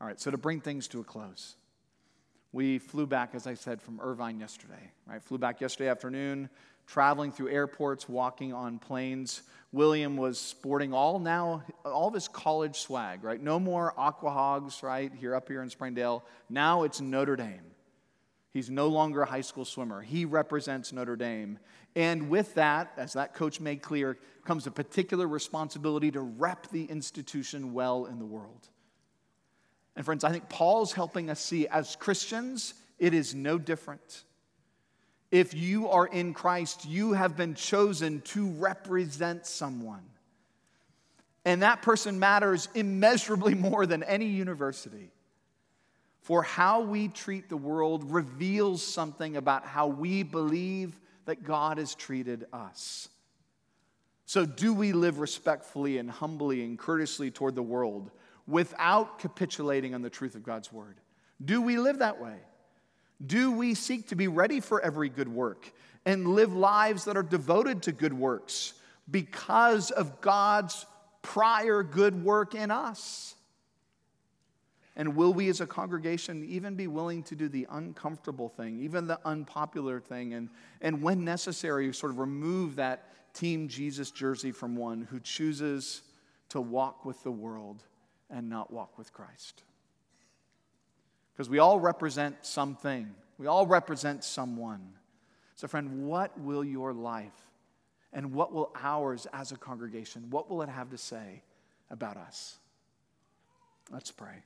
All 0.00 0.06
right, 0.06 0.20
so 0.20 0.30
to 0.30 0.36
bring 0.36 0.60
things 0.60 0.88
to 0.88 1.00
a 1.00 1.04
close, 1.04 1.56
we 2.52 2.78
flew 2.78 3.06
back, 3.06 3.34
as 3.34 3.46
I 3.46 3.54
said, 3.54 3.80
from 3.80 4.00
Irvine 4.00 4.40
yesterday, 4.40 4.90
right? 5.06 5.22
Flew 5.22 5.38
back 5.38 5.60
yesterday 5.60 5.88
afternoon, 5.88 6.50
traveling 6.86 7.32
through 7.32 7.48
airports, 7.48 8.08
walking 8.08 8.52
on 8.52 8.78
planes. 8.78 9.42
William 9.72 10.16
was 10.16 10.38
sporting 10.38 10.92
all 10.92 11.18
now, 11.18 11.62
all 11.84 12.08
of 12.08 12.14
his 12.14 12.28
college 12.28 12.78
swag, 12.78 13.22
right? 13.24 13.42
No 13.42 13.58
more 13.58 13.92
Aquahogs, 13.98 14.82
right? 14.82 15.12
Here 15.12 15.34
up 15.34 15.48
here 15.48 15.62
in 15.62 15.68
Springdale. 15.68 16.24
Now 16.48 16.84
it's 16.84 17.00
Notre 17.00 17.36
Dame. 17.36 17.72
He's 18.52 18.70
no 18.70 18.88
longer 18.88 19.22
a 19.22 19.26
high 19.26 19.42
school 19.42 19.66
swimmer. 19.66 20.00
He 20.00 20.24
represents 20.24 20.92
Notre 20.92 21.16
Dame. 21.16 21.58
And 21.94 22.30
with 22.30 22.54
that, 22.54 22.92
as 22.96 23.14
that 23.14 23.34
coach 23.34 23.60
made 23.60 23.82
clear, 23.82 24.16
comes 24.44 24.66
a 24.66 24.70
particular 24.70 25.26
responsibility 25.26 26.10
to 26.12 26.20
rep 26.20 26.68
the 26.68 26.84
institution 26.84 27.74
well 27.74 28.06
in 28.06 28.18
the 28.18 28.24
world. 28.24 28.68
And 29.96 30.04
friends, 30.04 30.24
I 30.24 30.30
think 30.30 30.48
Paul's 30.48 30.92
helping 30.92 31.28
us 31.30 31.40
see 31.40 31.66
as 31.66 31.96
Christians, 31.96 32.74
it 32.98 33.12
is 33.12 33.34
no 33.34 33.58
different. 33.58 34.24
If 35.30 35.54
you 35.54 35.88
are 35.88 36.06
in 36.06 36.34
Christ, 36.34 36.86
you 36.86 37.12
have 37.12 37.36
been 37.36 37.54
chosen 37.54 38.20
to 38.22 38.48
represent 38.50 39.46
someone. 39.46 40.04
And 41.44 41.62
that 41.62 41.82
person 41.82 42.18
matters 42.18 42.68
immeasurably 42.74 43.54
more 43.68 43.86
than 43.86 44.02
any 44.02 44.26
university. 44.26 45.10
For 46.22 46.42
how 46.42 46.80
we 46.80 47.06
treat 47.06 47.48
the 47.48 47.56
world 47.56 48.10
reveals 48.10 48.82
something 48.82 49.36
about 49.36 49.64
how 49.64 49.86
we 49.86 50.24
believe 50.24 50.98
that 51.24 51.44
God 51.44 51.78
has 51.78 51.94
treated 51.94 52.46
us. 52.52 53.08
So, 54.24 54.44
do 54.44 54.74
we 54.74 54.92
live 54.92 55.20
respectfully 55.20 55.98
and 55.98 56.10
humbly 56.10 56.64
and 56.64 56.76
courteously 56.76 57.30
toward 57.30 57.54
the 57.54 57.62
world 57.62 58.10
without 58.48 59.20
capitulating 59.20 59.94
on 59.94 60.02
the 60.02 60.10
truth 60.10 60.34
of 60.34 60.42
God's 60.42 60.72
word? 60.72 60.96
Do 61.44 61.62
we 61.62 61.78
live 61.78 62.00
that 62.00 62.20
way? 62.20 62.38
Do 63.24 63.52
we 63.52 63.74
seek 63.74 64.08
to 64.08 64.16
be 64.16 64.28
ready 64.28 64.60
for 64.60 64.80
every 64.80 65.08
good 65.08 65.28
work 65.28 65.72
and 66.04 66.28
live 66.28 66.54
lives 66.54 67.04
that 67.04 67.16
are 67.16 67.22
devoted 67.22 67.82
to 67.84 67.92
good 67.92 68.12
works 68.12 68.74
because 69.10 69.90
of 69.90 70.20
God's 70.20 70.84
prior 71.22 71.82
good 71.82 72.22
work 72.22 72.54
in 72.54 72.70
us? 72.70 73.34
And 74.96 75.14
will 75.14 75.34
we 75.34 75.48
as 75.50 75.60
a 75.60 75.66
congregation 75.66 76.44
even 76.44 76.74
be 76.74 76.86
willing 76.86 77.22
to 77.24 77.36
do 77.36 77.48
the 77.48 77.66
uncomfortable 77.70 78.48
thing, 78.48 78.80
even 78.80 79.06
the 79.06 79.20
unpopular 79.26 80.00
thing, 80.00 80.32
and, 80.32 80.48
and 80.80 81.02
when 81.02 81.22
necessary, 81.22 81.92
sort 81.92 82.12
of 82.12 82.18
remove 82.18 82.76
that 82.76 83.34
Team 83.34 83.68
Jesus 83.68 84.10
jersey 84.10 84.50
from 84.50 84.74
one 84.74 85.02
who 85.02 85.20
chooses 85.20 86.00
to 86.48 86.60
walk 86.60 87.04
with 87.04 87.22
the 87.22 87.30
world 87.30 87.82
and 88.30 88.48
not 88.48 88.72
walk 88.72 88.96
with 88.96 89.12
Christ? 89.12 89.62
Because 91.36 91.50
we 91.50 91.58
all 91.58 91.78
represent 91.78 92.36
something, 92.46 93.14
we 93.36 93.46
all 93.46 93.66
represent 93.66 94.24
someone. 94.24 94.94
So, 95.54 95.68
friend, 95.68 96.06
what 96.06 96.38
will 96.40 96.64
your 96.64 96.94
life 96.94 97.32
and 98.12 98.32
what 98.32 98.52
will 98.54 98.72
ours 98.74 99.26
as 99.34 99.52
a 99.52 99.56
congregation, 99.56 100.30
what 100.30 100.48
will 100.48 100.62
it 100.62 100.70
have 100.70 100.90
to 100.90 100.98
say 100.98 101.42
about 101.90 102.16
us? 102.16 102.56
Let's 103.90 104.10
pray. 104.10 104.42